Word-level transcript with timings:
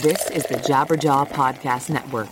This 0.00 0.30
is 0.30 0.44
the 0.44 0.54
Jabberjaw 0.54 1.28
Podcast 1.28 1.90
Network. 1.90 2.30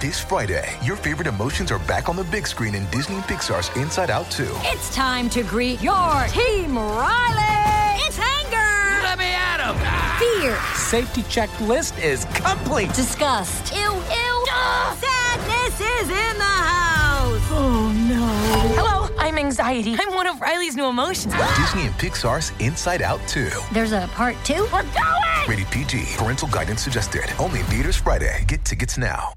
This 0.00 0.18
Friday, 0.18 0.68
your 0.82 0.96
favorite 0.96 1.28
emotions 1.28 1.70
are 1.70 1.78
back 1.78 2.08
on 2.08 2.16
the 2.16 2.24
big 2.24 2.48
screen 2.48 2.74
in 2.74 2.84
Disney 2.90 3.14
and 3.14 3.24
Pixar's 3.26 3.74
Inside 3.76 4.10
Out 4.10 4.28
2. 4.32 4.44
It's 4.64 4.92
time 4.92 5.30
to 5.30 5.44
greet 5.44 5.80
your 5.80 6.26
team, 6.30 6.76
Riley. 6.76 8.02
It's 8.04 8.18
anger. 8.18 9.04
Let 9.04 9.18
me 9.20 9.26
at 9.26 9.60
him. 9.60 9.76
Fear. 10.18 10.58
Safety 10.74 11.22
checklist 11.22 12.02
is 12.02 12.24
complete. 12.34 12.92
Disgust. 12.92 13.72
Ew, 13.72 13.78
ew. 13.78 14.44
Ugh. 14.50 14.98
Sadness 14.98 15.80
is 15.80 16.08
in 16.08 16.38
the 16.38 16.44
house. 16.44 17.40
Oh 17.52 17.94
no. 18.08 18.26
Hello, 18.74 19.08
I'm 19.16 19.38
anxiety. 19.38 19.94
I'm 19.96 20.12
one 20.12 20.26
of 20.26 20.40
Riley's 20.40 20.74
new 20.74 20.86
emotions. 20.86 21.34
Disney 21.56 21.86
and 21.86 21.94
Pixar's 21.94 22.52
Inside 22.58 23.00
Out 23.00 23.20
2. 23.28 23.48
There's 23.72 23.92
a 23.92 24.08
part 24.12 24.34
two. 24.42 24.66
We're 24.72 24.82
going! 24.82 25.35
Rated 25.48 25.70
PG. 25.70 26.16
Parental 26.16 26.48
guidance 26.48 26.82
suggested. 26.82 27.24
Only 27.38 27.60
in 27.60 27.66
theaters 27.66 27.96
Friday. 27.96 28.44
Get 28.48 28.64
tickets 28.64 28.98
now. 28.98 29.32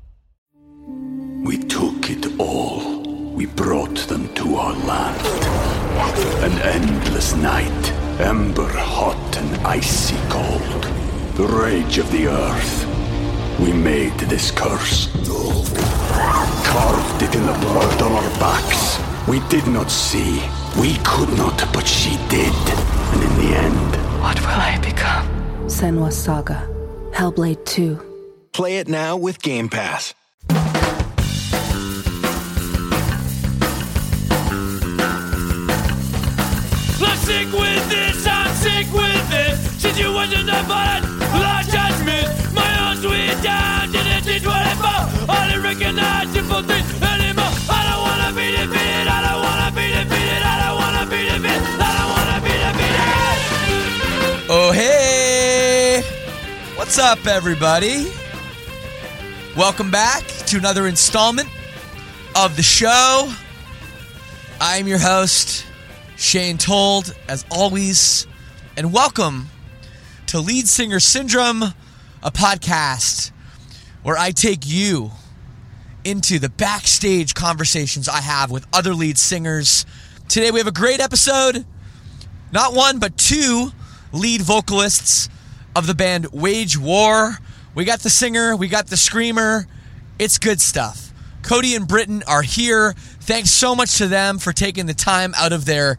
We 1.43 1.59
took 1.59 2.09
it 2.09 2.39
all. 2.39 3.01
We 3.33 3.45
brought 3.45 3.97
them 4.07 4.33
to 4.33 4.55
our 4.55 4.73
land. 4.73 5.21
An 6.43 6.59
endless 6.61 7.35
night, 7.35 7.91
ember 8.19 8.67
hot 8.67 9.37
and 9.37 9.67
icy 9.67 10.17
cold. 10.29 10.83
The 11.35 11.47
rage 11.47 11.99
of 11.99 12.11
the 12.11 12.27
earth. 12.27 13.59
We 13.59 13.71
made 13.71 14.17
this 14.19 14.49
curse. 14.51 15.07
Carved 16.65 17.21
it 17.21 17.35
in 17.35 17.45
the 17.45 17.57
blood 17.61 18.01
on 18.01 18.11
our 18.13 18.39
backs. 18.39 18.99
We 19.27 19.41
did 19.49 19.67
not 19.67 19.91
see. 19.91 20.41
We 20.79 20.97
could 21.05 21.29
not, 21.37 21.71
but 21.71 21.87
she 21.87 22.17
did. 22.29 22.53
And 23.13 23.23
in 23.23 23.35
the 23.37 23.55
end, 23.55 23.95
What 24.21 24.39
will 24.41 24.47
I 24.47 24.77
become? 24.83 25.38
Senua 25.69 26.11
Saga. 26.11 26.67
Hellblade 27.11 27.63
2. 27.65 27.99
Play 28.51 28.77
it 28.77 28.87
now 28.87 29.15
with 29.15 29.41
Game 29.41 29.69
Pass. 29.69 30.13
I'm 37.01 37.17
sick 37.17 37.51
with 37.53 37.89
this, 37.89 38.25
I'm 38.27 38.53
sick 38.55 38.91
with 38.91 39.29
this. 39.29 39.59
Situation 39.81 40.49
of 40.49 40.65
violence, 40.65 41.07
law 41.37 41.61
judgment. 41.63 42.27
My 42.53 42.89
own 42.89 42.97
sweet 42.97 43.41
down, 43.43 43.91
didn't 43.91 44.23
teach 44.23 44.45
what 44.45 44.55
I 44.55 44.73
fought. 44.75 45.29
I 45.29 45.47
didn't 45.49 45.63
recognize 45.63 46.29
simple 46.33 46.63
things 46.63 46.89
anymore. 47.01 47.53
I 47.69 47.79
don't 47.87 48.01
wanna 48.01 48.31
be 48.35 48.51
defeated, 48.57 49.07
I 49.07 49.21
don't 49.21 49.38
What's 56.89 56.97
up, 56.97 57.27
everybody? 57.27 58.11
Welcome 59.55 59.91
back 59.91 60.25
to 60.47 60.57
another 60.57 60.87
installment 60.87 61.47
of 62.35 62.55
the 62.55 62.63
show. 62.63 63.31
I'm 64.59 64.87
your 64.87 64.97
host, 64.97 65.67
Shane 66.17 66.57
Told, 66.57 67.13
as 67.27 67.45
always, 67.51 68.25
and 68.75 68.91
welcome 68.91 69.49
to 70.25 70.39
Lead 70.39 70.67
Singer 70.67 70.99
Syndrome, 70.99 71.61
a 71.61 72.31
podcast 72.31 73.33
where 74.01 74.17
I 74.17 74.31
take 74.31 74.61
you 74.65 75.11
into 76.03 76.39
the 76.39 76.49
backstage 76.49 77.35
conversations 77.35 78.09
I 78.09 78.21
have 78.21 78.49
with 78.49 78.65
other 78.73 78.95
lead 78.95 79.19
singers. 79.19 79.85
Today 80.27 80.49
we 80.49 80.57
have 80.57 80.65
a 80.65 80.71
great 80.71 81.01
episode 81.01 81.67
not 82.51 82.73
one 82.73 82.97
but 82.97 83.15
two 83.15 83.69
lead 84.11 84.41
vocalists 84.41 85.29
of 85.79 85.87
the 85.87 85.95
band 85.95 86.27
Wage 86.33 86.77
War. 86.77 87.37
We 87.73 87.85
got 87.85 88.01
the 88.01 88.09
singer, 88.09 88.53
we 88.53 88.67
got 88.67 88.87
the 88.87 88.97
screamer. 88.97 89.65
It's 90.19 90.37
good 90.37 90.59
stuff. 90.59 91.13
Cody 91.41 91.73
and 91.73 91.87
Briton 91.87 92.21
are 92.27 92.41
here. 92.41 92.91
Thanks 93.21 93.49
so 93.49 93.75
much 93.75 93.97
to 93.99 94.07
them 94.07 94.39
for 94.39 94.51
taking 94.51 94.87
the 94.87 94.93
time 94.93 95.33
out 95.37 95.53
of 95.53 95.63
their 95.63 95.97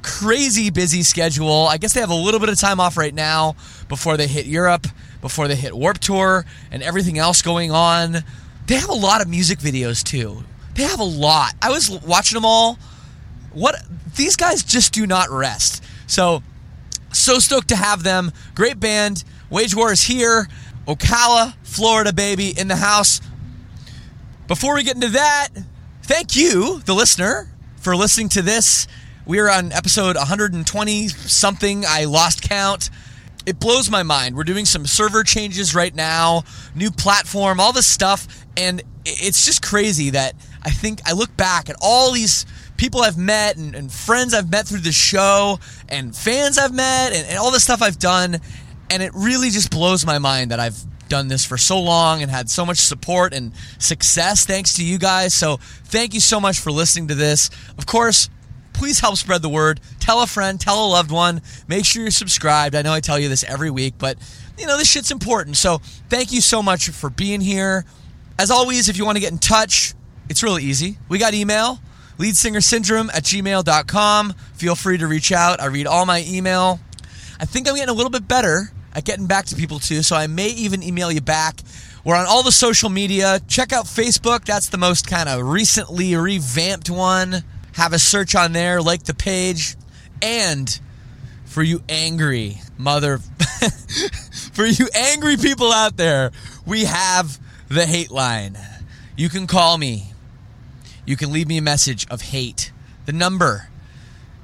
crazy 0.00 0.70
busy 0.70 1.02
schedule. 1.02 1.66
I 1.68 1.76
guess 1.76 1.92
they 1.92 2.00
have 2.00 2.08
a 2.08 2.14
little 2.14 2.40
bit 2.40 2.48
of 2.48 2.58
time 2.58 2.80
off 2.80 2.96
right 2.96 3.12
now 3.12 3.56
before 3.90 4.16
they 4.16 4.26
hit 4.26 4.46
Europe, 4.46 4.86
before 5.20 5.48
they 5.48 5.54
hit 5.54 5.76
Warp 5.76 5.98
Tour, 5.98 6.46
and 6.70 6.82
everything 6.82 7.18
else 7.18 7.42
going 7.42 7.70
on. 7.70 8.24
They 8.66 8.76
have 8.76 8.88
a 8.88 8.94
lot 8.94 9.20
of 9.20 9.28
music 9.28 9.58
videos 9.58 10.02
too. 10.02 10.44
They 10.74 10.84
have 10.84 11.00
a 11.00 11.04
lot. 11.04 11.52
I 11.60 11.68
was 11.68 11.90
watching 11.90 12.36
them 12.36 12.46
all 12.46 12.78
what 13.52 13.76
these 14.16 14.36
guys 14.36 14.62
just 14.62 14.94
do 14.94 15.06
not 15.06 15.28
rest. 15.28 15.84
So 16.06 16.42
so 17.12 17.38
stoked 17.38 17.68
to 17.68 17.76
have 17.76 18.02
them. 18.02 18.32
Great 18.54 18.80
band. 18.80 19.24
Wage 19.50 19.74
War 19.74 19.92
is 19.92 20.02
here. 20.02 20.48
Ocala, 20.86 21.54
Florida, 21.62 22.12
baby, 22.12 22.52
in 22.58 22.68
the 22.68 22.76
house. 22.76 23.20
Before 24.48 24.74
we 24.74 24.82
get 24.82 24.96
into 24.96 25.10
that, 25.10 25.48
thank 26.02 26.34
you, 26.34 26.80
the 26.80 26.94
listener, 26.94 27.48
for 27.76 27.94
listening 27.94 28.28
to 28.30 28.42
this. 28.42 28.88
We 29.26 29.38
are 29.38 29.50
on 29.50 29.70
episode 29.72 30.16
120 30.16 31.08
something. 31.08 31.84
I 31.86 32.04
lost 32.04 32.42
count. 32.42 32.90
It 33.46 33.60
blows 33.60 33.90
my 33.90 34.02
mind. 34.02 34.36
We're 34.36 34.44
doing 34.44 34.64
some 34.64 34.86
server 34.86 35.22
changes 35.22 35.74
right 35.74 35.94
now, 35.94 36.42
new 36.74 36.90
platform, 36.90 37.60
all 37.60 37.72
this 37.72 37.86
stuff, 37.86 38.26
and 38.56 38.82
it's 39.04 39.44
just 39.46 39.62
crazy 39.62 40.10
that 40.10 40.34
I 40.62 40.70
think 40.70 41.00
I 41.06 41.12
look 41.12 41.34
back 41.36 41.70
at 41.70 41.76
all 41.80 42.12
these 42.12 42.44
people 42.76 43.02
I've 43.02 43.18
met 43.18 43.56
and, 43.56 43.74
and 43.74 43.92
friends 43.92 44.34
I've 44.34 44.50
met 44.50 44.66
through 44.66 44.80
the 44.80 44.92
show 44.92 45.58
and 45.90 46.14
fans 46.14 46.58
I've 46.58 46.74
met 46.74 47.12
and, 47.12 47.26
and 47.26 47.38
all 47.38 47.50
the 47.50 47.60
stuff 47.60 47.82
I've 47.82 47.98
done, 47.98 48.40
and 48.90 49.02
it 49.02 49.12
really 49.14 49.50
just 49.50 49.70
blows 49.70 50.04
my 50.06 50.18
mind 50.18 50.50
that 50.50 50.60
I've 50.60 50.78
done 51.08 51.28
this 51.28 51.44
for 51.44 51.58
so 51.58 51.78
long 51.80 52.22
and 52.22 52.30
had 52.30 52.48
so 52.48 52.64
much 52.64 52.78
support 52.78 53.34
and 53.34 53.52
success 53.78 54.46
thanks 54.46 54.76
to 54.76 54.84
you 54.84 54.98
guys. 54.98 55.34
So 55.34 55.58
thank 55.84 56.14
you 56.14 56.20
so 56.20 56.40
much 56.40 56.60
for 56.60 56.70
listening 56.70 57.08
to 57.08 57.14
this. 57.14 57.50
Of 57.76 57.84
course, 57.86 58.30
please 58.72 59.00
help 59.00 59.16
spread 59.16 59.42
the 59.42 59.48
word. 59.48 59.80
Tell 59.98 60.22
a 60.22 60.26
friend, 60.26 60.58
tell 60.58 60.86
a 60.86 60.88
loved 60.88 61.10
one. 61.10 61.42
Make 61.68 61.84
sure 61.84 62.02
you're 62.02 62.10
subscribed. 62.10 62.74
I 62.74 62.82
know 62.82 62.92
I 62.92 63.00
tell 63.00 63.18
you 63.18 63.28
this 63.28 63.44
every 63.44 63.70
week, 63.70 63.94
but 63.98 64.16
you 64.56 64.66
know, 64.66 64.78
this 64.78 64.90
shit's 64.90 65.10
important. 65.10 65.56
So 65.56 65.78
thank 66.08 66.32
you 66.32 66.40
so 66.40 66.62
much 66.62 66.88
for 66.90 67.10
being 67.10 67.40
here. 67.40 67.84
As 68.38 68.50
always, 68.50 68.88
if 68.88 68.96
you 68.96 69.04
want 69.04 69.16
to 69.16 69.20
get 69.20 69.32
in 69.32 69.38
touch, 69.38 69.94
it's 70.28 70.42
really 70.42 70.62
easy. 70.62 70.96
We 71.08 71.18
got 71.18 71.34
email, 71.34 71.80
leadsingersyndrome 72.20 73.08
at 73.14 73.24
gmail.com. 73.24 74.34
Feel 74.54 74.74
free 74.74 74.98
to 74.98 75.06
reach 75.06 75.32
out. 75.32 75.60
I 75.60 75.66
read 75.66 75.86
all 75.86 76.04
my 76.04 76.24
email. 76.28 76.78
I 77.40 77.46
think 77.46 77.66
I'm 77.66 77.74
getting 77.74 77.88
a 77.88 77.94
little 77.94 78.10
bit 78.10 78.28
better 78.28 78.70
at 78.94 79.04
getting 79.04 79.26
back 79.26 79.46
to 79.46 79.56
people 79.56 79.78
too, 79.78 80.02
so 80.02 80.14
I 80.14 80.26
may 80.26 80.48
even 80.48 80.82
email 80.82 81.10
you 81.10 81.22
back. 81.22 81.60
We're 82.04 82.16
on 82.16 82.26
all 82.26 82.42
the 82.42 82.52
social 82.52 82.90
media. 82.90 83.40
Check 83.48 83.72
out 83.72 83.86
Facebook. 83.86 84.44
That's 84.44 84.68
the 84.68 84.78
most 84.78 85.06
kind 85.06 85.28
of 85.28 85.46
recently 85.46 86.14
revamped 86.14 86.90
one. 86.90 87.42
Have 87.74 87.92
a 87.92 87.98
search 87.98 88.34
on 88.34 88.52
there, 88.52 88.82
like 88.82 89.04
the 89.04 89.14
page. 89.14 89.76
And 90.20 90.78
for 91.46 91.62
you 91.62 91.82
angry 91.88 92.60
mother 92.78 93.18
for 94.52 94.66
you 94.66 94.88
angry 94.94 95.36
people 95.36 95.72
out 95.72 95.96
there, 95.96 96.32
we 96.66 96.84
have 96.84 97.38
the 97.68 97.86
hate 97.86 98.10
line. 98.10 98.58
You 99.16 99.28
can 99.28 99.46
call 99.46 99.78
me. 99.78 100.09
You 101.10 101.16
can 101.16 101.32
leave 101.32 101.48
me 101.48 101.58
a 101.58 101.62
message 101.62 102.06
of 102.08 102.22
hate. 102.22 102.70
The 103.06 103.12
number 103.12 103.68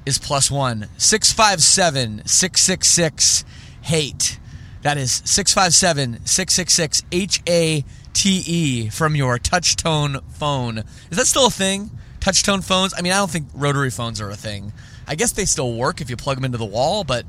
is 0.05 0.19
plus 0.19 0.51
one 0.51 0.89
six 0.97 1.33
five 1.33 1.63
seven 1.63 2.23
six 2.27 2.61
six 2.61 2.89
six 2.89 3.45
hate. 3.83 4.41
That 4.83 4.99
is 4.99 5.23
657 5.25 6.27
666 6.27 7.05
H 7.13 7.41
A 7.49 7.85
T 8.15 8.43
E 8.45 8.89
from 8.89 9.15
your 9.15 9.39
touchtone 9.39 10.21
phone. 10.33 10.79
Is 10.79 11.17
that 11.17 11.29
still 11.29 11.47
a 11.47 11.51
thing? 11.51 11.93
Touchtone 12.19 12.65
phones? 12.65 12.95
I 12.99 13.01
mean, 13.01 13.13
I 13.13 13.19
don't 13.19 13.31
think 13.31 13.47
rotary 13.55 13.91
phones 13.91 14.21
are 14.21 14.31
a 14.31 14.35
thing. 14.35 14.73
I 15.07 15.15
guess 15.15 15.31
they 15.31 15.45
still 15.45 15.73
work 15.73 16.01
if 16.01 16.11
you 16.11 16.17
plug 16.17 16.37
them 16.37 16.45
into 16.45 16.59
the 16.59 16.65
wall, 16.65 17.05
but 17.05 17.27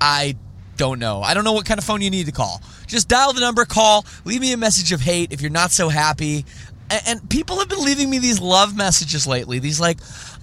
I 0.00 0.36
don't 0.80 0.98
know. 0.98 1.20
I 1.20 1.34
don't 1.34 1.44
know 1.44 1.52
what 1.52 1.66
kind 1.66 1.76
of 1.76 1.84
phone 1.84 2.00
you 2.00 2.08
need 2.08 2.24
to 2.24 2.32
call. 2.32 2.62
Just 2.86 3.06
dial 3.06 3.34
the 3.34 3.42
number, 3.42 3.66
call, 3.66 4.06
leave 4.24 4.40
me 4.40 4.54
a 4.54 4.56
message 4.56 4.92
of 4.92 5.02
hate 5.02 5.30
if 5.30 5.42
you're 5.42 5.50
not 5.50 5.72
so 5.72 5.90
happy. 5.90 6.46
And, 6.90 7.02
and 7.06 7.30
people 7.30 7.58
have 7.58 7.68
been 7.68 7.84
leaving 7.84 8.10
me 8.10 8.18
these 8.18 8.40
love 8.40 8.76
messages 8.76 9.26
lately. 9.26 9.58
These 9.58 9.80
like, 9.80 9.98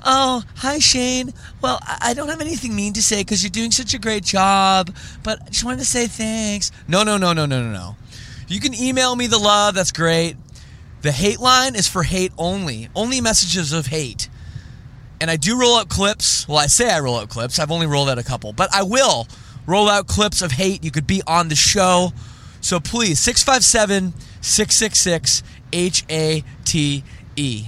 oh, 0.05 0.43
hi 0.55 0.79
Shane. 0.79 1.33
Well, 1.61 1.79
I 1.83 1.97
I 2.07 2.13
don't 2.13 2.29
have 2.29 2.41
anything 2.41 2.75
mean 2.75 2.93
to 2.93 3.01
say 3.01 3.21
because 3.21 3.43
you're 3.43 3.49
doing 3.49 3.71
such 3.71 3.93
a 3.93 3.99
great 3.99 4.23
job, 4.23 4.95
but 5.23 5.41
I 5.41 5.49
just 5.49 5.63
wanted 5.63 5.79
to 5.79 5.85
say 5.85 6.07
thanks. 6.07 6.71
No, 6.87 7.03
no, 7.03 7.17
no, 7.17 7.33
no, 7.33 7.45
no, 7.45 7.61
no, 7.61 7.71
no. 7.71 7.95
You 8.47 8.61
can 8.61 8.73
email 8.73 9.15
me 9.15 9.27
the 9.27 9.37
love. 9.37 9.75
That's 9.75 9.91
great. 9.91 10.37
The 11.01 11.11
hate 11.11 11.39
line 11.39 11.75
is 11.75 11.87
for 11.87 12.03
hate 12.03 12.31
only. 12.37 12.89
Only 12.95 13.21
messages 13.21 13.73
of 13.73 13.87
hate. 13.87 14.29
And 15.19 15.29
I 15.29 15.35
do 15.35 15.59
roll 15.59 15.77
out 15.77 15.89
clips. 15.89 16.47
Well, 16.47 16.57
I 16.57 16.67
say 16.67 16.89
I 16.89 16.99
roll 16.99 17.17
out 17.17 17.29
clips. 17.29 17.59
I've 17.59 17.71
only 17.71 17.87
rolled 17.87 18.09
out 18.09 18.17
a 18.17 18.23
couple, 18.23 18.53
but 18.53 18.73
I 18.73 18.83
will 18.83 19.27
roll 19.65 19.89
out 19.89 20.07
clips 20.07 20.41
of 20.41 20.51
hate. 20.51 20.83
You 20.83 20.91
could 20.91 21.07
be 21.07 21.21
on 21.27 21.49
the 21.49 21.55
show. 21.55 22.13
So 22.61 22.79
please, 22.79 23.19
657 23.19 24.13
666 24.41 25.43
H 25.73 26.03
A 26.09 26.43
T 26.65 27.03
E. 27.35 27.67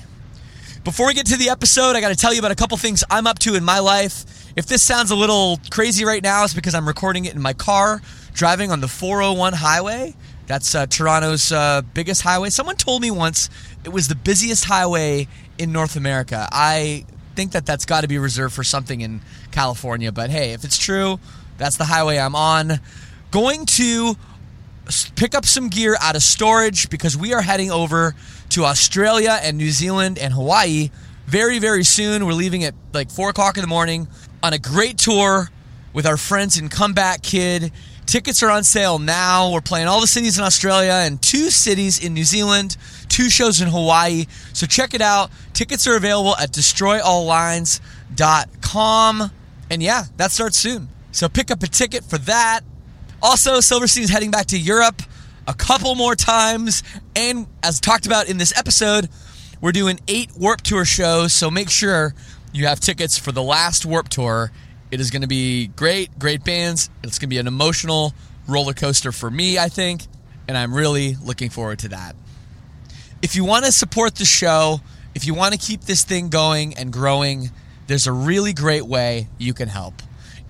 Before 0.84 1.08
we 1.08 1.14
get 1.14 1.28
to 1.28 1.38
the 1.38 1.50
episode, 1.50 1.96
I 1.96 2.02
got 2.02 2.10
to 2.10 2.16
tell 2.16 2.34
you 2.34 2.40
about 2.40 2.52
a 2.52 2.56
couple 2.56 2.78
things 2.78 3.04
I'm 3.10 3.28
up 3.28 3.40
to 3.40 3.56
in 3.56 3.64
my 3.64 3.80
life. 3.80 4.26
If 4.56 4.66
this 4.66 4.82
sounds 4.82 5.12
a 5.12 5.16
little 5.16 5.60
crazy 5.70 6.06
right 6.06 6.24
now, 6.24 6.44
it's 6.44 6.54
because 6.54 6.74
I'm 6.74 6.88
recording 6.88 7.26
it 7.26 7.36
in 7.36 7.42
my 7.42 7.54
car 7.54 8.02
driving 8.34 8.72
on 8.72 8.80
the 8.82 8.88
401 8.88 9.54
highway. 9.54 10.16
That's 10.48 10.74
uh, 10.74 10.88
Toronto's 10.88 11.52
uh, 11.52 11.82
biggest 11.94 12.22
highway. 12.22 12.50
Someone 12.50 12.76
told 12.76 13.02
me 13.02 13.12
once 13.12 13.50
it 13.84 13.90
was 13.90 14.08
the 14.08 14.16
busiest 14.16 14.66
highway 14.66 15.28
in 15.58 15.72
North 15.72 15.96
America. 15.96 16.48
I 16.52 17.06
think 17.36 17.52
that 17.52 17.66
that's 17.66 17.86
got 17.86 18.02
to 18.02 18.08
be 18.08 18.18
reserved 18.18 18.56
for 18.56 18.64
something 18.64 19.02
in 19.02 19.22
California, 19.52 20.12
but 20.12 20.30
hey, 20.30 20.54
if 20.54 20.64
it's 20.64 20.78
true, 20.78 21.20
that's 21.58 21.78
the 21.78 21.86
highway 21.86 22.18
I'm 22.18 22.36
on. 22.36 22.80
Going 23.32 23.66
to 23.66 24.16
pick 25.16 25.36
up 25.36 25.46
some 25.46 25.70
gear 25.70 25.96
out 26.02 26.16
of 26.16 26.24
storage 26.24 26.90
because 26.90 27.16
we 27.18 27.34
are 27.34 27.42
heading 27.42 27.72
over 27.72 28.16
to 28.50 28.66
Australia 28.66 29.40
and 29.42 29.58
New 29.58 29.72
Zealand 29.72 30.18
and 30.18 30.34
Hawaii 30.34 30.90
very, 31.28 31.60
very 31.60 31.84
soon. 31.84 32.26
We're 32.26 32.34
leaving 32.34 32.64
at 32.64 32.74
like 32.94 33.12
four 33.12 33.30
o'clock 33.30 33.58
in 33.58 33.62
the 33.62 33.68
morning 33.68 34.08
on 34.42 34.54
a 34.54 34.58
great 34.58 34.98
tour 34.98 35.50
with 35.94 36.08
our 36.08 36.18
friends 36.18 36.58
in 36.58 36.70
Comeback 36.70 37.22
Kid. 37.22 37.72
Tickets 38.08 38.42
are 38.42 38.50
on 38.50 38.64
sale 38.64 38.98
now. 38.98 39.52
We're 39.52 39.62
playing 39.62 39.88
all 39.88 40.02
the 40.02 40.08
cities 40.08 40.40
in 40.40 40.44
Australia 40.44 40.94
and 40.94 41.22
two 41.22 41.52
cities 41.52 42.04
in 42.04 42.16
New 42.16 42.24
Zealand, 42.24 42.76
two 43.08 43.30
shows 43.30 43.62
in 43.62 43.68
Hawaii. 43.68 44.26
So 44.54 44.66
check 44.66 44.96
it 44.96 45.02
out. 45.02 45.30
Tickets 45.54 45.86
are 45.86 45.96
available 45.96 46.36
at 46.38 46.52
destroyalllines.com. 46.52 49.32
And 49.70 49.84
yeah, 49.84 50.06
that 50.18 50.32
starts 50.32 50.58
soon. 50.58 50.90
So 51.12 51.30
pick 51.30 51.52
up 51.52 51.62
a 51.62 51.68
ticket 51.68 52.04
for 52.04 52.18
that. 52.20 52.62
Also, 53.22 53.60
Silverstein's 53.60 54.10
heading 54.10 54.32
back 54.32 54.48
to 54.48 54.58
Europe 54.58 55.02
a 55.48 55.54
couple 55.54 55.96
more 55.96 56.16
times. 56.16 56.84
And 57.16 57.48
as 57.64 57.80
talked 57.80 58.06
about 58.06 58.30
in 58.30 58.38
this 58.38 58.58
episode, 58.58 59.10
we're 59.62 59.74
doing 59.74 60.00
eight 60.08 60.32
Warp 60.38 60.62
Tour 60.62 60.86
shows. 60.86 61.34
So 61.34 61.52
make 61.52 61.70
sure 61.70 62.14
you 62.54 62.68
have 62.68 62.80
tickets 62.80 63.18
for 63.18 63.32
the 63.32 63.44
last 63.44 63.86
Warp 63.86 64.10
Tour. 64.10 64.52
It 64.92 65.00
is 65.00 65.12
going 65.12 65.22
to 65.22 65.28
be 65.28 65.68
great, 65.68 66.18
great 66.18 66.44
bands. 66.44 66.90
It's 67.04 67.20
going 67.20 67.28
to 67.28 67.34
be 67.34 67.40
an 67.40 67.48
emotional 67.48 68.14
roller 68.48 68.74
coaster 68.74 69.12
for 69.12 69.30
me, 69.30 69.60
I 69.60 69.70
think. 69.70 70.04
And 70.48 70.58
I'm 70.58 70.74
really 70.74 71.16
looking 71.24 71.50
forward 71.50 71.80
to 71.80 71.90
that. 71.90 72.16
If 73.22 73.36
you 73.36 73.44
want 73.44 73.66
to 73.66 73.72
support 73.72 74.16
the 74.16 74.26
show, 74.26 74.80
if 75.14 75.28
you 75.28 75.34
want 75.34 75.54
to 75.54 75.60
keep 75.60 75.82
this 75.82 76.04
thing 76.04 76.30
going 76.30 76.76
and 76.78 76.94
growing, 76.94 77.52
there's 77.88 78.08
a 78.08 78.14
really 78.14 78.54
great 78.54 78.86
way 78.86 79.28
you 79.38 79.54
can 79.54 79.68
help. 79.68 80.02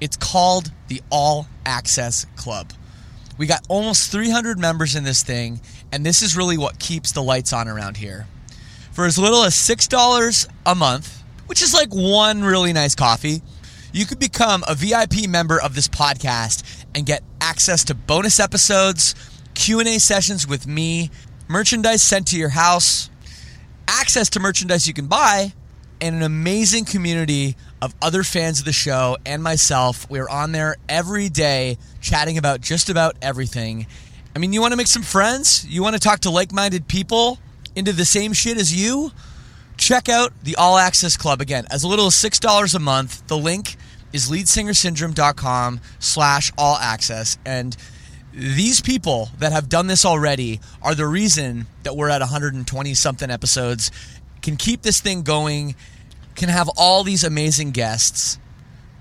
It's 0.02 0.18
called 0.18 0.72
the 0.88 1.02
All 1.10 1.48
Access 1.66 2.26
Club. 2.36 2.72
We 3.38 3.48
got 3.48 3.66
almost 3.70 4.12
300 4.12 4.60
members 4.60 4.96
in 4.96 5.04
this 5.04 5.24
thing, 5.24 5.62
and 5.92 6.06
this 6.06 6.22
is 6.22 6.36
really 6.36 6.58
what 6.58 6.80
keeps 6.80 7.12
the 7.12 7.24
lights 7.24 7.54
on 7.54 7.68
around 7.68 7.98
here. 7.98 8.28
For 8.92 9.06
as 9.06 9.18
little 9.18 9.44
as 9.44 9.56
$6 9.56 10.48
a 10.66 10.76
month, 10.76 11.24
which 11.48 11.62
is 11.62 11.74
like 11.74 11.90
one 11.94 12.44
really 12.44 12.74
nice 12.74 12.96
coffee, 12.96 13.42
you 13.92 14.06
could 14.06 14.20
become 14.20 14.64
a 14.68 14.76
VIP 14.76 15.28
member 15.28 15.60
of 15.62 15.74
this 15.74 15.88
podcast 15.88 16.86
and 16.94 17.06
get 17.06 17.24
access 17.42 17.84
to 17.86 17.96
bonus 17.96 18.40
episodes, 18.40 19.16
Q&A 19.54 20.00
sessions 20.00 20.48
with 20.48 20.68
me, 20.68 21.10
merchandise 21.48 22.02
sent 22.02 22.28
to 22.28 22.38
your 22.38 22.50
house, 22.50 23.10
access 23.88 24.30
to 24.32 24.40
merchandise 24.40 24.88
you 24.88 24.94
can 24.94 25.08
buy, 25.08 25.54
and 26.02 26.16
an 26.16 26.24
amazing 26.24 26.86
community 26.86 27.56
of 27.82 27.96
other 28.02 28.24
fans 28.24 28.60
of 28.60 28.66
the 28.66 28.74
show 28.74 29.18
and 29.26 29.42
myself. 29.42 30.10
We're 30.10 30.30
on 30.30 30.52
there 30.52 30.76
every 30.88 31.30
day 31.30 31.78
chatting 32.02 32.38
about 32.38 32.62
just 32.62 32.90
about 32.90 33.16
everything. 33.22 33.88
I 34.36 34.40
mean, 34.40 34.54
you 34.54 34.62
want 34.62 34.74
to 34.74 34.78
make 34.78 34.88
some 34.88 35.02
friends? 35.02 35.66
You 35.68 35.82
want 35.82 35.96
to 35.96 36.00
talk 36.00 36.22
to 36.22 36.30
like 36.30 36.52
minded 36.52 36.88
people 36.88 37.40
into 37.76 37.94
the 37.94 38.06
same 38.06 38.34
shit 38.34 38.58
as 38.58 38.74
you? 38.74 39.12
Check 39.78 40.10
out 40.10 40.34
the 40.44 40.56
All 40.58 40.78
Access 40.78 41.16
Club 41.16 41.42
again, 41.42 41.66
as 41.72 41.86
little 41.86 42.08
as 42.08 42.16
$6 42.16 42.76
a 42.76 42.80
month. 42.80 43.26
The 43.28 43.38
link 43.38 43.78
is 44.12 44.30
leadsingersyndrome.com 44.30 45.82
slash 46.00 46.52
all 46.58 46.76
access. 46.78 47.38
And 47.46 47.76
these 48.34 48.82
people 48.82 49.30
that 49.40 49.52
have 49.52 49.70
done 49.70 49.88
this 49.88 50.06
already 50.06 50.60
are 50.82 50.96
the 50.96 51.08
reason 51.08 51.68
that 51.84 51.96
we're 51.96 52.10
at 52.10 52.22
120 52.22 52.94
something 52.94 53.30
episodes, 53.30 53.92
can 54.42 54.56
keep 54.56 54.82
this 54.82 55.02
thing 55.02 55.24
going, 55.24 55.76
can 56.40 56.50
have 56.50 56.70
all 56.78 57.04
these 57.04 57.24
amazing 57.24 57.72
guests. 57.72 58.40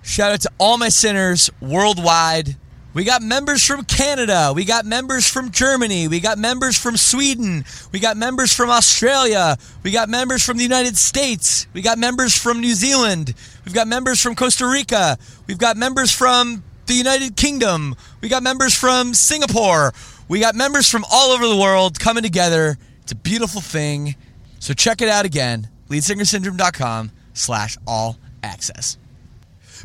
Shout 0.02 0.32
out 0.32 0.40
to 0.42 0.50
all 0.58 0.76
my 0.76 0.88
sinners 0.88 1.48
worldwide. 1.60 2.56
We 2.94 3.04
got 3.04 3.22
members 3.22 3.64
from 3.64 3.84
Canada. 3.84 4.52
We 4.54 4.64
got 4.64 4.84
members 4.84 5.28
from 5.28 5.52
Germany. 5.52 6.08
We 6.08 6.18
got 6.18 6.36
members 6.36 6.76
from 6.76 6.96
Sweden. 6.96 7.64
We 7.92 8.00
got 8.00 8.16
members 8.16 8.52
from 8.52 8.70
Australia. 8.70 9.56
We 9.84 9.92
got 9.92 10.08
members 10.08 10.44
from 10.44 10.56
the 10.56 10.64
United 10.64 10.96
States. 10.96 11.68
We 11.72 11.80
got 11.80 11.96
members 11.96 12.36
from 12.36 12.60
New 12.60 12.74
Zealand. 12.74 13.34
We've 13.64 13.74
got 13.74 13.86
members 13.86 14.20
from 14.20 14.34
Costa 14.34 14.66
Rica. 14.66 15.16
We've 15.46 15.58
got 15.58 15.76
members 15.76 16.10
from 16.10 16.64
the 16.86 16.94
United 16.94 17.36
Kingdom. 17.36 17.94
We 18.20 18.28
got 18.28 18.42
members 18.42 18.74
from 18.74 19.14
Singapore. 19.14 19.92
We 20.26 20.40
got 20.40 20.56
members 20.56 20.90
from 20.90 21.04
all 21.12 21.30
over 21.30 21.46
the 21.46 21.56
world 21.56 22.00
coming 22.00 22.24
together. 22.24 22.78
It's 23.02 23.12
a 23.12 23.16
beautiful 23.16 23.60
thing. 23.60 24.16
So 24.58 24.74
check 24.74 25.02
it 25.02 25.08
out 25.08 25.24
again. 25.24 25.68
Leadsingersyndrome.com 25.88 27.12
slash 27.38 27.76
all 27.86 28.18
access. 28.42 28.98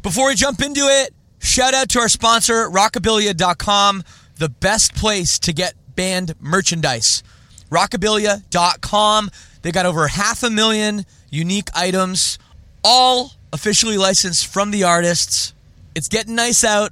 Before 0.01 0.27
we 0.27 0.35
jump 0.35 0.61
into 0.61 0.81
it, 0.81 1.13
shout 1.39 1.73
out 1.73 1.89
to 1.89 2.00
our 2.00 2.09
sponsor, 2.09 2.69
rockabilia.com, 2.69 4.03
the 4.38 4.50
best 4.50 4.95
place 4.95 5.39
to 5.39 5.53
get 5.53 5.73
band 5.95 6.35
merchandise. 6.39 7.23
Rockabilia.com. 7.69 9.31
They 9.61 9.71
got 9.71 9.85
over 9.85 10.07
half 10.07 10.44
a 10.44 10.50
million 10.50 11.05
unique 11.29 11.69
items, 11.73 12.38
all 12.83 13.31
officially 13.51 13.97
licensed 13.97 14.47
from 14.47 14.71
the 14.71 14.83
artists. 14.83 15.53
It's 15.95 16.09
getting 16.09 16.35
nice 16.35 16.63
out. 16.63 16.91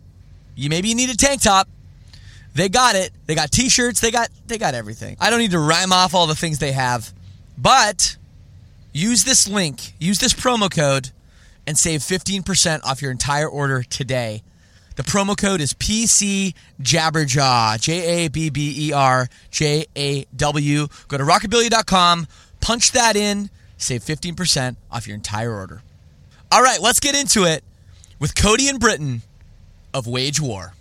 You 0.56 0.70
maybe 0.70 0.90
you 0.90 0.96
need 0.96 1.10
a 1.10 1.18
tank 1.18 1.42
top. 1.42 1.68
They 2.54 2.70
got 2.70 2.96
it. 2.96 3.12
They 3.26 3.36
got 3.36 3.52
t-shirts. 3.52 4.02
They 4.02 4.12
got 4.12 4.30
they 4.48 4.58
got 4.58 4.74
everything. 4.74 5.18
I 5.20 5.30
don't 5.30 5.40
need 5.40 5.52
to 5.52 5.60
rhyme 5.60 5.94
off 5.94 6.14
all 6.14 6.28
the 6.28 6.36
things 6.36 6.60
they 6.60 6.72
have. 6.72 7.14
But 7.58 8.18
use 8.94 9.24
this 9.24 9.48
link, 9.48 9.94
use 10.00 10.20
this 10.20 10.34
promo 10.34 10.70
code 10.70 11.12
and 11.66 11.78
save 11.78 12.02
15% 12.02 12.84
off 12.84 13.02
your 13.02 13.12
entire 13.12 13.48
order 13.48 13.84
today. 13.84 14.44
The 14.96 15.04
promo 15.04 15.38
code 15.38 15.62
is 15.62 15.74
PC 15.74 16.54
Jabberjaw, 16.82 17.80
J 17.80 18.26
A 18.26 18.28
B 18.28 18.50
B 18.50 18.88
E 18.90 18.94
R 18.94 19.30
J 19.50 19.86
A 19.96 20.26
W. 20.36 20.88
Go 21.08 21.18
to 21.18 21.24
rockabilia.com, 21.24 22.28
punch 22.60 22.92
that 22.92 23.16
in, 23.16 23.50
save 23.78 24.04
15% 24.04 24.76
off 24.92 25.08
your 25.08 25.16
entire 25.16 25.54
order. 25.54 25.82
All 26.52 26.62
right, 26.62 26.80
let's 26.82 27.00
get 27.00 27.16
into 27.16 27.46
it 27.46 27.64
with 28.20 28.36
Cody 28.36 28.68
and 28.68 28.80
Briton 28.80 29.22
of 29.94 30.08
Wage 30.08 30.42
War. 30.42 30.74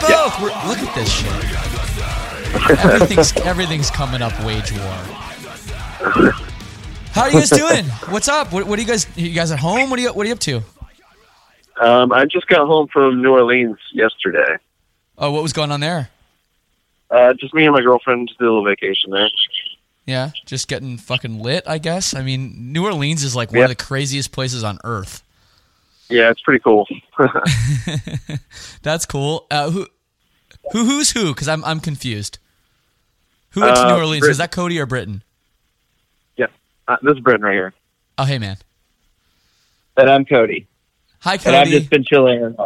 Both. 0.00 0.40
We're, 0.40 0.48
look 0.68 0.78
at 0.78 0.94
this 0.94 1.12
shit. 1.12 2.84
Everything's 2.84 3.32
everything's 3.38 3.90
coming 3.90 4.22
up. 4.22 4.32
Wage 4.44 4.72
war. 4.72 4.80
How 7.12 7.22
are 7.22 7.30
you 7.30 7.38
guys 7.40 7.50
doing? 7.50 7.84
What's 8.08 8.28
up? 8.28 8.52
What, 8.52 8.66
what 8.66 8.78
are 8.78 8.82
you 8.82 8.88
guys? 8.88 9.06
You 9.16 9.30
guys 9.30 9.50
at 9.50 9.58
home? 9.58 9.90
What 9.90 9.98
are 9.98 10.02
you 10.02 10.12
What 10.12 10.24
are 10.24 10.28
you 10.28 10.34
up 10.34 10.40
to? 10.40 10.62
Um, 11.80 12.12
I 12.12 12.24
just 12.24 12.46
got 12.48 12.66
home 12.66 12.88
from 12.92 13.22
New 13.22 13.32
Orleans 13.32 13.78
yesterday. 13.92 14.56
Oh, 15.16 15.30
what 15.32 15.42
was 15.42 15.52
going 15.52 15.70
on 15.72 15.80
there? 15.80 16.10
Uh, 17.10 17.32
just 17.34 17.54
me 17.54 17.64
and 17.64 17.72
my 17.74 17.80
girlfriend 17.80 18.28
did 18.28 18.40
a 18.40 18.44
little 18.44 18.64
vacation 18.64 19.10
there. 19.10 19.28
Yeah, 20.06 20.30
just 20.46 20.68
getting 20.68 20.96
fucking 20.96 21.40
lit. 21.40 21.64
I 21.66 21.78
guess. 21.78 22.14
I 22.14 22.22
mean, 22.22 22.72
New 22.72 22.84
Orleans 22.84 23.22
is 23.24 23.36
like 23.36 23.50
one 23.50 23.58
Yeah. 23.58 23.64
of 23.64 23.68
the 23.70 23.74
craziest 23.76 24.32
places 24.32 24.64
on 24.64 24.78
earth. 24.84 25.22
Yeah, 26.10 26.30
it's 26.30 26.40
pretty 26.40 26.60
cool. 26.60 26.86
That's 28.82 29.06
cool. 29.06 29.46
Uh, 29.50 29.70
who, 29.70 29.86
who, 30.72 30.84
who's 30.84 31.10
who? 31.10 31.34
Because 31.34 31.48
I'm 31.48 31.64
I'm 31.64 31.80
confused. 31.80 32.38
Who 33.50 33.60
went 33.62 33.76
to 33.76 33.82
Uh, 33.82 33.88
New 33.88 33.94
Orleans? 33.96 34.20
Brit- 34.20 34.30
Was 34.30 34.38
that 34.38 34.50
Cody 34.52 34.78
or 34.78 34.86
Briton? 34.86 35.22
yeah, 36.36 36.46
uh, 36.86 36.96
this 37.02 37.14
is 37.14 37.20
Brendan 37.20 37.44
right 37.44 37.54
here. 37.54 37.74
Oh, 38.16 38.24
hey 38.24 38.38
man. 38.38 38.56
And 39.96 40.08
I'm 40.08 40.24
Cody. 40.24 40.66
Hi, 41.20 41.38
And 41.44 41.56
I've 41.56 41.68
just 41.68 41.90
been 41.90 42.04
chilling. 42.04 42.56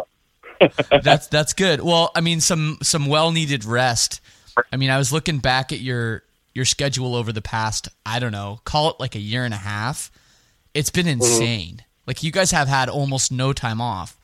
that's 1.03 1.27
that's 1.27 1.53
good. 1.53 1.81
Well, 1.81 2.11
I 2.15 2.21
mean, 2.21 2.39
some 2.39 2.77
some 2.81 3.07
well 3.07 3.31
needed 3.31 3.65
rest. 3.65 4.21
I 4.71 4.77
mean, 4.77 4.89
I 4.91 4.97
was 4.97 5.11
looking 5.11 5.39
back 5.39 5.71
at 5.73 5.79
your 5.79 6.23
your 6.53 6.65
schedule 6.65 7.15
over 7.15 7.33
the 7.33 7.41
past, 7.41 7.89
I 8.05 8.19
don't 8.19 8.31
know, 8.31 8.59
call 8.63 8.91
it 8.91 8.97
like 8.99 9.15
a 9.15 9.19
year 9.19 9.43
and 9.43 9.53
a 9.53 9.57
half. 9.57 10.11
It's 10.75 10.91
been 10.91 11.07
insane. 11.07 11.83
Like 12.05 12.23
you 12.23 12.31
guys 12.31 12.51
have 12.51 12.67
had 12.67 12.89
almost 12.89 13.31
no 13.31 13.53
time 13.53 13.79
off. 13.79 14.17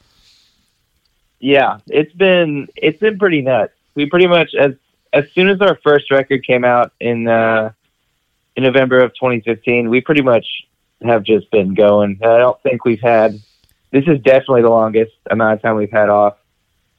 Yeah, 1.39 1.79
it's 1.87 2.13
been 2.13 2.67
it's 2.75 2.99
been 2.99 3.17
pretty 3.17 3.41
nuts. 3.41 3.73
We 3.95 4.05
pretty 4.05 4.27
much 4.27 4.53
as 4.53 4.73
as 5.13 5.25
soon 5.33 5.49
as 5.49 5.61
our 5.61 5.79
first 5.83 6.11
record 6.11 6.45
came 6.45 6.65
out 6.65 6.91
in 6.99 7.27
uh 7.27 7.71
in 8.55 8.63
November 8.63 8.99
of 8.99 9.13
2015. 9.13 9.89
We 9.89 10.01
pretty 10.01 10.21
much 10.21 10.45
have 11.01 11.23
just 11.23 11.49
been 11.51 11.73
going. 11.73 12.19
I 12.21 12.37
don't 12.37 12.61
think 12.61 12.83
we've 12.83 13.01
had. 13.01 13.39
This 13.91 14.03
is 14.05 14.19
definitely 14.19 14.61
the 14.63 14.69
longest 14.69 15.13
amount 15.31 15.55
of 15.55 15.61
time 15.61 15.75
we've 15.75 15.91
had 15.91 16.09
off. 16.09 16.37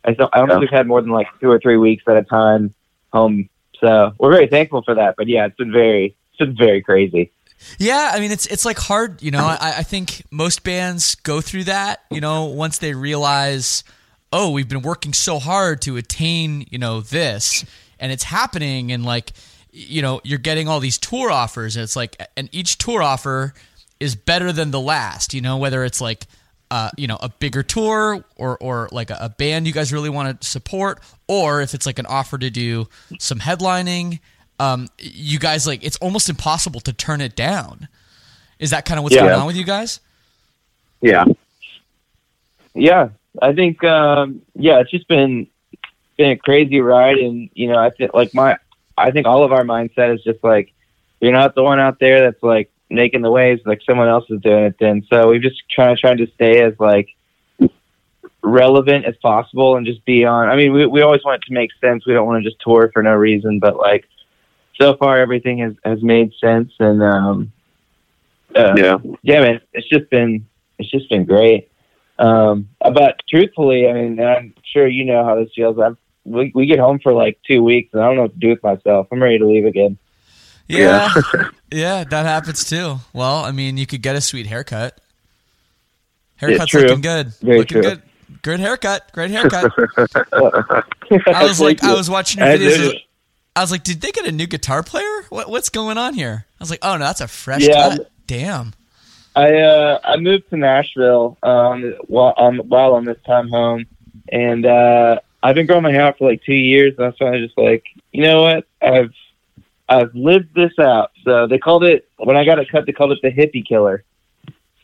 I 0.05 0.13
don't, 0.15 0.31
I 0.35 0.39
don't 0.39 0.49
think 0.49 0.61
we've 0.63 0.71
had 0.71 0.87
more 0.87 1.01
than 1.03 1.11
like 1.11 1.29
two 1.41 1.51
or 1.51 1.61
three 1.61 1.77
weeks 1.77 2.03
at 2.09 2.17
a 2.17 2.23
time 2.23 2.75
home. 3.13 3.49
So 3.79 4.13
we're 4.19 4.33
very 4.33 4.47
thankful 4.47 4.83
for 4.83 4.95
that. 4.95 5.15
But 5.17 5.29
yeah, 5.29 5.47
it's 5.47 5.57
been 5.57 5.73
very, 5.73 6.17
it's 6.31 6.39
been 6.39 6.57
very 6.57 6.83
crazy. 6.83 7.31
Yeah, 7.79 8.11
I 8.15 8.21
mean 8.21 8.31
it's 8.33 8.47
it's 8.47 8.65
like 8.65 8.79
hard, 8.79 9.23
you 9.23 9.31
know. 9.31 9.45
I, 9.45 9.75
I 9.79 9.83
think 9.83 10.23
most 10.31 10.63
bands 10.65 11.15
go 11.17 11.41
through 11.41 11.65
that, 11.65 12.01
you 12.11 12.21
know, 12.21 12.45
once 12.47 12.79
they 12.79 12.95
realize, 12.95 13.85
oh, 14.33 14.51
we've 14.51 14.69
been 14.69 14.83
working 14.83 15.13
so 15.13 15.39
hard 15.39 15.83
to 15.83 15.97
attain, 15.97 16.67
you 16.71 16.79
know, 16.79 17.01
this, 17.01 17.65
and 17.99 18.13
it's 18.13 18.25
happening, 18.25 18.93
and 18.93 19.05
like, 19.05 19.33
you 19.73 20.03
know, 20.03 20.21
you're 20.25 20.39
getting 20.39 20.69
all 20.69 20.81
these 20.81 20.99
tour 20.99 21.31
offers, 21.31 21.77
and 21.77 21.83
it's 21.83 21.97
like, 21.97 22.17
and 22.37 22.49
each 22.53 22.79
tour 22.79 23.03
offer 23.03 23.55
is 23.99 24.17
better 24.17 24.53
than 24.53 24.71
the 24.71 24.81
last, 24.81 25.35
you 25.35 25.41
know, 25.41 25.59
whether 25.59 25.85
it's 25.85 26.01
like, 26.01 26.27
uh, 26.71 26.91
you 26.97 27.07
know, 27.07 27.19
a 27.21 27.29
bigger 27.29 27.63
tour 27.63 28.25
or 28.37 28.57
or 28.59 28.89
like 28.93 29.11
a, 29.11 29.19
a 29.21 29.29
band 29.29 29.67
you 29.67 29.73
guys 29.73 29.93
really 29.93 30.11
want 30.11 30.41
to 30.41 30.49
support, 30.49 31.01
or 31.29 31.61
if 31.61 31.75
it's 31.75 31.87
like 31.87 31.99
an 31.99 32.07
offer 32.07 32.39
to 32.39 32.51
do 32.51 32.89
some 33.19 33.39
headlining 33.39 34.21
um, 34.61 34.89
you 34.99 35.39
guys 35.39 35.67
like 35.67 35.83
it's 35.85 35.97
almost 35.97 36.29
impossible 36.29 36.81
to 36.81 36.93
turn 36.93 37.21
it 37.21 37.35
down. 37.35 37.89
Is 38.59 38.71
that 38.71 38.85
kind 38.85 38.99
of 38.99 39.05
what's 39.05 39.17
Yeah. 39.17 39.23
going 39.23 39.35
on 39.41 39.47
with 39.47 39.57
you 39.57 39.65
guys? 39.65 40.01
Yeah. 41.01 41.25
Yeah, 42.75 43.09
I 43.43 43.53
think 43.53 43.83
um, 43.83 44.43
yeah, 44.55 44.79
it's 44.81 44.91
just 44.91 45.09
been 45.09 45.47
been 46.17 46.31
a 46.33 46.37
crazy 46.37 46.81
ride, 46.81 47.17
and 47.19 47.49
you 47.55 47.67
know, 47.69 47.79
I 47.79 47.91
think 47.91 48.15
like 48.15 48.33
my, 48.35 48.59
I 48.97 49.11
think 49.11 49.27
all 49.27 49.43
of 49.43 49.51
our 49.53 49.65
mindset 49.65 50.15
is 50.15 50.23
just 50.23 50.45
like 50.45 50.73
you're 51.21 51.33
not 51.33 51.55
the 51.55 51.63
one 51.65 51.81
out 51.81 51.99
there 51.99 52.21
that's 52.21 52.43
like 52.43 52.71
making 52.89 53.23
the 53.23 53.31
waves, 53.31 53.63
like 53.65 53.81
someone 53.89 54.09
else 54.09 54.25
is 54.31 54.41
doing 54.43 54.65
it. 54.65 54.77
Then, 54.79 55.05
so 55.11 55.31
we've 55.31 55.43
just 55.43 55.63
trying 55.69 55.97
trying 55.97 56.19
to 56.19 56.29
stay 56.35 56.63
as 56.63 56.75
like 56.79 57.09
relevant 58.43 59.05
as 59.05 59.17
possible 59.17 59.77
and 59.77 59.87
just 59.87 60.05
be 60.05 60.25
on. 60.25 60.49
I 60.49 60.55
mean, 60.57 60.73
we 60.73 60.87
we 60.87 61.01
always 61.03 61.25
want 61.25 61.43
it 61.43 61.47
to 61.49 61.53
make 61.53 61.71
sense. 61.81 62.07
We 62.07 62.13
don't 62.13 62.27
want 62.27 62.43
to 62.45 62.49
just 62.49 62.61
tour 62.63 62.91
for 62.93 63.03
no 63.03 63.15
reason, 63.15 63.59
but 63.59 63.77
like 63.77 64.07
so 64.81 64.97
far 64.97 65.19
everything 65.19 65.59
has 65.59 65.75
has 65.85 66.03
made 66.03 66.33
sense, 66.41 66.73
and 66.79 67.03
um, 67.03 67.53
uh, 68.57 68.75
Yeah. 68.77 68.99
yeah, 69.23 69.41
man, 69.41 69.61
it's 69.73 69.89
just 69.89 70.09
been 70.11 70.47
it's 70.79 70.91
just 70.91 71.09
been 71.11 71.25
great. 71.25 71.69
Um, 72.19 72.69
but 72.81 73.21
truthfully, 73.29 73.89
I 73.89 73.93
mean, 73.93 74.21
I'm 74.21 74.55
sure 74.73 74.87
you 74.87 75.05
know 75.05 75.25
how 75.25 75.37
this 75.37 75.51
feels. 75.55 75.79
I've, 75.79 75.97
we 76.25 76.53
we 76.55 76.67
get 76.67 76.79
home 76.79 76.99
for 77.03 77.13
like 77.13 77.39
two 77.47 77.63
weeks, 77.63 77.91
and 77.93 78.03
I 78.03 78.07
don't 78.07 78.17
know 78.17 78.23
what 78.23 78.35
to 78.35 78.39
do 78.39 78.49
with 78.51 78.63
myself. 78.63 79.09
I'm 79.11 79.23
ready 79.23 79.39
to 79.39 79.47
leave 79.47 79.65
again. 79.65 79.99
Yeah, 80.69 81.13
yeah, 81.71 82.05
that 82.11 82.27
happens 82.27 82.65
too. 82.65 82.97
Well, 83.13 83.37
I 83.45 83.53
mean, 83.53 83.77
you 83.77 83.87
could 83.87 84.03
get 84.03 84.17
a 84.17 84.21
sweet 84.21 84.47
haircut. 84.47 84.99
Haircut's 86.37 86.71
true. 86.71 86.83
looking 86.83 87.01
good. 87.01 87.35
Very 87.41 87.59
looking 87.59 87.83
true. 87.83 87.91
good. 87.91 88.03
Good 88.43 88.61
haircut. 88.61 89.11
Great 89.13 89.31
haircut. 89.31 89.73
I 90.33 91.43
was 91.43 91.61
like, 91.61 91.83
I 91.83 91.93
was 91.95 92.09
watching 92.09 92.41
your 92.41 92.57
videos. 92.57 93.01
I 93.57 93.61
was 93.63 93.71
like, 93.71 93.83
did 93.83 94.01
they 94.01 94.11
get 94.13 94.27
a 94.27 94.33
new 94.33 94.47
guitar 94.47 94.83
player? 94.83 95.23
What, 95.29 95.51
what's 95.51 95.69
going 95.69 95.99
on 95.99 96.15
here? 96.15 96.47
I 96.59 96.63
was 96.63 96.71
like, 96.71 96.81
oh 96.83 96.93
no, 96.97 97.05
that's 97.05 97.21
a 97.21 97.29
fresh 97.29 97.67
Yeah. 97.67 97.97
cut. 97.97 98.11
Damn. 98.27 98.75
I 99.37 99.57
uh, 99.59 99.99
I 100.05 100.17
moved 100.17 100.51
to 100.51 100.57
Nashville 100.57 101.37
um, 101.43 101.95
while 102.09 102.35
on 102.37 102.59
while 102.69 102.95
on 102.95 103.05
this 103.05 103.19
time 103.27 103.49
home, 103.49 103.87
and 104.31 104.67
uh, 104.67 105.21
I've 105.43 105.55
been 105.55 105.67
growing 105.67 105.83
my 105.85 105.93
hair 105.93 106.03
out 106.03 106.19
for 106.19 106.29
like 106.31 106.43
two 106.43 106.55
years. 106.55 106.95
And 106.99 107.07
that's 107.07 107.21
why 107.21 107.29
I 107.29 107.31
was 107.33 107.43
just 107.43 107.59
like, 107.59 107.85
you 108.13 108.23
know 108.23 108.43
what, 108.43 108.67
I've 108.83 109.13
I've 109.89 110.15
lived 110.15 110.55
this 110.55 110.73
out. 110.81 111.13
So 111.25 111.47
they 111.47 111.59
called 111.59 111.85
it 111.85 112.09
when 112.19 112.37
I 112.37 112.45
got 112.45 112.59
it 112.59 112.69
cut. 112.71 112.87
They 112.87 112.93
called 112.93 113.13
it 113.13 113.19
the 113.23 113.31
hippie 113.31 113.67
killer. 113.67 114.05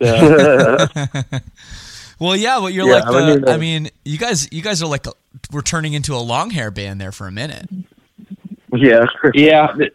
So 0.01 0.07
Well, 2.19 2.35
yeah, 2.37 2.59
well, 2.59 2.71
you're 2.71 2.89
Yeah, 2.89 3.01
like 3.01 3.05
I 3.15 3.27
mean, 3.27 3.41
the. 3.43 3.51
I 3.51 3.55
uh, 3.55 3.59
mean, 3.59 3.91
you 4.05 4.17
guys, 4.19 4.51
you 4.51 4.63
guys 4.63 4.83
are 4.83 4.87
like, 4.87 5.07
a, 5.07 5.13
we're 5.53 5.61
turning 5.61 5.93
into 5.93 6.15
a 6.15 6.19
long 6.19 6.51
hair 6.51 6.71
band 6.71 6.99
there 7.01 7.13
for 7.13 7.27
a 7.27 7.33
minute. 7.33 7.69
Yeah. 8.83 9.07
yeah, 9.35 9.73
but 9.77 9.93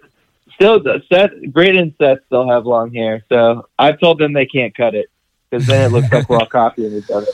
still, 0.56 0.82
the- 0.82 1.02
Seth, 1.12 1.32
Braden 1.52 1.78
and 1.78 1.94
Seth 2.00 2.20
still 2.26 2.50
have 2.50 2.66
long 2.66 2.94
hair. 2.94 3.24
So 3.30 3.68
I've 3.80 4.00
told 4.00 4.20
them 4.20 4.34
they 4.34 4.46
can't 4.46 4.76
cut 4.76 4.96
it 4.96 5.10
because 5.50 5.68
then 5.68 5.86
it 5.86 5.94
looks 5.94 6.12
like 6.12 6.30
we're 6.30 6.38
all 6.38 6.46
copying 6.48 6.94
each 6.94 7.10
other. 7.10 7.28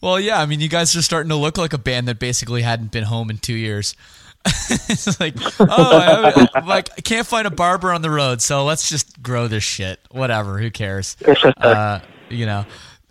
Well, 0.00 0.20
yeah, 0.20 0.40
I 0.40 0.46
mean, 0.46 0.60
you 0.60 0.68
guys 0.68 0.94
are 0.94 1.02
starting 1.02 1.30
to 1.30 1.36
look 1.36 1.58
like 1.58 1.72
a 1.72 1.78
band 1.78 2.06
that 2.08 2.18
basically 2.20 2.62
hadn't 2.62 2.92
been 2.92 3.04
home 3.04 3.30
in 3.30 3.38
two 3.38 3.54
years. 3.54 3.96
it's 4.46 5.18
like, 5.18 5.34
oh, 5.58 5.66
I, 5.68 6.60
like 6.64 6.90
I 6.96 7.00
can't 7.00 7.26
find 7.26 7.46
a 7.46 7.50
barber 7.50 7.92
on 7.92 8.02
the 8.02 8.10
road, 8.10 8.40
so 8.40 8.64
let's 8.64 8.88
just 8.88 9.20
grow 9.20 9.48
this 9.48 9.64
shit. 9.64 9.98
Whatever, 10.12 10.58
who 10.58 10.70
cares? 10.70 11.16
Uh, 11.56 12.00
you 12.30 12.46
know, 12.46 12.64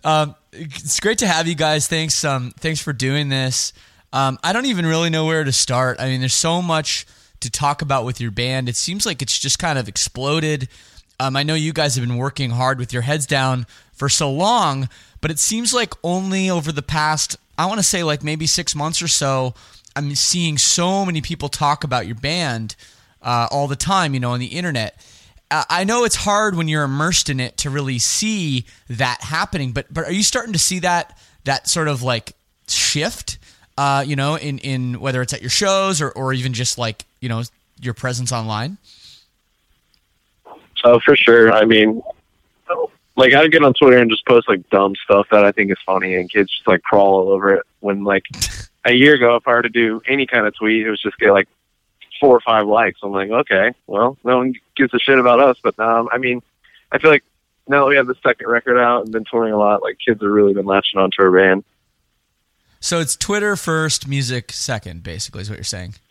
um, 0.04 0.34
it's 0.52 0.98
great 1.00 1.18
to 1.18 1.26
have 1.26 1.46
you 1.46 1.54
guys. 1.54 1.86
Thanks, 1.86 2.24
um, 2.24 2.52
thanks 2.58 2.80
for 2.80 2.94
doing 2.94 3.28
this. 3.28 3.74
Um, 4.10 4.38
I 4.42 4.54
don't 4.54 4.64
even 4.66 4.86
really 4.86 5.10
know 5.10 5.26
where 5.26 5.44
to 5.44 5.52
start. 5.52 6.00
I 6.00 6.08
mean, 6.08 6.20
there's 6.20 6.32
so 6.34 6.62
much 6.62 7.06
to 7.40 7.50
talk 7.50 7.82
about 7.82 8.04
with 8.04 8.20
your 8.20 8.30
band. 8.30 8.68
It 8.68 8.76
seems 8.76 9.06
like 9.06 9.22
it's 9.22 9.38
just 9.38 9.58
kind 9.58 9.78
of 9.78 9.88
exploded. 9.88 10.68
Um, 11.20 11.36
I 11.36 11.42
know 11.42 11.54
you 11.54 11.72
guys 11.72 11.96
have 11.96 12.06
been 12.06 12.16
working 12.16 12.50
hard 12.50 12.78
with 12.78 12.92
your 12.92 13.02
heads 13.02 13.26
down 13.26 13.66
for 13.92 14.08
so 14.08 14.30
long, 14.30 14.88
but 15.20 15.30
it 15.30 15.38
seems 15.38 15.74
like 15.74 15.94
only 16.04 16.48
over 16.48 16.70
the 16.70 16.82
past, 16.82 17.36
I 17.56 17.66
want 17.66 17.78
to 17.78 17.84
say 17.84 18.02
like 18.04 18.22
maybe 18.22 18.46
six 18.46 18.74
months 18.74 19.02
or 19.02 19.08
so, 19.08 19.54
I'm 19.96 20.14
seeing 20.14 20.58
so 20.58 21.04
many 21.04 21.20
people 21.20 21.48
talk 21.48 21.82
about 21.82 22.06
your 22.06 22.14
band 22.14 22.76
uh, 23.20 23.48
all 23.50 23.66
the 23.66 23.76
time, 23.76 24.14
you 24.14 24.20
know, 24.20 24.30
on 24.30 24.40
the 24.40 24.46
internet. 24.46 25.04
Uh, 25.50 25.64
I 25.68 25.84
know 25.84 26.04
it's 26.04 26.14
hard 26.14 26.56
when 26.56 26.68
you're 26.68 26.84
immersed 26.84 27.30
in 27.30 27.40
it 27.40 27.56
to 27.58 27.70
really 27.70 27.98
see 27.98 28.66
that 28.88 29.22
happening, 29.22 29.72
but 29.72 29.92
but 29.92 30.04
are 30.04 30.12
you 30.12 30.22
starting 30.22 30.52
to 30.52 30.58
see 30.58 30.78
that 30.80 31.18
that 31.44 31.68
sort 31.68 31.88
of 31.88 32.02
like 32.02 32.34
shift? 32.68 33.38
Uh, 33.78 34.02
you 34.04 34.16
know, 34.16 34.36
in 34.36 34.58
in 34.58 34.98
whether 34.98 35.22
it's 35.22 35.32
at 35.32 35.40
your 35.40 35.50
shows 35.50 36.00
or 36.00 36.10
or 36.10 36.32
even 36.32 36.52
just 36.52 36.78
like 36.78 37.06
you 37.20 37.28
know 37.28 37.44
your 37.80 37.94
presence 37.94 38.32
online. 38.32 38.76
Oh, 40.82 40.98
for 40.98 41.14
sure. 41.14 41.52
I 41.52 41.64
mean, 41.64 42.02
like 43.14 43.34
I 43.34 43.46
get 43.46 43.62
on 43.62 43.74
Twitter 43.74 43.98
and 43.98 44.10
just 44.10 44.26
post 44.26 44.48
like 44.48 44.68
dumb 44.70 44.96
stuff 45.04 45.28
that 45.30 45.44
I 45.44 45.52
think 45.52 45.70
is 45.70 45.78
funny, 45.86 46.16
and 46.16 46.28
kids 46.28 46.50
just 46.50 46.66
like 46.66 46.82
crawl 46.82 47.20
all 47.20 47.30
over 47.30 47.54
it. 47.54 47.62
When 47.78 48.02
like 48.02 48.24
a 48.84 48.92
year 48.92 49.14
ago, 49.14 49.36
if 49.36 49.46
I 49.46 49.52
were 49.52 49.62
to 49.62 49.68
do 49.68 50.02
any 50.08 50.26
kind 50.26 50.44
of 50.44 50.56
tweet, 50.56 50.84
it 50.84 50.90
was 50.90 51.00
just 51.00 51.16
get 51.18 51.30
like 51.30 51.48
four 52.20 52.34
or 52.34 52.40
five 52.40 52.66
likes. 52.66 52.98
I'm 53.04 53.12
like, 53.12 53.30
okay, 53.30 53.74
well, 53.86 54.18
no 54.24 54.38
one 54.38 54.54
gives 54.74 54.92
a 54.92 54.98
shit 54.98 55.20
about 55.20 55.38
us. 55.38 55.56
But 55.62 55.78
um, 55.78 56.08
I 56.10 56.18
mean, 56.18 56.42
I 56.90 56.98
feel 56.98 57.12
like 57.12 57.22
now 57.68 57.84
that 57.84 57.90
we 57.90 57.94
have 57.94 58.08
the 58.08 58.16
second 58.24 58.48
record 58.48 58.76
out 58.76 59.04
and 59.04 59.12
been 59.12 59.24
touring 59.24 59.52
a 59.52 59.56
lot, 59.56 59.82
like 59.82 59.98
kids 60.04 60.20
have 60.20 60.30
really 60.32 60.52
been 60.52 60.66
latching 60.66 60.98
onto 60.98 61.22
our 61.22 61.30
band. 61.30 61.62
So 62.80 63.00
it's 63.00 63.16
Twitter 63.16 63.56
first, 63.56 64.06
music 64.06 64.52
second, 64.52 65.02
basically, 65.02 65.42
is 65.42 65.50
what 65.50 65.56
you're 65.58 65.64
saying. 65.64 65.94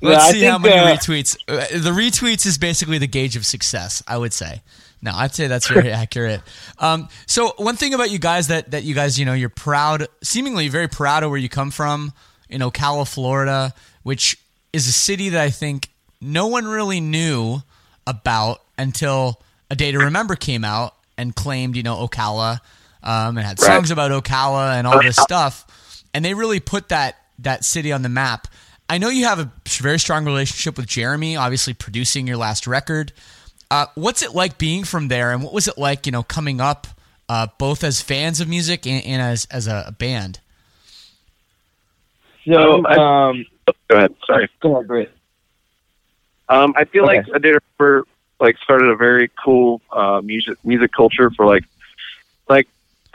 Yeah, 0.00 0.18
see 0.30 0.42
how 0.42 0.58
many 0.58 0.78
uh, 0.78 0.96
retweets. 0.96 1.36
Uh, 1.48 1.66
the 1.78 1.90
retweets 1.90 2.46
is 2.46 2.58
basically 2.58 2.98
the 2.98 3.08
gauge 3.08 3.34
of 3.36 3.44
success, 3.44 4.02
I 4.06 4.16
would 4.16 4.32
say. 4.32 4.62
No, 5.02 5.12
I'd 5.14 5.34
say 5.34 5.46
that's 5.46 5.68
very 5.68 5.90
accurate. 6.02 6.42
Um, 6.78 7.08
so 7.26 7.52
one 7.56 7.76
thing 7.76 7.94
about 7.94 8.10
you 8.10 8.18
guys 8.18 8.48
that 8.48 8.70
that 8.70 8.84
you 8.84 8.94
guys, 8.94 9.18
you 9.18 9.24
know, 9.24 9.32
you're 9.32 9.48
proud, 9.48 10.06
seemingly 10.22 10.68
very 10.68 10.88
proud 10.88 11.22
of 11.22 11.30
where 11.30 11.38
you 11.38 11.48
come 11.48 11.70
from 11.70 12.12
in 12.48 12.60
Ocala, 12.60 13.06
Florida, 13.12 13.74
which 14.02 14.38
is 14.72 14.86
a 14.86 14.92
city 14.92 15.30
that 15.30 15.40
I 15.40 15.50
think 15.50 15.88
no 16.20 16.46
one 16.46 16.66
really 16.66 17.00
knew 17.00 17.62
about 18.06 18.62
until 18.76 19.40
A 19.70 19.76
Day 19.76 19.90
to 19.92 19.98
Remember 19.98 20.34
came 20.36 20.64
out 20.64 20.94
and 21.16 21.34
claimed, 21.34 21.76
you 21.76 21.82
know, 21.82 22.06
Ocala 22.06 22.60
um, 23.02 23.36
and 23.38 23.46
had 23.46 23.60
Right. 23.60 23.74
songs 23.74 23.90
about 23.90 24.10
Ocala 24.10 24.74
and 24.78 24.86
all 24.86 25.02
this 25.02 25.16
stuff. 25.16 26.04
And 26.14 26.24
they 26.24 26.34
really 26.34 26.60
put 26.60 26.88
that 26.88 27.16
that 27.40 27.64
city 27.64 27.92
on 27.92 28.02
the 28.02 28.08
map. 28.08 28.48
I 28.88 28.98
know 28.98 29.10
you 29.10 29.26
have 29.26 29.38
a 29.38 29.52
very 29.66 29.98
strong 29.98 30.24
relationship 30.24 30.76
with 30.76 30.86
Jeremy, 30.86 31.36
obviously 31.36 31.74
producing 31.74 32.26
your 32.26 32.36
last 32.38 32.66
record. 32.66 33.12
Uh, 33.70 33.86
what's 33.94 34.22
it 34.22 34.34
like 34.34 34.58
being 34.58 34.82
from 34.84 35.08
there, 35.08 35.30
and 35.32 35.42
what 35.42 35.52
was 35.52 35.68
it 35.68 35.76
like, 35.76 36.06
you 36.06 36.12
know, 36.12 36.22
coming 36.22 36.60
up 36.60 36.86
uh, 37.28 37.46
both 37.58 37.84
as 37.84 38.00
fans 38.00 38.40
of 38.40 38.48
music 38.48 38.86
and, 38.86 39.04
and 39.04 39.20
as 39.22 39.46
as 39.50 39.66
a, 39.66 39.84
a 39.88 39.92
band? 39.92 40.40
So, 42.50 42.84
Um, 42.86 42.86
um, 42.86 43.46
Go 43.90 43.96
ahead. 43.96 44.14
Sorry. 44.26 44.48
go 44.62 44.74
ahead, 44.76 44.86
Britt. 44.88 45.12
Um, 46.48 46.72
I 46.76 46.84
feel 46.86 47.04
Okay. 47.04 47.16
like 47.18 47.26
I 47.34 47.38
did 47.38 47.56
for 47.76 48.04
like 48.40 48.56
started 48.64 48.88
a 48.88 48.96
very 48.96 49.30
cool 49.44 49.82
uh, 49.92 50.22
music 50.22 50.56
music 50.64 50.90
culture 50.96 51.30
for 51.36 51.44
like 51.44 51.62
like 51.62 51.64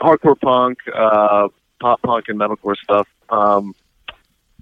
hardcore 0.00 0.38
punk, 0.40 0.78
uh, 0.94 1.48
pop 1.80 2.02
punk, 2.02 2.26
and 2.28 2.38
metalcore 2.38 2.76
stuff. 2.76 3.08
Um, 3.30 3.74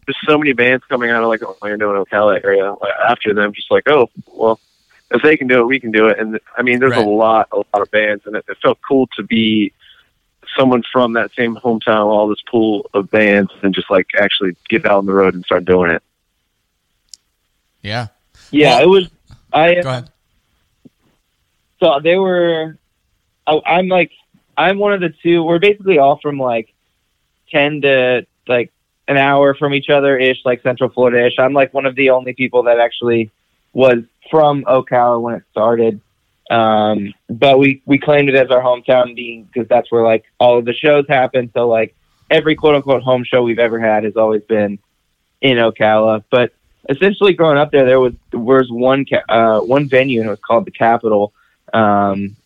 there's 0.06 0.16
so 0.26 0.36
many 0.38 0.52
bands 0.52 0.84
coming 0.88 1.10
out 1.10 1.22
of 1.22 1.28
like 1.28 1.42
Orlando 1.42 1.94
and 1.96 2.06
Ocala 2.06 2.42
area 2.44 2.72
like, 2.72 2.92
after 3.08 3.32
them. 3.34 3.52
Just 3.52 3.70
like, 3.70 3.84
oh, 3.88 4.08
well, 4.26 4.58
if 5.10 5.22
they 5.22 5.36
can 5.36 5.46
do 5.46 5.60
it, 5.60 5.66
we 5.66 5.78
can 5.78 5.92
do 5.92 6.08
it. 6.08 6.18
And 6.18 6.40
I 6.56 6.62
mean, 6.62 6.80
there's 6.80 6.92
Right. 6.92 7.06
a 7.06 7.08
lot, 7.08 7.48
a 7.52 7.56
lot 7.58 7.80
of 7.82 7.90
bands, 7.90 8.24
and 8.26 8.34
it, 8.36 8.44
it 8.48 8.56
felt 8.62 8.78
cool 8.86 9.08
to 9.16 9.22
be 9.22 9.72
someone 10.58 10.82
from 10.92 11.12
that 11.14 11.30
same 11.36 11.54
hometown, 11.56 12.06
all 12.06 12.28
this 12.28 12.42
pool 12.50 12.90
of 12.94 13.10
bands, 13.10 13.50
and 13.62 13.74
just 13.74 13.90
like 13.90 14.08
actually 14.18 14.56
get 14.68 14.84
out 14.86 14.98
on 14.98 15.06
the 15.06 15.12
road 15.12 15.34
and 15.34 15.44
start 15.44 15.64
doing 15.64 15.90
it. 15.90 16.02
Yeah. 17.82 18.08
Yeah, 18.50 18.74
Well- 18.76 18.82
it 18.82 18.86
was. 18.88 19.10
I 19.54 19.74
Go 19.82 19.88
ahead. 19.90 20.10
so 21.78 22.00
they 22.02 22.16
were. 22.16 22.78
I, 23.46 23.60
I'm 23.66 23.88
like, 23.88 24.10
I'm 24.56 24.78
one 24.78 24.92
of 24.92 25.00
the 25.00 25.14
two. 25.22 25.42
We're 25.42 25.58
basically 25.58 25.98
all 25.98 26.18
from 26.18 26.38
like 26.38 26.72
ten 27.50 27.80
to 27.82 28.26
like 28.46 28.72
an 29.08 29.16
hour 29.16 29.54
from 29.54 29.74
each 29.74 29.90
other 29.90 30.18
ish, 30.18 30.38
like 30.44 30.62
Central 30.62 30.90
Florida 30.90 31.26
ish. 31.26 31.38
I'm 31.38 31.52
like 31.52 31.74
one 31.74 31.86
of 31.86 31.94
the 31.94 32.10
only 32.10 32.32
people 32.32 32.64
that 32.64 32.78
actually 32.78 33.30
was 33.72 33.98
from 34.30 34.64
Ocala 34.64 35.20
when 35.20 35.34
it 35.34 35.42
started. 35.50 36.00
Um, 36.50 37.14
but 37.30 37.58
we 37.58 37.82
we 37.86 37.98
claimed 37.98 38.28
it 38.28 38.34
as 38.34 38.50
our 38.50 38.60
hometown 38.60 39.14
being 39.14 39.44
because 39.44 39.68
that's 39.68 39.90
where 39.90 40.02
like 40.02 40.24
all 40.38 40.58
of 40.58 40.64
the 40.64 40.74
shows 40.74 41.06
happen. 41.08 41.50
So 41.54 41.68
like 41.68 41.94
every 42.30 42.54
quote 42.54 42.74
unquote 42.74 43.02
home 43.02 43.24
show 43.24 43.42
we've 43.42 43.58
ever 43.58 43.78
had 43.78 44.04
has 44.04 44.16
always 44.16 44.42
been 44.42 44.78
in 45.40 45.56
Ocala. 45.56 46.24
But 46.30 46.52
essentially, 46.88 47.32
growing 47.32 47.58
up 47.58 47.70
there, 47.70 47.86
there 47.86 48.00
was 48.00 48.14
there 48.30 48.40
was 48.40 48.70
one 48.70 49.06
ca- 49.06 49.24
uh, 49.28 49.60
one 49.60 49.88
venue 49.88 50.20
and 50.20 50.28
it 50.28 50.30
was 50.30 50.40
called 50.40 50.66
the 50.66 50.72
Capitol. 50.72 51.32
Um, 51.72 52.36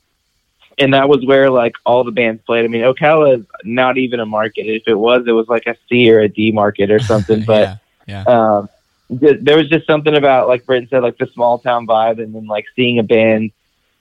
and 0.79 0.95
that 0.95 1.09
was 1.09 1.25
where 1.25 1.51
like 1.51 1.75
all 1.85 2.05
the 2.05 2.13
bands 2.13 2.43
played. 2.45 2.65
I 2.65 2.69
mean, 2.69 2.83
Ocala 2.83 3.41
is 3.41 3.47
not 3.65 3.99
even 3.99 4.21
a 4.21 4.27
market. 4.27 4.67
If 4.67 4.83
it 4.87 4.95
was, 4.95 5.25
it 5.27 5.33
was 5.33 5.49
like 5.49 5.67
a 5.67 5.77
C 5.89 6.11
or 6.11 6.21
a 6.21 6.29
D 6.29 6.53
market 6.53 6.91
or 6.91 6.99
something. 7.13 7.45
But 7.45 7.79
yeah, 8.07 8.25
yeah. 8.27 8.57
um, 8.59 8.69
th- 9.19 9.39
there 9.41 9.57
was 9.57 9.69
just 9.69 9.87
something 9.87 10.15
about 10.15 10.49
like 10.49 10.67
Briton 10.67 10.89
said, 10.89 11.03
like 11.03 11.19
the 11.19 11.27
small 11.29 11.59
town 11.59 11.87
vibe, 11.87 12.23
and 12.23 12.35
then 12.35 12.47
like 12.47 12.67
seeing 12.75 12.99
a 12.99 13.03
band 13.03 13.53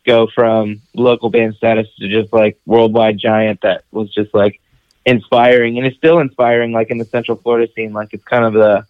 go 0.05 0.27
from 0.27 0.81
local 0.93 1.29
band 1.29 1.55
status 1.55 1.87
to 1.99 2.07
just 2.07 2.31
like 2.31 2.59
worldwide 2.65 3.17
giant 3.17 3.61
that 3.61 3.85
was 3.91 4.13
just 4.13 4.33
like 4.33 4.59
inspiring, 5.05 5.77
and 5.77 5.87
it's 5.87 5.97
still 5.97 6.19
inspiring. 6.19 6.73
Like 6.73 6.91
in 6.91 6.97
the 6.97 7.05
Central 7.05 7.37
Florida 7.37 7.71
scene, 7.73 7.93
like 7.93 8.09
it's 8.11 8.25
kind 8.25 8.43
of 8.43 8.53
the 8.53 8.85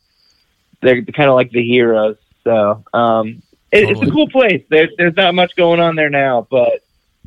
they're 0.81 1.03
kind 1.03 1.29
of 1.29 1.35
like 1.35 1.51
the 1.51 1.63
heroes. 1.63 2.17
So 2.43 2.83
um, 2.93 3.41
it, 3.71 3.89
it's 3.89 4.01
a 4.01 4.11
cool 4.11 4.29
place. 4.29 4.63
There's 4.69 4.89
there's 4.97 5.15
not 5.15 5.35
much 5.35 5.55
going 5.55 5.79
on 5.79 5.95
there 5.95 6.09
now, 6.09 6.47
but 6.49 6.81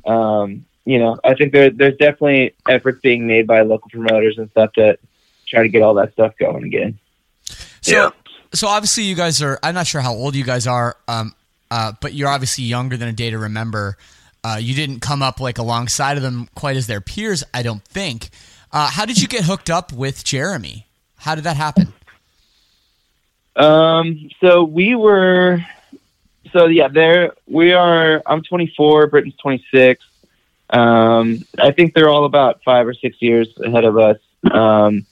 um, 0.07 0.65
you 0.85 0.99
know, 0.99 1.19
I 1.25 1.35
think 1.35 1.53
there 1.53 1.71
there's 1.71 1.97
definitely 1.97 2.55
efforts 2.69 3.01
being 3.03 3.27
made 3.27 3.47
by 3.47 3.63
local 3.63 3.91
promoters 3.91 4.39
and 4.39 4.51
stuff 4.51 4.73
to 4.75 4.99
try 5.47 5.63
to 5.63 5.69
get 5.69 5.83
all 5.83 5.95
that 5.95 6.13
stuff 6.13 6.35
going 6.39 6.65
again. 6.65 6.99
So, 7.81 8.13
so 8.53 8.69
obviously 8.69 9.05
you 9.05 9.15
guys 9.15 9.43
are. 9.43 9.59
I'm 9.63 9.75
not 9.75 9.87
sure 9.87 10.01
how 10.01 10.15
old 10.15 10.35
you 10.35 10.45
guys 10.45 10.67
are, 10.67 10.97
um, 11.07 11.35
uh, 11.71 11.93
but 12.01 12.15
you're 12.15 12.29
obviously 12.29 12.65
younger 12.65 12.97
than 12.97 13.09
a 13.09 13.13
day 13.13 13.31
to 13.31 13.39
remember. 13.39 13.97
Uh, 14.45 14.59
you 14.61 14.75
didn't 14.75 15.01
come 15.01 15.23
up 15.23 15.41
like 15.41 15.59
alongside 15.59 16.17
of 16.17 16.23
them 16.23 16.49
quite 16.55 16.77
as 16.77 16.87
their 16.87 17.01
peers, 17.01 17.45
I 17.53 17.63
don't 17.63 17.83
think. 17.85 18.31
Uh, 18.73 18.89
how 18.89 19.05
did 19.05 19.21
you 19.21 19.29
get 19.29 19.45
hooked 19.45 19.71
up 19.71 19.93
with 19.93 20.25
Jeremy? 20.25 20.87
How 21.17 21.35
did 21.35 21.45
that 21.45 21.57
happen? 21.57 21.93
Um, 23.57 24.31
so 24.41 24.63
we 24.63 24.95
were, 24.95 25.59
so 26.53 26.67
yeah, 26.67 26.89
there 26.89 27.33
we 27.47 27.73
are. 27.73 28.23
I'm 28.27 28.43
24. 28.43 29.09
Briton's 29.09 29.37
26. 29.37 30.05
Um, 30.71 31.43
I 31.59 31.73
think 31.73 31.95
they're 31.95 32.09
all 32.09 32.25
about 32.25 32.61
five 32.65 32.87
or 32.87 32.95
six 32.95 33.17
years 33.21 33.49
ahead 33.65 33.85
of 33.85 33.97
us. 33.97 34.19
Um, 34.51 35.07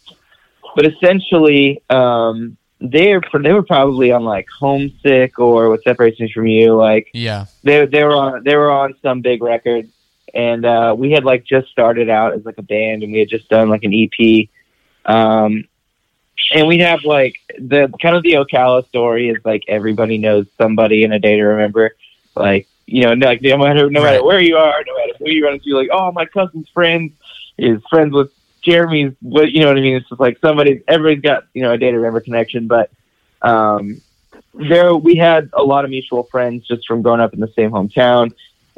but 0.75 0.87
essentially, 0.87 1.83
um, 1.89 2.57
they're 2.81 3.23
they 3.43 3.53
were 3.53 3.63
probably 3.63 4.13
on 4.13 4.25
like 4.25 4.47
homesick 4.59 5.39
or 5.39 5.71
what 5.71 5.83
separates 5.83 6.21
me 6.21 6.31
from 6.33 6.47
you. 6.47 6.75
Like 6.77 7.09
Yeah, 7.15 7.47
they 7.63 7.87
they 7.87 8.05
were 8.05 8.15
on 8.15 8.45
they 8.45 8.57
were 8.57 8.71
on 8.71 8.95
some 9.03 9.23
big 9.23 9.43
record, 9.43 9.89
and 10.35 10.65
uh, 10.65 10.95
we 10.97 11.13
had 11.13 11.25
like 11.25 11.45
just 11.45 11.69
started 11.69 12.11
out 12.11 12.35
as 12.35 12.45
like 12.45 12.59
a 12.59 12.63
band, 12.63 13.03
and 13.03 13.13
we 13.13 13.21
had 13.21 13.29
just 13.29 13.49
done 13.49 13.71
like 13.71 13.85
an 13.85 13.95
EP. 13.95 14.49
Um, 15.07 15.65
and 16.53 16.67
we 16.67 16.79
have 16.79 17.05
like 17.05 17.41
the 17.59 17.93
kind 18.01 18.17
of 18.17 18.23
the 18.23 18.35
Ocala 18.35 18.87
story 18.89 19.31
is 19.31 19.39
like 19.45 19.65
everybody 19.69 20.19
knows 20.19 20.47
somebody 20.59 21.03
in 21.03 21.13
a 21.13 21.19
day 21.19 21.37
to 21.37 21.43
remember. 21.43 21.97
Like 22.35 22.69
you 22.87 23.03
know, 23.03 23.13
like 23.15 23.43
no 23.43 23.59
matter 23.59 23.91
no 23.91 24.03
matter 24.03 24.25
where 24.25 24.41
you 24.41 24.57
are, 24.57 24.85
no 24.87 24.97
matter 24.97 25.13
who 25.19 25.31
you 25.31 25.45
run 25.45 25.55
into, 25.55 25.75
like 25.75 25.89
oh 25.93 26.13
my 26.13 26.27
cousin's 26.27 26.69
friend 26.69 27.13
is 27.59 27.81
friends 27.89 28.13
with 28.13 28.31
Jeremy's. 28.63 29.13
What 29.21 29.51
you 29.51 29.61
know 29.61 29.69
what 29.69 29.79
I 29.79 29.81
mean? 29.81 29.97
It's 29.97 30.09
just 30.09 30.21
like 30.21 30.39
somebody. 30.41 30.83
Everybody's 30.87 31.23
got 31.23 31.45
you 31.55 31.63
know 31.63 31.73
a 31.73 31.79
day 31.79 31.91
to 31.91 31.97
remember 31.97 32.21
connection, 32.21 32.67
but 32.67 32.91
um, 33.43 34.01
there 34.55 34.95
we 34.95 35.17
had 35.17 35.51
a 35.53 35.63
lot 35.63 35.85
of 35.85 35.91
mutual 35.91 36.25
friends 36.25 36.67
just 36.67 36.87
from 36.87 37.03
growing 37.03 37.21
up 37.21 37.35
in 37.35 37.41
the 37.41 37.53
same 37.57 37.71
hometown, 37.71 38.33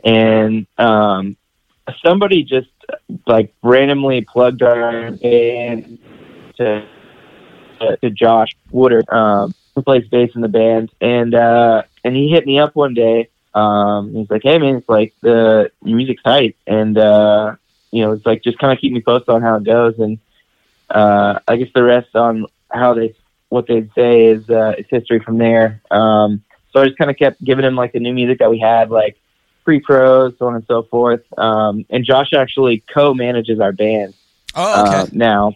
and 0.05 0.67
um, 0.79 1.37
somebody 2.05 2.45
just 2.45 2.71
like 3.27 3.53
randomly 3.63 4.23
plugged 4.23 4.63
our 4.63 5.11
band 5.13 5.99
to 6.57 6.87
to, 7.81 7.97
to 7.99 8.11
Josh 8.11 8.51
Woodard, 8.71 9.09
um, 9.11 9.55
who 9.75 9.83
plays 9.83 10.07
bass 10.09 10.31
in 10.35 10.41
the 10.41 10.49
band, 10.49 10.91
and 11.01 11.35
uh, 11.35 11.83
and 12.05 12.15
he 12.17 12.29
hit 12.29 12.47
me 12.47 12.59
up 12.59 12.75
one 12.75 12.95
day. 12.95 13.29
Um, 13.55 14.15
he's 14.15 14.31
like, 14.31 14.43
"Hey 14.43 14.59
man, 14.59 14.77
it's 14.77 14.89
like 14.89 15.15
the 15.21 15.71
music's 15.83 16.23
tight, 16.23 16.57
and 16.67 16.97
uh, 16.99 17.57
you 17.91 18.03
know, 18.03 18.13
it's 18.13 18.27
like 18.27 18.43
just 18.43 18.59
kind 18.59 18.73
of 18.73 18.81
keep 18.81 18.93
me 18.93 19.01
posted 19.01 19.31
on 19.31 19.43
how 19.43 19.57
it 19.57 19.65
goes." 19.65 19.99
And 19.99 20.19
uh, 20.91 21.39
I 21.49 21.57
guess 21.57 21.69
the 21.75 21.83
rest 21.83 22.15
on 22.15 22.47
how 22.71 22.95
they 22.95 23.15
what 23.49 23.67
they'd 23.67 23.91
say 23.95 24.27
is 24.27 24.49
uh, 24.51 24.75
it's 24.77 24.91
history 24.91 25.21
from 25.21 25.39
there. 25.39 25.81
Um, 25.91 26.43
so 26.73 26.83
I 26.83 26.87
just 26.87 26.99
kind 26.99 27.11
of 27.11 27.17
kept 27.17 27.43
giving 27.43 27.65
him 27.65 27.77
like 27.77 27.93
the 27.93 27.99
new 28.01 28.13
music 28.13 28.39
that 28.41 28.51
we 28.51 28.59
had, 28.59 28.91
like 28.91 29.19
pre-pros, 29.65 30.35
so 30.39 30.47
on 30.49 30.55
and 30.55 30.65
so 30.67 30.83
forth. 30.83 31.23
Um, 31.39 31.87
and 31.89 32.05
Josh 32.05 32.33
actually 32.35 32.83
co-manages 32.93 33.59
our 33.61 33.73
band 33.73 34.15
Oh, 34.55 34.87
okay. 34.87 34.97
uh, 34.97 35.07
now. 35.13 35.55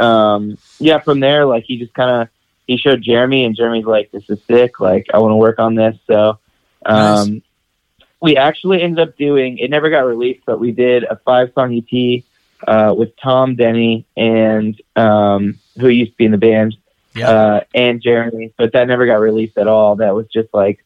Um, 0.00 0.58
yeah, 0.78 0.98
from 0.98 1.20
there, 1.20 1.44
like 1.44 1.64
he 1.64 1.78
just 1.78 1.94
kind 1.94 2.22
of 2.22 2.28
he 2.66 2.76
showed 2.76 3.02
Jeremy, 3.02 3.44
and 3.44 3.56
Jeremy's 3.56 3.84
like, 3.84 4.10
"This 4.10 4.28
is 4.30 4.38
sick. 4.44 4.80
Like, 4.80 5.06
I 5.12 5.18
want 5.18 5.32
to 5.32 5.36
work 5.36 5.58
on 5.58 5.74
this." 5.74 5.96
So, 6.06 6.38
um, 6.86 7.42
we 8.20 8.36
actually 8.36 8.82
ended 8.82 9.08
up 9.08 9.16
doing. 9.16 9.58
It 9.58 9.70
never 9.70 9.90
got 9.90 10.00
released, 10.00 10.42
but 10.46 10.60
we 10.60 10.72
did 10.72 11.04
a 11.04 11.16
five 11.16 11.52
song 11.54 11.76
EP 11.76 12.22
uh, 12.66 12.94
with 12.96 13.16
Tom 13.16 13.56
Denney 13.56 14.04
and 14.16 14.80
um, 14.96 15.58
who 15.78 15.88
used 15.88 16.12
to 16.12 16.16
be 16.16 16.24
in 16.26 16.30
the 16.30 16.38
band, 16.38 16.76
yeah. 17.14 17.28
uh, 17.28 17.60
and 17.74 18.00
Jeremy, 18.00 18.52
but 18.56 18.72
that 18.72 18.86
never 18.86 19.06
got 19.06 19.16
released 19.16 19.58
at 19.58 19.66
all. 19.66 19.96
That 19.96 20.14
was 20.14 20.26
just 20.28 20.52
like 20.52 20.84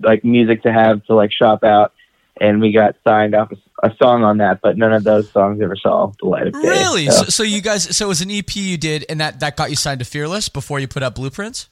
like 0.00 0.24
music 0.24 0.62
to 0.62 0.72
have 0.72 1.04
to 1.06 1.14
like 1.14 1.32
shop 1.32 1.64
out, 1.64 1.92
and 2.40 2.60
we 2.60 2.72
got 2.72 2.96
signed 3.04 3.34
off 3.34 3.50
a, 3.52 3.86
a 3.88 3.96
song 3.96 4.22
on 4.24 4.38
that, 4.38 4.60
but 4.60 4.76
none 4.76 4.92
of 4.92 5.04
those 5.04 5.30
songs 5.30 5.60
ever 5.62 5.76
saw 5.76 6.12
the 6.20 6.26
light 6.28 6.46
of 6.48 6.52
day. 6.54 6.58
really? 6.68 7.06
So- 7.06 7.24
So, 7.24 7.24
so 7.30 7.42
you 7.42 7.60
guys, 7.62 7.96
so 7.96 8.06
it 8.06 8.08
was 8.08 8.20
an 8.20 8.30
EP 8.30 8.54
you 8.56 8.76
did, 8.76 9.04
and 9.08 9.20
that 9.20 9.40
that 9.40 9.56
got 9.56 9.70
you 9.70 9.76
signed 9.76 10.00
to 10.00 10.04
Fearless 10.04 10.48
before 10.48 10.78
you 10.80 10.88
put 10.88 11.02
up 11.02 11.14
Blueprints. 11.14 11.68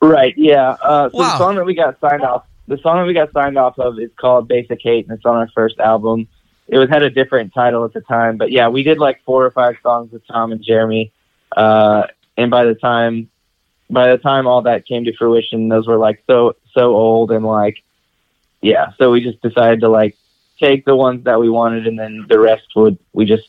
Right. 0.00 0.34
Yeah. 0.36 0.70
Uh, 0.82 1.10
so 1.10 1.18
Wow. 1.18 1.32
the 1.32 1.38
song 1.38 1.54
that 1.56 1.64
we 1.64 1.74
got 1.74 1.98
signed 2.00 2.22
off, 2.22 2.44
the 2.66 2.78
song 2.78 2.96
that 2.98 3.06
we 3.06 3.14
got 3.14 3.32
signed 3.32 3.56
off 3.56 3.78
of 3.78 3.98
is 3.98 4.10
called 4.16 4.48
Basic 4.48 4.80
Hate, 4.82 5.06
and 5.08 5.16
it's 5.16 5.24
on 5.24 5.36
our 5.36 5.48
first 5.54 5.78
album. 5.78 6.26
It 6.68 6.78
was 6.78 6.88
had 6.88 7.02
a 7.02 7.10
different 7.10 7.52
title 7.52 7.84
at 7.84 7.92
the 7.92 8.00
time, 8.00 8.36
but 8.36 8.50
yeah, 8.50 8.68
we 8.68 8.82
did 8.82 8.98
like 8.98 9.22
four 9.24 9.44
or 9.44 9.50
five 9.50 9.76
songs 9.82 10.10
with 10.12 10.26
Tom 10.26 10.52
and 10.52 10.62
Jeremy. 10.64 11.12
Uh, 11.56 12.04
and 12.36 12.50
by 12.50 12.64
the 12.64 12.74
time, 12.74 13.28
by 13.90 14.10
the 14.10 14.16
time 14.18 14.46
all 14.46 14.62
that 14.62 14.86
came 14.86 15.04
to 15.04 15.14
fruition, 15.16 15.68
those 15.68 15.86
were 15.86 15.98
like 15.98 16.22
so 16.26 16.54
so 16.72 16.94
old 16.96 17.30
and 17.30 17.44
like, 17.44 17.82
yeah. 18.62 18.92
So 18.98 19.10
we 19.10 19.20
just 19.20 19.40
decided 19.42 19.80
to 19.80 19.88
like 19.88 20.16
take 20.60 20.84
the 20.84 20.96
ones 20.96 21.24
that 21.24 21.38
we 21.40 21.50
wanted, 21.50 21.86
and 21.86 21.98
then 21.98 22.26
the 22.28 22.38
rest 22.38 22.64
would 22.76 22.98
we 23.12 23.24
just 23.26 23.44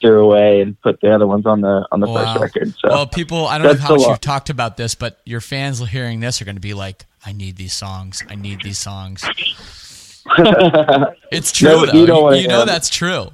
threw 0.00 0.24
away 0.24 0.60
and 0.60 0.80
put 0.80 1.00
the 1.00 1.12
other 1.12 1.26
ones 1.26 1.44
on 1.44 1.60
the 1.60 1.86
on 1.92 2.00
the 2.00 2.06
Wow. 2.06 2.34
first 2.38 2.42
record. 2.42 2.74
So 2.80 2.88
Well, 2.88 3.06
people, 3.06 3.46
I 3.46 3.58
don't 3.58 3.66
know 3.66 3.74
how 3.82 3.96
much 3.96 4.06
you've 4.08 4.20
talked 4.20 4.48
about 4.50 4.76
this, 4.76 4.94
but 4.94 5.20
your 5.26 5.40
fans 5.40 5.80
hearing 5.88 6.20
this 6.20 6.40
are 6.40 6.44
going 6.44 6.54
to 6.56 6.60
be 6.60 6.74
like, 6.74 7.04
"I 7.26 7.32
need 7.32 7.56
these 7.56 7.72
songs. 7.72 8.22
I 8.28 8.34
need 8.36 8.62
these 8.62 8.78
songs." 8.78 9.24
It's 11.30 11.52
true, 11.52 11.68
No, 11.68 11.86
though. 11.86 11.92
you 11.92 12.00
You, 12.00 12.06
don't 12.06 12.36
you 12.36 12.48
know 12.48 12.64
that's 12.64 12.90
true. 12.90 13.30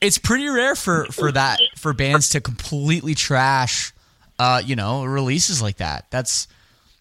It's 0.00 0.18
pretty 0.18 0.48
rare 0.48 0.74
for 0.74 1.06
for 1.06 1.30
that 1.32 1.58
for 1.76 1.92
bands 1.92 2.30
to 2.30 2.40
completely 2.40 3.14
trash, 3.14 3.92
uh, 4.38 4.60
you 4.64 4.76
know, 4.76 5.04
releases 5.04 5.62
like 5.62 5.76
that. 5.78 6.06
That's 6.10 6.48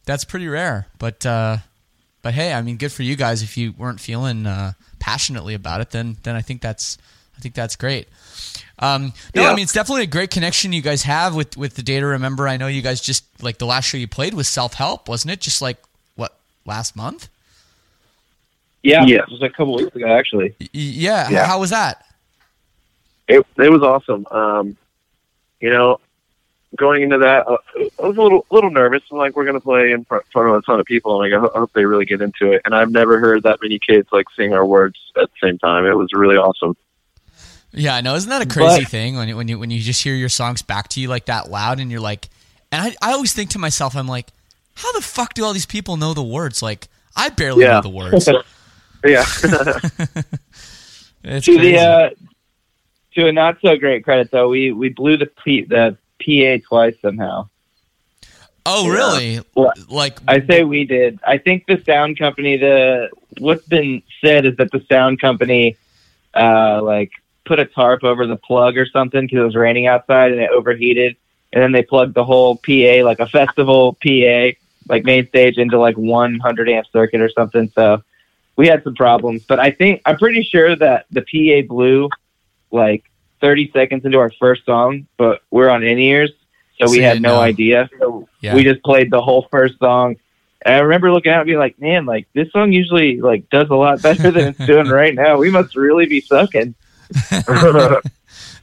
that's 0.06 0.24
pretty 0.24 0.48
rare. 0.48 0.88
But 1.00 1.26
uh, 1.26 1.58
but 2.22 2.34
hey, 2.34 2.54
I 2.54 2.62
mean, 2.62 2.78
good 2.78 2.92
for 2.92 3.04
you 3.04 3.16
guys. 3.16 3.42
If 3.44 3.58
you 3.58 3.74
weren't 3.78 4.00
feeling 4.00 4.46
uh, 4.46 4.74
passionately 5.00 5.54
about 5.54 5.82
it, 5.82 5.92
then 5.92 6.18
then 6.24 6.36
I 6.36 6.42
think 6.42 6.62
that's 6.62 6.98
I 7.38 7.42
think 7.42 7.56
that's 7.56 7.76
great. 7.76 8.08
Um, 8.80 9.14
no, 9.36 9.46
I 9.46 9.54
mean 9.56 9.64
it's 9.64 9.74
definitely 9.74 10.04
a 10.04 10.08
great 10.08 10.32
connection 10.32 10.74
you 10.74 10.82
guys 10.82 11.04
have 11.04 11.36
with 11.36 11.58
with 11.58 11.76
the 11.76 11.84
Day 11.84 12.00
to 12.00 12.06
Remember. 12.06 12.48
I 12.48 12.58
know 12.58 12.68
you 12.68 12.82
guys 12.82 13.02
just 13.02 13.26
like 13.44 13.58
the 13.58 13.66
last 13.66 13.86
show 13.86 13.98
you 13.98 14.08
played 14.08 14.34
was 14.34 14.48
Self 14.48 14.74
Help, 14.74 15.08
wasn't 15.08 15.34
it? 15.34 15.40
Just 15.42 15.62
like 15.62 15.78
what 16.16 16.38
last 16.66 16.96
month? 16.96 17.28
yeah, 18.84 19.06
yeah, 19.06 19.20
it 19.20 19.30
was 19.30 19.42
a 19.44 19.50
couple 19.50 19.76
weeks 19.76 19.96
ago 19.96 20.08
actually. 20.08 20.56
Y- 20.60 20.70
yeah. 20.74 21.30
Yeah. 21.30 21.46
How 21.46 21.60
was 21.60 21.70
that? 21.70 22.06
it, 23.28 23.46
it 23.58 23.72
was 23.72 23.82
awesome. 23.82 24.26
Um, 24.32 24.78
you 25.60 25.70
know, 25.70 26.00
going 26.78 27.04
into 27.04 27.18
that, 27.20 27.48
uh, 27.48 27.58
I 28.02 28.08
was 28.08 28.18
a 28.18 28.22
little 28.22 28.46
little 28.52 28.72
nervous. 28.72 29.02
I'm 29.12 29.18
like, 29.18 29.36
we're 29.36 29.46
gonna 29.46 29.60
play 29.60 29.92
in 29.92 30.06
front, 30.06 30.26
front 30.32 30.50
of 30.50 30.56
a 30.56 30.62
ton 30.62 30.80
of 30.80 30.86
people, 30.86 31.22
and 31.22 31.32
like, 31.32 31.52
I, 31.54 31.60
hope 31.60 31.72
they 31.74 31.86
really 31.86 32.06
get 32.06 32.22
into 32.22 32.52
it. 32.52 32.62
And 32.66 32.74
I've 32.76 32.92
never 32.92 33.20
heard 33.20 33.44
that 33.44 33.60
many 33.62 33.80
kids 33.80 34.08
like 34.12 34.26
sing 34.36 34.54
our 34.54 34.66
words 34.66 34.98
at 35.18 35.30
the 35.30 35.48
same 35.48 35.58
time. 35.60 35.86
It 35.86 35.96
was 35.96 36.10
really 36.14 36.36
awesome. 36.38 36.76
Yeah, 37.74 37.96
I 37.96 38.02
know. 38.02 38.16
Isn't 38.16 38.30
that 38.30 38.42
a 38.42 38.46
crazy 38.46 38.84
But- 38.84 38.90
thing 38.92 39.16
when 39.16 39.30
you, 39.30 39.38
when 39.38 39.48
you 39.48 39.58
when 39.60 39.72
you 39.72 39.80
just 39.80 40.04
hear 40.04 40.16
your 40.16 40.30
songs 40.30 40.62
back 40.62 40.88
to 40.90 41.00
you 41.02 41.08
like 41.08 41.26
that 41.26 41.50
loud 41.50 41.80
and 41.80 41.90
you're 41.92 42.02
like, 42.02 42.30
and 42.72 42.82
I, 43.02 43.10
I 43.10 43.14
always 43.14 43.34
think 43.34 43.50
to 43.52 43.60
myself, 43.60 43.96
I'm 43.96 44.08
like, 44.08 44.28
how 44.76 44.92
the 44.94 45.02
fuck 45.02 45.34
do 45.34 45.44
all 45.46 45.54
these 45.54 45.66
people 45.66 45.98
know 45.98 46.14
the 46.14 46.24
words? 46.24 46.62
Like 46.62 46.88
I 47.16 47.30
barely 47.30 47.64
Yeah. 47.64 47.74
know 47.74 47.82
the 47.82 47.90
words. 47.90 48.30
Yeah. 49.04 49.26
It's 51.24 51.46
to 51.46 51.56
crazy. 51.56 51.72
the 51.74 51.78
uh, 51.80 52.10
to 53.14 53.28
a 53.28 53.32
not 53.32 53.58
so 53.62 53.76
great 53.78 54.04
credit 54.04 54.32
though, 54.32 54.50
we 54.50 54.72
we 54.72 54.90
blew 54.90 55.18
the 55.18 55.28
P, 55.28 55.64
the 55.64 55.98
PA 56.24 56.64
twice 56.68 56.96
somehow. 57.02 57.48
oh, 58.66 58.90
really? 58.90 59.42
Well, 59.56 59.74
Like 59.90 60.20
I 60.28 60.46
say 60.46 60.64
we 60.64 60.86
did. 60.86 61.20
I 61.26 61.38
think 61.38 61.66
the 61.68 61.82
sound 61.86 62.18
company. 62.20 62.58
The 62.58 63.10
what's 63.40 63.66
been 63.68 64.04
said 64.22 64.46
is 64.46 64.56
that 64.58 64.72
the 64.72 64.84
sound 64.90 65.20
company, 65.20 65.78
uh, 66.34 66.82
like 66.84 67.12
put 67.46 67.60
a 67.60 67.66
tarp 67.66 68.04
over 68.04 68.28
the 68.28 68.38
plug 68.38 68.78
or 68.78 68.86
something 68.86 69.22
because 69.22 69.40
it 69.40 69.44
was 69.44 69.56
raining 69.56 69.88
outside 69.88 70.32
and 70.32 70.42
it 70.42 70.52
overheated, 70.52 71.18
and 71.52 71.62
then 71.64 71.72
they 71.72 71.84
plugged 71.84 72.14
the 72.14 72.24
whole 72.24 72.56
PA 72.58 73.04
like 73.04 73.20
a 73.20 73.28
festival 73.28 73.98
PA 74.04 74.52
like 74.90 75.06
main 75.06 75.28
stage 75.28 75.58
into 75.58 75.80
like 75.80 75.98
100 75.98 76.70
amp 76.70 76.88
circuit 76.92 77.22
or 77.22 77.30
something. 77.30 77.72
So 77.74 78.04
we 78.56 78.68
had 78.68 78.84
some 78.84 78.96
problems, 78.96 79.44
but 79.48 79.60
I 79.60 79.72
think 79.72 80.02
I'm 80.06 80.18
pretty 80.18 80.44
sure 80.44 80.76
that 80.76 81.06
the 81.12 81.22
PA 81.22 81.68
blew 81.68 82.10
like 82.72 83.04
30 83.42 83.72
seconds 83.74 84.06
into 84.06 84.18
our 84.20 84.32
first 84.40 84.66
song, 84.66 85.08
but 85.18 85.42
we're 85.52 85.70
on 85.70 85.84
in 85.84 85.98
ears, 86.00 86.32
so 86.80 86.90
we 86.90 87.00
had 87.00 87.22
no 87.22 87.40
idea. 87.40 87.90
So 88.00 88.28
Yeah. 88.40 88.56
we 88.56 88.64
just 88.64 88.82
played 88.84 89.12
the 89.12 89.22
whole 89.22 89.48
first 89.52 89.78
song. 89.80 90.16
And 90.64 90.76
I 90.76 90.80
remember 90.80 91.12
looking 91.12 91.32
at 91.32 91.38
it 91.38 91.42
and 91.42 91.48
being 91.48 91.60
like, 91.60 91.80
man, 91.82 92.06
like 92.06 92.28
this 92.34 92.52
song 92.52 92.72
usually 92.72 93.20
like 93.20 93.50
does 93.50 93.70
a 93.70 93.76
lot 93.76 94.02
better 94.02 94.30
than 94.32 94.50
it's 94.50 94.66
doing 94.66 94.88
right 95.02 95.14
now. 95.16 95.38
We 95.38 95.50
must 95.50 95.76
really 95.76 96.06
be 96.06 96.22
sucking. 96.22 96.76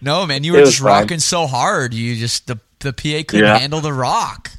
no, 0.01 0.27
man, 0.27 0.45
you 0.45 0.53
were 0.53 0.61
just 0.61 0.79
fine. 0.79 0.87
rocking 1.03 1.19
so 1.19 1.47
hard. 1.47 1.93
You 1.95 2.15
just 2.17 2.47
the 2.47 2.59
the 2.81 2.93
PA 2.93 3.25
couldn't 3.27 3.45
Yeah. 3.47 3.59
handle 3.59 3.81
the 3.81 3.93
rock. 3.93 4.53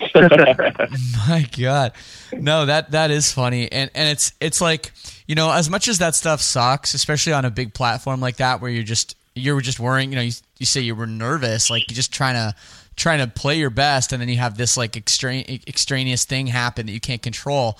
My 0.14 1.48
God, 1.56 1.92
no 2.32 2.66
that 2.66 2.90
that 2.90 3.10
is 3.10 3.32
funny, 3.32 3.70
and 3.70 3.90
and 3.94 4.08
it's 4.10 4.32
it's 4.40 4.60
like 4.60 4.92
you 5.26 5.34
know 5.34 5.50
as 5.50 5.70
much 5.70 5.88
as 5.88 5.98
that 5.98 6.14
stuff 6.14 6.40
sucks, 6.40 6.94
especially 6.94 7.32
on 7.32 7.44
a 7.44 7.50
big 7.50 7.72
platform 7.74 8.20
like 8.20 8.36
that 8.36 8.60
where 8.60 8.70
you're 8.70 8.82
just 8.82 9.16
you're 9.34 9.60
just 9.60 9.80
worrying. 9.80 10.10
You 10.12 10.16
know, 10.16 10.22
you, 10.22 10.32
you 10.58 10.66
say 10.66 10.80
you 10.80 10.94
were 10.94 11.06
nervous, 11.06 11.70
like 11.70 11.84
you're 11.90 11.96
just 11.96 12.12
trying 12.12 12.34
to 12.34 12.54
trying 12.96 13.18
to 13.18 13.26
play 13.26 13.58
your 13.58 13.70
best, 13.70 14.12
and 14.12 14.20
then 14.20 14.28
you 14.28 14.36
have 14.36 14.56
this 14.56 14.76
like 14.76 14.96
extra, 14.96 15.34
extraneous 15.66 16.24
thing 16.24 16.46
happen 16.46 16.86
that 16.86 16.92
you 16.92 17.00
can't 17.00 17.22
control. 17.22 17.78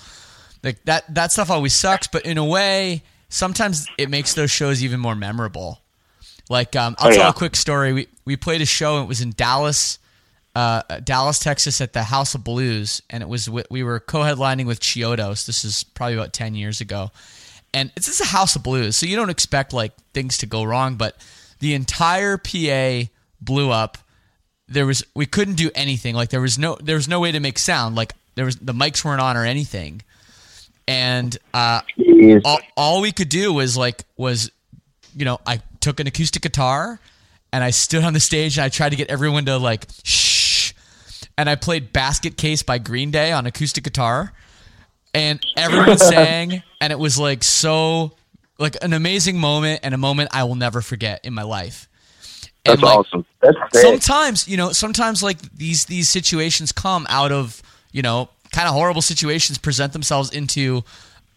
Like 0.63 0.83
that 0.85 1.15
that 1.15 1.31
stuff 1.33 1.51
always 1.51 1.75
sucks, 1.75 2.07
but 2.07 2.25
in 2.27 2.39
a 2.39 2.45
way, 2.45 3.03
sometimes 3.29 3.87
it 3.99 4.11
makes 4.11 4.35
those 4.35 4.51
shows 4.51 4.83
even 4.83 4.99
more 5.01 5.15
memorable. 5.15 5.81
Like 6.51 6.75
um, 6.77 6.97
I'll 6.99 7.09
Oh, 7.09 7.11
tell 7.15 7.25
yeah. 7.25 7.31
a 7.31 7.35
quick 7.35 7.55
story. 7.57 7.93
We 7.93 8.09
we 8.25 8.37
played 8.37 8.61
a 8.61 8.67
show. 8.67 9.03
It 9.03 9.07
was 9.07 9.21
in 9.21 9.31
Dallas, 9.31 9.99
uh, 10.57 10.83
Dallas, 11.05 11.39
Texas, 11.39 11.81
at 11.81 11.93
the 11.93 12.03
House 12.03 12.35
of 12.35 12.43
Blues, 12.45 13.01
and 13.11 13.23
it 13.23 13.29
was 13.29 13.49
we 13.49 13.83
were 13.83 14.01
co-headlining 14.01 14.67
with 14.67 14.81
Chiodos. 14.81 15.47
This 15.47 15.65
is 15.65 15.85
probably 15.85 16.15
about 16.15 16.33
ten 16.33 16.55
years 16.55 16.81
ago, 16.81 17.11
and 17.73 17.93
it's 17.97 18.07
just 18.07 18.21
a 18.21 18.27
House 18.27 18.57
of 18.57 18.63
Blues, 18.63 18.97
so 18.97 19.07
you 19.07 19.17
don't 19.17 19.31
expect 19.31 19.73
like 19.73 19.93
things 20.13 20.39
to 20.39 20.47
go 20.47 20.65
wrong. 20.65 20.97
But 20.97 21.17
the 21.65 21.73
entire 21.73 22.37
PA 22.37 23.09
blew 23.41 23.71
up. 23.71 23.97
There 24.69 24.85
was 24.85 25.03
we 25.15 25.25
couldn't 25.25 25.55
do 25.55 25.71
anything. 25.75 26.15
Like 26.15 26.29
there 26.29 26.43
was 26.43 26.59
no 26.59 26.77
there 26.79 26.97
was 26.97 27.09
no 27.09 27.21
way 27.21 27.33
to 27.33 27.41
make 27.41 27.59
sound. 27.59 27.97
Like 27.97 28.13
there 28.35 28.45
was 28.45 28.57
the 28.57 28.75
mics 28.75 29.03
weren't 29.03 29.23
on 29.23 29.35
or 29.39 29.47
anything, 29.47 30.03
and 30.87 31.35
uh, 31.55 31.81
all, 32.45 32.59
all 32.77 33.01
we 33.01 33.13
could 33.13 33.31
do 33.31 33.51
was 33.51 33.79
like 33.79 34.05
was 34.19 34.51
you 35.17 35.25
know 35.25 35.41
i 35.47 35.63
took 35.81 36.01
an 36.01 36.07
acoustic 36.07 36.43
guitar 36.43 36.99
and 37.53 37.63
i 37.63 37.71
stood 37.71 38.03
on 38.03 38.13
the 38.13 38.21
stage 38.21 38.59
and 38.59 38.65
i 38.65 38.69
tried 38.69 38.89
to 38.89 38.97
get 38.97 39.09
everyone 39.09 39.45
to 39.45 39.57
like 39.59 39.87
shh 40.03 40.73
and 41.39 41.49
i 41.49 41.55
played 41.55 41.93
basket 41.93 42.37
case 42.37 42.65
by 42.65 42.79
green 42.79 43.13
day 43.13 43.31
on 43.31 43.47
acoustic 43.47 43.85
guitar 43.85 44.33
and 45.15 45.41
everyone 45.57 45.97
sang 46.13 46.63
and 46.81 46.93
it 46.93 46.99
was 46.99 47.17
like 47.17 47.45
so 47.45 48.11
like 48.59 48.77
an 48.83 48.93
amazing 48.93 49.39
moment 49.39 49.81
and 49.83 49.95
a 49.95 49.99
moment 49.99 50.31
i 50.33 50.45
will 50.45 50.55
never 50.55 50.81
forget 50.81 51.25
in 51.25 51.35
my 51.35 51.43
life. 51.43 51.89
That's 52.65 52.81
like, 52.81 52.99
awesome. 52.99 53.27
That's 53.41 53.57
sometimes 53.73 54.49
you 54.49 54.57
know 54.57 54.73
sometimes 54.73 55.23
like 55.23 55.41
these 55.55 55.85
these 55.85 56.09
situations 56.09 56.73
come 56.73 57.07
out 57.11 57.31
of 57.31 57.63
you 57.93 58.03
know 58.03 58.31
kind 58.53 58.69
of 58.69 58.75
horrible 58.75 59.03
situations 59.03 59.59
present 59.59 59.93
themselves 59.93 60.31
into 60.33 60.83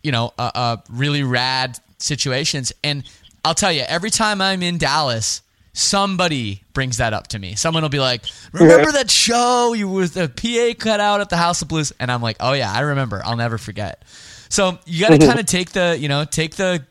you 0.04 0.12
know 0.12 0.34
uh, 0.38 0.52
uh, 0.56 0.78
really 0.90 1.24
rad 1.24 1.78
situations. 1.98 2.72
And 2.84 3.04
i'll 3.44 3.54
tell 3.54 3.72
you 3.72 3.82
every 3.82 4.10
time 4.10 4.42
i'm 4.42 4.62
in 4.62 4.78
dallas 4.78 5.42
somebody 5.72 6.64
brings 6.74 6.98
that 6.98 7.14
up 7.14 7.28
to 7.28 7.40
me. 7.40 7.54
Someone 7.56 7.84
will 7.84 7.90
be 7.90 8.00
like 8.00 8.24
remember 8.52 8.92
that 8.94 9.12
show 9.12 9.74
you 9.74 9.88
with 9.88 10.14
the 10.14 10.28
pa 10.28 10.74
cut 10.82 11.00
out 11.00 11.22
at 11.22 11.30
the 11.30 11.38
house 11.38 11.62
of 11.62 11.68
blues? 11.68 11.92
And 12.00 12.12
i'm 12.12 12.22
like 12.22 12.38
oh 12.40 12.54
yeah 12.54 12.72
i 12.72 12.80
remember. 12.82 13.22
I'll 13.24 13.38
never 13.38 13.58
forget. 13.58 14.04
So 14.50 14.80
you 14.86 15.06
got 15.06 15.20
to 15.20 15.28
kind 15.28 15.40
of 15.40 15.46
take 15.46 15.72
the 15.72 15.98
you 16.00 16.08
know 16.08 16.24
take 16.24 16.56
the 16.56 16.86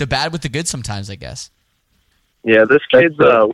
the 0.00 0.06
bad 0.08 0.32
with 0.32 0.42
the 0.42 0.48
good 0.48 0.66
sometimes 0.66 1.08
i 1.08 1.14
guess 1.14 1.50
Yeah, 2.42 2.64
this 2.64 2.84
kid's 2.90 3.18
uh, 3.20 3.46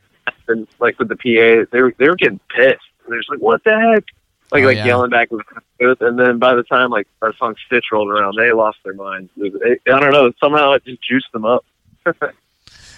and, 0.48 0.66
like 0.80 0.98
with 0.98 1.08
the 1.08 1.16
PA, 1.16 1.68
they 1.72 1.82
were 1.82 1.92
they 1.98 2.08
were 2.08 2.16
getting 2.16 2.40
pissed. 2.54 2.80
They're 3.08 3.18
just 3.18 3.28
like, 3.30 3.40
"What 3.40 3.62
the 3.64 3.72
heck?" 3.78 4.04
Like 4.52 4.62
Oh, 4.62 4.66
like 4.66 4.76
yeah. 4.76 4.86
yelling 4.86 5.10
back 5.10 5.28
and 5.32 5.40
forth. 5.78 6.00
And 6.00 6.18
then 6.18 6.38
by 6.38 6.54
the 6.54 6.62
time 6.62 6.90
like 6.90 7.06
our 7.20 7.34
song 7.36 7.54
Stitch 7.66 7.86
rolled 7.92 8.08
around, 8.08 8.36
they 8.38 8.52
lost 8.52 8.78
their 8.84 8.94
minds. 8.94 9.30
It- 9.36 9.82
I 9.88 9.98
don't 10.00 10.12
know. 10.12 10.32
Somehow 10.40 10.72
it 10.74 10.84
just 10.84 11.02
juiced 11.02 11.30
them 11.32 11.44
up. 11.44 11.64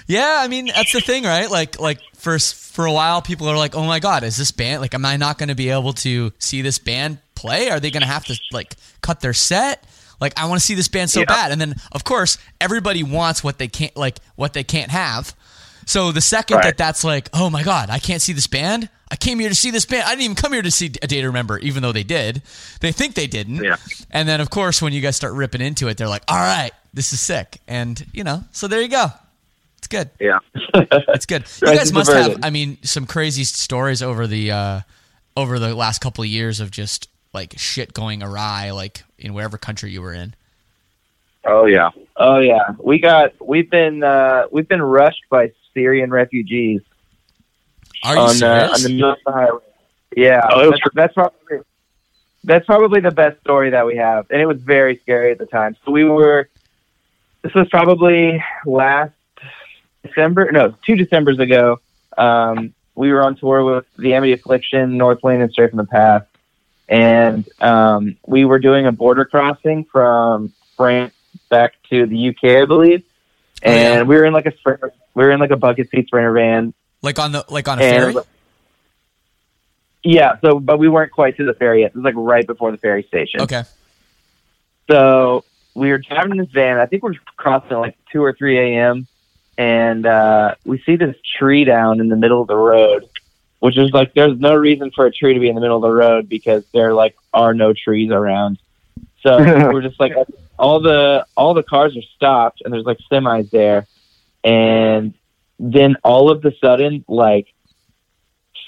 Yeah, 0.06 0.38
I 0.40 0.48
mean 0.48 0.66
that's 0.74 0.92
the 0.92 1.02
thing, 1.02 1.24
right? 1.24 1.50
Like, 1.50 1.78
like 1.78 2.00
for 2.14 2.38
for 2.38 2.86
a 2.86 2.92
while, 2.92 3.20
people 3.20 3.46
are 3.46 3.56
like, 3.58 3.74
"Oh 3.76 3.84
my 3.84 4.00
god, 4.00 4.22
is 4.24 4.38
this 4.38 4.50
band 4.52 4.80
like? 4.80 4.94
Am 4.94 5.04
I 5.04 5.18
not 5.18 5.36
going 5.36 5.50
to 5.50 5.54
be 5.54 5.68
able 5.68 5.92
to 5.94 6.32
see 6.38 6.62
this 6.62 6.78
band 6.78 7.18
play? 7.34 7.68
Are 7.68 7.78
they 7.78 7.90
going 7.90 8.00
to 8.00 8.06
have 8.08 8.24
to 8.24 8.40
like 8.50 8.74
cut 9.02 9.20
their 9.20 9.34
set? 9.34 9.84
Like, 10.20 10.38
I 10.38 10.46
want 10.46 10.60
to 10.60 10.64
see 10.66 10.74
this 10.74 10.88
band 10.88 11.10
so 11.10 11.20
Yeah. 11.20 11.26
bad." 11.26 11.52
And 11.52 11.60
then, 11.60 11.74
of 11.92 12.04
course, 12.04 12.38
everybody 12.60 13.02
wants 13.02 13.42
what 13.44 13.58
they 13.58 13.68
can't 13.68 13.96
like 13.96 14.18
what 14.36 14.52
they 14.52 14.64
can't 14.64 14.90
have. 14.90 15.34
So 15.86 16.12
the 16.12 16.20
second 16.20 16.56
Right. 16.58 16.64
that 16.64 16.76
that's 16.78 17.02
like, 17.04 17.30
"Oh 17.32 17.48
my 17.50 17.62
god, 17.62 17.88
I 17.90 17.98
can't 17.98 18.20
see 18.20 18.32
this 18.32 18.46
band. 18.46 18.88
I 19.10 19.16
came 19.16 19.38
here 19.38 19.48
to 19.48 19.54
see 19.54 19.70
this 19.70 19.86
band. 19.86 20.04
I 20.04 20.10
didn't 20.10 20.22
even 20.24 20.34
come 20.36 20.52
here 20.52 20.60
to 20.60 20.70
see 20.70 20.92
a 21.00 21.06
Day 21.06 21.22
to 21.22 21.28
Remember, 21.28 21.58
even 21.60 21.82
though 21.82 21.92
they 21.92 22.02
did. 22.02 22.42
They 22.80 22.92
think 22.92 23.14
they 23.14 23.26
didn't. 23.26 23.64
Yeah. 23.64 23.76
And 24.10 24.28
then, 24.28 24.42
of 24.42 24.50
course, 24.50 24.82
when 24.82 24.92
you 24.92 25.00
guys 25.00 25.16
start 25.16 25.32
ripping 25.32 25.62
into 25.62 25.88
it, 25.88 25.96
they're 25.96 26.08
like, 26.08 26.24
"All 26.28 26.36
right, 26.36 26.72
this 26.92 27.12
is 27.14 27.20
sick." 27.20 27.58
And 27.66 28.04
you 28.12 28.22
know, 28.24 28.44
so 28.52 28.68
there 28.68 28.82
you 28.82 28.88
go. 28.88 29.10
It's 29.78 29.86
good. 29.86 30.10
Yeah. 30.20 30.40
It's 31.14 31.24
good. 31.26 31.44
You 31.62 31.74
guys 31.74 31.92
must 31.92 32.12
have. 32.12 32.40
I 32.42 32.50
mean, 32.50 32.76
some 32.82 33.06
crazy 33.06 33.44
stories 33.44 34.02
over 34.02 34.26
the 34.26 34.50
uh, 34.52 34.80
over 35.36 35.58
the 35.58 35.74
last 35.74 36.00
couple 36.00 36.22
of 36.22 36.28
years 36.28 36.60
of 36.60 36.70
just 36.70 37.08
like 37.32 37.54
shit 37.56 37.94
going 37.94 38.22
awry, 38.22 38.72
like 38.72 39.04
in 39.18 39.34
whatever 39.34 39.58
country 39.58 39.90
you 39.90 40.02
were 40.02 40.12
in. 40.12 40.34
Oh 41.44 41.66
yeah. 41.66 41.90
Oh 42.16 42.38
yeah, 42.40 42.70
we 42.82 42.98
got 42.98 43.32
we've 43.40 43.70
been 43.70 44.02
uh, 44.02 44.44
we've 44.50 44.68
been 44.68 44.82
rushed 44.82 45.22
by 45.30 45.52
Syrian 45.72 46.10
refugees 46.10 46.80
Are 48.04 48.14
you 48.14 48.20
on 48.20 48.42
uh, 48.42 48.70
on 48.74 48.82
the 48.82 48.88
middle 48.88 49.12
of 49.12 49.18
the 49.24 49.32
highway. 49.32 49.60
Yeah, 50.16 50.40
Oh, 50.50 50.60
it 50.62 50.70
was- 50.70 50.80
that's, 50.82 50.94
that's 50.94 51.14
probably 51.14 51.58
that's 52.44 52.66
probably 52.66 53.00
the 53.00 53.10
best 53.10 53.40
story 53.40 53.70
that 53.70 53.86
we 53.86 53.96
have, 53.96 54.26
and 54.30 54.40
it 54.40 54.46
was 54.46 54.60
very 54.60 54.96
scary 54.98 55.30
at 55.32 55.38
the 55.38 55.46
time. 55.46 55.76
So 55.84 55.92
we 55.92 56.04
were. 56.04 56.48
This 57.42 57.54
was 57.54 57.68
probably 57.68 58.42
last 58.66 59.12
December. 60.02 60.50
No, 60.50 60.74
two 60.84 60.96
December's 60.96 61.38
ago. 61.38 61.80
Um, 62.16 62.74
we 62.96 63.12
were 63.12 63.22
on 63.22 63.36
tour 63.36 63.62
with 63.62 63.86
the 63.96 64.14
Amity 64.14 64.32
Affliction, 64.32 64.98
Northlane, 64.98 65.40
and 65.40 65.52
Stray 65.52 65.68
from 65.68 65.76
the 65.76 65.86
Path, 65.86 66.26
and 66.88 67.48
um, 67.60 68.16
we 68.26 68.44
were 68.44 68.58
doing 68.58 68.86
a 68.86 68.92
border 68.92 69.24
crossing 69.24 69.84
from 69.84 70.52
France 70.76 71.14
back 71.50 71.74
to 71.90 72.06
the 72.06 72.28
UK, 72.30 72.62
I 72.62 72.64
believe. 72.64 73.04
Oh, 73.64 73.70
yeah. 73.70 73.98
And 74.00 74.08
we 74.08 74.16
were 74.16 74.24
in 74.24 74.32
like 74.32 74.46
a 74.46 74.56
sprinter, 74.56 74.92
we 75.14 75.24
were 75.24 75.30
in 75.30 75.40
like 75.40 75.50
a 75.50 75.56
bucket 75.56 75.90
seat 75.90 76.06
sprinter 76.06 76.32
van, 76.32 76.72
like 77.02 77.18
on 77.18 77.32
the 77.32 77.44
like 77.48 77.68
on 77.68 77.78
a 77.78 77.82
and 77.82 78.12
ferry. 78.14 78.24
yeah, 80.02 80.38
so 80.40 80.60
but 80.60 80.78
we 80.78 80.88
weren't 80.88 81.12
quite 81.12 81.36
to 81.36 81.44
the 81.44 81.54
ferry 81.54 81.82
yet. 81.82 81.88
It 81.88 81.96
was 81.96 82.04
like 82.04 82.14
right 82.16 82.46
before 82.46 82.70
the 82.70 82.78
ferry 82.78 83.02
station. 83.02 83.40
Okay. 83.42 83.64
So 84.90 85.44
we 85.74 85.90
were 85.90 85.98
driving 85.98 86.32
in 86.32 86.38
this 86.38 86.50
van. 86.50 86.78
I 86.78 86.86
think 86.86 87.02
we're 87.02 87.14
crossing 87.36 87.72
at 87.72 87.78
like 87.78 87.98
two 88.10 88.22
or 88.22 88.32
three 88.32 88.58
a.m. 88.58 89.06
and 89.56 90.06
uh, 90.06 90.54
we 90.64 90.80
see 90.86 90.96
this 90.96 91.16
tree 91.38 91.64
down 91.64 92.00
in 92.00 92.08
the 92.08 92.16
middle 92.16 92.40
of 92.40 92.48
the 92.48 92.56
road, 92.56 93.08
which 93.60 93.76
is 93.76 93.90
like 93.92 94.14
there's 94.14 94.38
no 94.38 94.54
reason 94.54 94.90
for 94.94 95.06
a 95.06 95.10
tree 95.10 95.34
to 95.34 95.40
be 95.40 95.48
in 95.48 95.54
the 95.54 95.60
middle 95.60 95.76
of 95.76 95.82
the 95.82 95.90
road 95.90 96.28
because 96.28 96.64
there 96.72 96.94
like 96.94 97.16
are 97.32 97.54
no 97.54 97.72
trees 97.72 98.10
around. 98.10 98.58
So 99.20 99.38
we're 99.72 99.82
just 99.82 99.98
like 99.98 100.12
all 100.58 100.80
the 100.80 101.26
all 101.36 101.54
the 101.54 101.62
cars 101.62 101.96
are 101.96 102.08
stopped 102.16 102.62
and 102.64 102.72
there's 102.72 102.84
like 102.84 102.98
semis 103.10 103.50
there, 103.50 103.86
and 104.44 105.14
then 105.58 105.96
all 106.04 106.30
of 106.30 106.42
the 106.42 106.54
sudden 106.60 107.04
like 107.08 107.48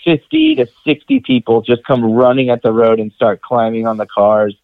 50 0.05 0.57
to 0.57 0.67
60 0.85 1.21
people 1.21 1.61
just 1.63 1.85
come 1.85 2.05
running 2.05 2.51
at 2.51 2.63
the 2.63 2.73
road 2.73 3.01
and 3.01 3.13
start 3.13 3.41
climbing 3.43 3.87
on 3.87 3.97
the 3.97 4.07
cars 4.07 4.57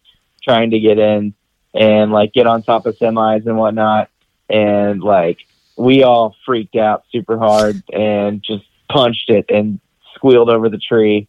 trying 0.43 0.71
to 0.71 0.79
get 0.79 0.97
in 0.97 1.33
and 1.73 2.11
like 2.11 2.33
get 2.33 2.47
on 2.47 2.63
top 2.63 2.85
of 2.85 2.97
semis 2.97 3.45
and 3.45 3.57
whatnot 3.57 4.09
and 4.49 5.01
like 5.01 5.39
we 5.77 6.03
all 6.03 6.35
freaked 6.45 6.75
out 6.75 7.03
super 7.11 7.37
hard 7.37 7.83
and 7.93 8.41
just 8.41 8.65
punched 8.89 9.29
it 9.29 9.45
and 9.49 9.79
squealed 10.17 10.49
over 10.49 10.69
the 10.69 10.77
tree 10.77 11.27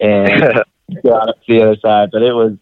and 0.00 0.54
got 1.04 1.28
up 1.28 1.44
to 1.44 1.52
the 1.54 1.62
other 1.62 1.76
side, 1.76 2.10
but 2.10 2.22
it 2.22 2.32
was 2.32 2.56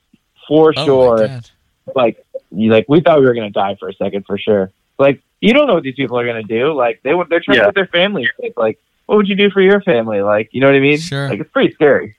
for 0.48 0.72
Oh, 0.76 0.84
sure 0.84 1.26
God. 1.28 1.50
like 1.94 2.24
you 2.50 2.70
like 2.70 2.86
we 2.88 3.00
thought 3.00 3.20
we 3.20 3.26
were 3.26 3.34
gonna 3.34 3.50
die 3.50 3.76
for 3.78 3.88
a 3.88 3.94
second 3.94 4.26
for 4.26 4.36
sure. 4.38 4.70
Like 4.98 5.22
you 5.40 5.52
don't 5.52 5.66
know 5.66 5.74
what 5.74 5.82
these 5.82 5.94
people 5.94 6.18
are 6.18 6.26
gonna 6.26 6.42
do. 6.42 6.72
Like 6.72 7.00
they 7.02 7.14
would 7.14 7.28
they're 7.28 7.40
trying 7.40 7.58
Yeah. 7.58 7.62
to 7.64 7.68
put 7.68 7.74
their 7.74 7.86
family. 7.86 8.24
at 8.24 8.30
stake. 8.38 8.54
Like 8.56 8.78
what 9.06 9.16
would 9.16 9.28
you 9.28 9.36
do 9.36 9.50
for 9.50 9.60
your 9.60 9.80
family? 9.82 10.22
Like 10.22 10.48
you 10.52 10.60
know 10.60 10.66
what 10.68 10.76
I 10.76 10.80
mean? 10.80 10.98
Sure. 10.98 11.28
Like 11.28 11.40
it's 11.40 11.50
pretty 11.52 11.72
scary. 11.74 12.14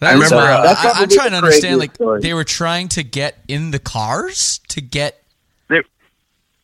That 0.00 0.10
I 0.10 0.12
remember, 0.14 0.36
wild. 0.36 0.60
uh, 0.60 0.62
That's 0.74 0.84
I, 0.98 1.02
I'm 1.02 1.08
trying 1.08 1.30
to 1.30 1.36
understand. 1.36 1.78
Like 1.78 1.94
story. 1.94 2.20
they 2.20 2.34
were 2.34 2.44
trying 2.44 2.88
to 2.88 3.02
get 3.02 3.38
in 3.48 3.70
the 3.70 3.78
cars 3.78 4.58
to 4.68 4.80
get. 4.80 5.22
They, 5.68 5.82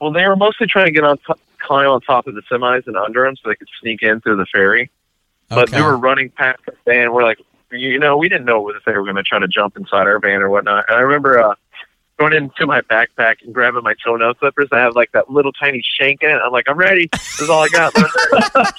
Well, 0.01 0.11
they 0.13 0.27
were 0.27 0.37
mostly 0.37 0.67
trying 0.67 0.87
to 0.87 0.91
get 0.91 1.05
on 1.05 1.17
top, 1.19 1.39
climb 1.59 1.89
on 1.89 2.01
top 2.01 2.27
of 2.27 2.35
the 2.35 2.43
semis 2.43 2.87
and 2.87 2.97
under 2.97 3.23
them 3.25 3.37
so 3.37 3.49
they 3.49 3.55
could 3.55 3.69
sneak 3.81 4.03
in 4.03 4.21
through 4.21 4.37
the 4.37 4.47
ferry. 4.47 4.91
But 5.51 5.69
Okay. 5.69 5.77
we 5.77 5.83
were 5.83 5.97
running 5.97 6.31
past 6.31 6.61
the 6.67 6.73
van. 6.87 7.13
We're 7.13 7.25
like, 7.25 7.39
you 7.73 7.99
know, 7.99 8.17
we 8.17 8.29
didn't 8.29 8.47
know 8.47 8.69
if 8.71 8.85
they 8.85 8.93
were 8.93 9.03
going 9.05 9.17
to 9.17 9.23
try 9.23 9.39
to 9.39 9.49
jump 9.49 9.77
inside 9.77 10.07
our 10.07 10.19
van 10.19 10.43
or 10.43 10.49
whatnot. 10.49 10.85
And 10.89 10.97
I 10.97 11.01
remember 11.01 11.39
uh, 11.41 11.55
going 12.19 12.33
into 12.33 12.67
my 12.67 12.81
backpack 12.83 13.37
and 13.45 13.53
grabbing 13.53 13.83
my 13.83 13.95
toenail 14.05 14.35
clippers. 14.35 14.69
I 14.73 14.79
have 14.79 14.95
like 14.97 15.11
that 15.13 15.31
little 15.31 15.53
tiny 15.53 15.83
shank 15.99 16.23
in 16.23 16.31
it. 16.31 16.41
I'm 16.45 16.53
like, 16.53 16.69
I'm 16.69 16.79
ready. 16.79 17.09
This 17.13 17.45
is 17.45 17.49
all 17.51 17.63
I 17.63 17.69
got. 17.69 17.93
Uh, 17.97 18.67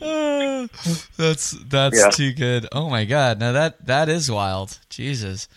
that's 1.16 1.50
that's 1.68 1.96
Yeah. 1.98 2.10
too 2.10 2.32
good. 2.32 2.66
Oh 2.72 2.88
my 2.90 3.04
god! 3.04 3.38
Now 3.38 3.52
that 3.52 3.86
that 3.86 4.08
is 4.08 4.30
wild. 4.30 4.78
Jesus. 4.88 5.48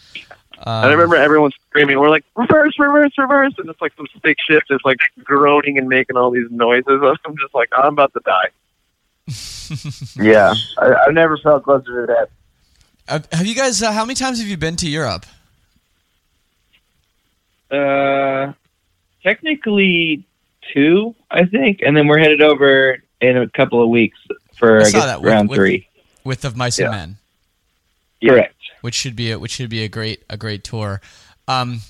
Um, 0.59 0.65
I 0.85 0.91
remember 0.91 1.15
everyone 1.15 1.51
screaming. 1.69 1.99
We're 1.99 2.09
like, 2.09 2.23
reverse, 2.35 2.73
reverse, 2.77 3.11
reverse. 3.17 3.53
And 3.57 3.67
it's 3.69 3.81
like 3.81 3.93
some 3.97 4.05
stick 4.17 4.37
shift 4.47 4.67
is 4.69 4.79
like 4.85 4.97
groaning 5.23 5.77
and 5.77 5.87
making 5.89 6.15
all 6.15 6.29
these 6.29 6.47
noises. 6.51 6.85
I'm 7.25 7.35
just 7.37 7.53
like, 7.55 7.69
I'm 7.75 7.93
about 7.93 8.13
to 8.13 8.21
die. 8.23 8.49
Yeah, 10.15 10.53
I, 10.77 10.93
I've 11.07 11.13
never 11.13 11.37
felt 11.37 11.63
closer 11.63 12.05
to 12.05 12.13
that. 12.13 12.29
Have, 13.07 13.27
have 13.31 13.45
you 13.47 13.55
guys? 13.55 13.81
Uh, 13.81 13.91
how 13.91 14.05
many 14.05 14.15
times 14.15 14.39
have 14.39 14.47
you 14.47 14.57
been 14.57 14.75
to 14.77 14.87
Europe? 14.89 15.25
Uh, 17.71 18.53
technically 19.23 20.25
two, 20.73 21.15
I 21.31 21.45
think, 21.45 21.81
and 21.85 21.97
then 21.97 22.07
we're 22.07 22.19
headed 22.19 22.41
over 22.41 22.99
in 23.21 23.37
a 23.37 23.49
couple 23.49 23.81
of 23.81 23.89
weeks 23.89 24.17
for 24.57 24.77
I 24.79 24.81
I, 24.85 24.91
guess 24.91 25.05
that 25.05 25.21
round 25.21 25.49
with- 25.49 25.57
three. 25.57 25.87
With 26.23 26.45
of 26.45 26.55
Mice 26.55 26.79
Yeah. 26.79 26.85
and 26.85 26.91
Men, 26.93 27.17
Correct. 28.25 28.55
which 28.79 28.95
should 28.95 29.15
be 29.15 29.31
a, 29.31 29.39
which 29.39 29.51
should 29.51 29.69
be 29.69 29.83
a 29.83 29.89
great 29.89 30.23
a 30.29 30.37
great 30.37 30.63
tour. 30.63 31.01
Um, 31.49 31.81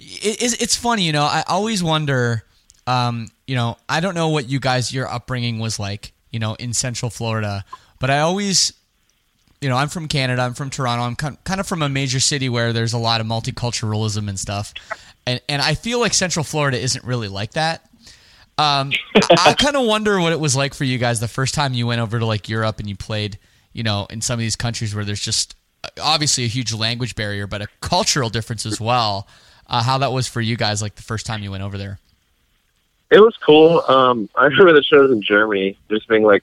it, 0.00 0.42
it's, 0.42 0.54
it's 0.60 0.74
funny, 0.76 1.04
you 1.04 1.12
know. 1.12 1.22
I 1.22 1.44
always 1.46 1.82
wonder. 1.82 2.42
Um, 2.88 3.28
you 3.46 3.54
know, 3.54 3.76
I 3.88 4.00
don't 4.00 4.14
know 4.16 4.30
what 4.30 4.48
you 4.48 4.58
guys 4.58 4.92
your 4.92 5.06
upbringing 5.06 5.60
was 5.60 5.78
like. 5.78 6.12
You 6.30 6.38
know, 6.38 6.54
in 6.54 6.72
Central 6.72 7.10
Florida, 7.10 7.64
but 7.98 8.10
I 8.10 8.20
always 8.20 8.72
you 9.60 9.68
know, 9.68 9.76
I'm 9.76 9.88
from 9.88 10.06
Canada. 10.08 10.42
I'm 10.42 10.54
from 10.54 10.70
Toronto. 10.70 11.04
I'm 11.04 11.16
kind 11.16 11.60
of 11.60 11.66
from 11.66 11.82
a 11.82 11.88
major 11.88 12.20
city 12.20 12.48
where 12.48 12.72
there's 12.72 12.92
a 12.92 12.98
lot 12.98 13.20
of 13.20 13.26
multiculturalism 13.26 14.28
and 14.28 14.38
stuff, 14.38 14.72
and 15.26 15.40
and 15.48 15.60
I 15.60 15.74
feel 15.74 16.00
like 16.00 16.14
Central 16.14 16.44
Florida 16.44 16.78
isn't 16.78 17.04
really 17.04 17.28
like 17.28 17.52
that. 17.52 17.84
Um, 18.56 18.92
I, 19.14 19.36
I 19.38 19.54
kind 19.54 19.76
of 19.76 19.86
wonder 19.86 20.20
what 20.20 20.32
it 20.32 20.40
was 20.40 20.56
like 20.56 20.74
for 20.74 20.84
you 20.84 20.98
guys 20.98 21.20
the 21.20 21.28
first 21.28 21.54
time 21.54 21.74
you 21.74 21.86
went 21.86 22.00
over 22.00 22.18
to 22.18 22.26
like 22.26 22.48
Europe 22.48 22.80
and 22.80 22.88
you 22.88 22.96
played, 22.96 23.38
you 23.72 23.84
know, 23.84 24.06
in 24.10 24.20
some 24.20 24.34
of 24.34 24.40
these 24.40 24.56
countries 24.56 24.94
where 24.94 25.04
there's 25.04 25.20
just 25.20 25.54
uh, 25.84 25.88
obviously 26.02 26.44
a 26.44 26.48
huge 26.48 26.74
language 26.74 27.14
barrier, 27.14 27.46
but 27.46 27.62
a 27.62 27.68
cultural 27.80 28.28
difference 28.28 28.66
as 28.66 28.80
well. 28.80 29.28
Uh, 29.68 29.82
how 29.82 29.98
that 29.98 30.12
was 30.12 30.26
for 30.26 30.40
you 30.40 30.56
guys, 30.56 30.82
like 30.82 30.96
the 30.96 31.02
first 31.02 31.24
time 31.24 31.42
you 31.42 31.50
went 31.52 31.62
over 31.62 31.78
there. 31.78 31.98
It 33.10 33.20
was 33.20 33.36
cool. 33.38 33.80
Um, 33.88 34.28
I 34.34 34.44
remember 34.44 34.72
the 34.74 34.82
shows 34.82 35.10
in 35.10 35.22
Germany 35.22 35.78
just 35.90 36.06
being 36.08 36.24
like, 36.24 36.42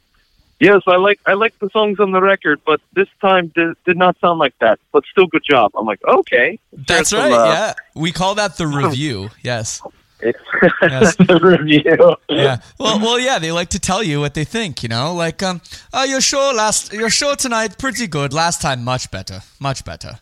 "Yes, 0.60 0.82
I 0.88 0.96
like 0.98 1.20
I 1.26 1.34
like 1.34 1.58
the 1.60 1.70
songs 1.70 2.00
on 2.00 2.12
the 2.12 2.22
record, 2.22 2.60
but 2.66 2.82
this 2.94 3.08
time 3.22 3.52
did, 3.56 3.76
did 3.86 3.98
not 3.98 4.18
sound 4.20 4.40
like 4.40 4.56
that. 4.60 4.80
But 4.92 5.04
still, 5.12 5.28
good 5.28 5.44
job." 5.44 5.72
I'm 5.78 5.86
like, 5.86 6.04
"Okay, 6.04 6.60
That's 6.74 7.10
Some, 7.12 7.20
right. 7.20 7.32
uh, 7.32 7.46
yeah, 7.46 7.74
we 7.94 8.12
call 8.12 8.34
that 8.36 8.58
the 8.58 8.66
review. 8.82 9.30
Yes. 9.44 9.82
It's 10.22 10.40
Yes. 10.82 11.16
the 11.32 11.40
review. 11.40 12.16
yeah. 12.30 12.58
Well, 12.80 13.00
well, 13.00 13.20
yeah. 13.20 13.38
They 13.38 13.52
like 13.52 13.70
to 13.72 13.80
tell 13.80 14.02
you 14.02 14.20
what 14.22 14.34
they 14.34 14.46
think. 14.46 14.82
You 14.82 14.90
know, 14.90 15.14
like, 15.14 15.44
um, 15.44 15.62
oh, 15.94 16.04
your 16.06 16.22
show 16.22 16.52
last, 16.56 16.94
your 16.94 17.10
show 17.12 17.36
tonight, 17.36 17.78
pretty 17.78 18.08
good. 18.08 18.34
Last 18.34 18.62
time, 18.62 18.84
much 18.84 19.12
better, 19.12 19.42
much 19.60 19.84
better. 19.86 20.20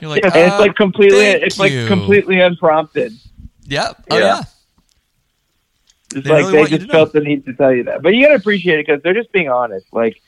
You're 0.00 0.10
like, 0.10 0.24
and 0.24 0.36
it's 0.36 0.54
"Uh, 0.54 0.58
like 0.60 0.76
completely, 0.76 1.18
thank 1.18 1.42
it's 1.42 1.58
like 1.58 1.72
completely 1.88 2.38
unprompted. 2.40 3.12
Yeah. 3.64 3.92
Oh 4.10 4.18
Yeah. 4.18 4.24
yeah. 4.24 4.42
It's 6.14 6.24
They 6.26 6.30
like 6.30 6.46
really 6.46 6.52
they 6.64 6.68
just 6.68 6.80
to 6.82 6.86
know. 6.88 6.92
felt 6.92 7.12
the 7.12 7.20
need 7.20 7.44
to 7.46 7.52
tell 7.54 7.72
you 7.72 7.84
that. 7.84 8.02
But 8.02 8.14
you 8.14 8.22
gotta 8.24 8.36
appreciate 8.36 8.78
it 8.80 8.86
because 8.86 9.02
they're 9.02 9.14
just 9.14 9.30
being 9.32 9.48
honest. 9.48 9.86
Like 9.92 10.20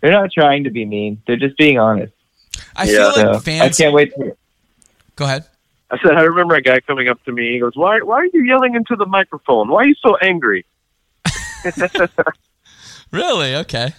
they're 0.00 0.12
not 0.12 0.30
trying 0.32 0.64
to 0.64 0.70
be 0.70 0.84
mean. 0.84 1.22
They're 1.26 1.36
just 1.36 1.56
being 1.56 1.78
honest. 1.78 2.12
I 2.76 2.84
Yeah. 2.84 3.12
feel 3.12 3.32
like 3.32 3.44
So, 3.44 3.52
I 3.64 3.68
can't 3.70 3.94
wait. 3.94 4.14
To, 4.16 4.36
Go 5.16 5.24
ahead. 5.24 5.44
I 5.90 5.98
said, 6.02 6.12
I 6.12 6.22
remember 6.22 6.54
a 6.54 6.62
guy 6.62 6.80
coming 6.80 7.08
up 7.08 7.22
to 7.24 7.32
me. 7.32 7.52
He 7.52 7.58
goes, 7.58 7.72
"Why, 7.74 8.00
why 8.00 8.16
are 8.16 8.26
you 8.26 8.44
yelling 8.44 8.74
into 8.76 8.94
the 8.96 9.06
microphone? 9.06 9.68
Why 9.68 9.82
are 9.82 9.86
you 9.86 9.96
so 10.02 10.16
angry?" 10.18 10.64
Really? 13.10 13.56
Okay. 13.56 13.92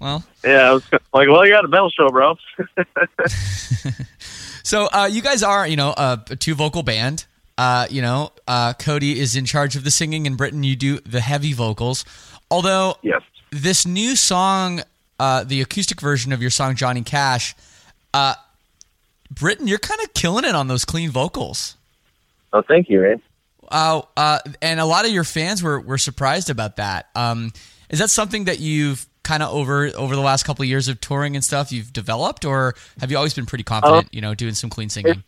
Well, 0.00 0.24
Yeah, 0.44 0.70
I 0.70 0.72
was 0.72 0.82
like, 1.12 1.28
"Well, 1.28 1.44
you 1.46 1.52
got 1.52 1.64
a 1.64 1.68
metal 1.68 1.90
show, 1.90 2.08
bro." 2.10 2.36
so 4.62 4.86
uh, 4.92 5.08
you 5.10 5.20
guys 5.22 5.42
are, 5.42 5.66
you 5.66 5.76
know, 5.76 5.90
a, 5.96 6.20
a 6.30 6.36
two 6.36 6.54
vocal 6.54 6.82
band. 6.82 7.24
Uh, 7.62 7.86
you 7.90 8.02
know, 8.02 8.32
uh, 8.48 8.72
Cody 8.72 9.20
is 9.20 9.36
in 9.36 9.44
charge 9.44 9.76
of 9.76 9.84
the 9.84 9.90
singing, 9.92 10.26
and 10.26 10.36
Briton, 10.36 10.64
you 10.64 10.74
do 10.74 10.98
the 11.06 11.20
heavy 11.20 11.52
vocals. 11.52 12.04
Although 12.50 12.96
yes, 13.02 13.22
this 13.52 13.86
new 13.86 14.16
song, 14.16 14.80
uh, 15.20 15.44
the 15.44 15.60
acoustic 15.60 16.00
version 16.00 16.32
of 16.32 16.40
your 16.42 16.50
song 16.50 16.74
Johnny 16.74 17.02
Cash, 17.02 17.54
uh, 18.12 18.34
Briton, 19.30 19.68
you're 19.68 19.78
kind 19.78 20.00
of 20.00 20.12
killing 20.12 20.44
it 20.44 20.56
on 20.56 20.66
those 20.66 20.84
clean 20.84 21.10
vocals. 21.10 21.76
Oh, 22.52 22.62
thank 22.66 22.88
you, 22.88 23.00
man. 23.00 23.22
Uh, 23.70 24.02
uh, 24.16 24.40
and 24.60 24.80
a 24.80 24.84
lot 24.84 25.04
of 25.04 25.12
your 25.12 25.22
fans 25.22 25.62
were, 25.62 25.80
were 25.80 25.98
surprised 25.98 26.50
about 26.50 26.78
that. 26.78 27.10
Um, 27.14 27.52
is 27.90 28.00
that 28.00 28.10
something 28.10 28.46
that 28.46 28.58
you've 28.58 29.06
kind 29.22 29.40
of 29.40 29.54
over 29.54 29.86
over 29.96 30.16
the 30.16 30.20
last 30.20 30.42
couple 30.42 30.64
of 30.64 30.68
years 30.68 30.88
of 30.88 31.00
touring 31.00 31.36
and 31.36 31.44
stuff 31.44 31.70
you've 31.70 31.92
developed, 31.92 32.44
or 32.44 32.74
have 32.98 33.12
you 33.12 33.16
always 33.16 33.34
been 33.34 33.46
pretty 33.46 33.62
confident, 33.62 34.12
you 34.12 34.20
know, 34.20 34.34
doing 34.34 34.54
some 34.54 34.68
clean 34.68 34.88
singing? 34.88 35.22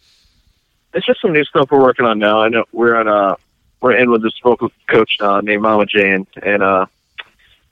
It's 0.94 1.06
just 1.06 1.20
some 1.20 1.32
new 1.32 1.44
stuff 1.44 1.70
we're 1.70 1.82
working 1.82 2.06
on 2.06 2.18
now. 2.18 2.40
I 2.40 2.48
know 2.48 2.64
we're 2.72 2.96
on 2.96 3.08
uh 3.08 3.36
we're 3.84 3.96
in 3.96 4.10
with 4.10 4.22
this 4.22 4.32
vocal 4.42 4.70
coach 4.88 5.18
uh, 5.20 5.42
named 5.42 5.60
Mama 5.60 5.84
Jane, 5.84 6.26
and 6.42 6.62
uh, 6.62 6.86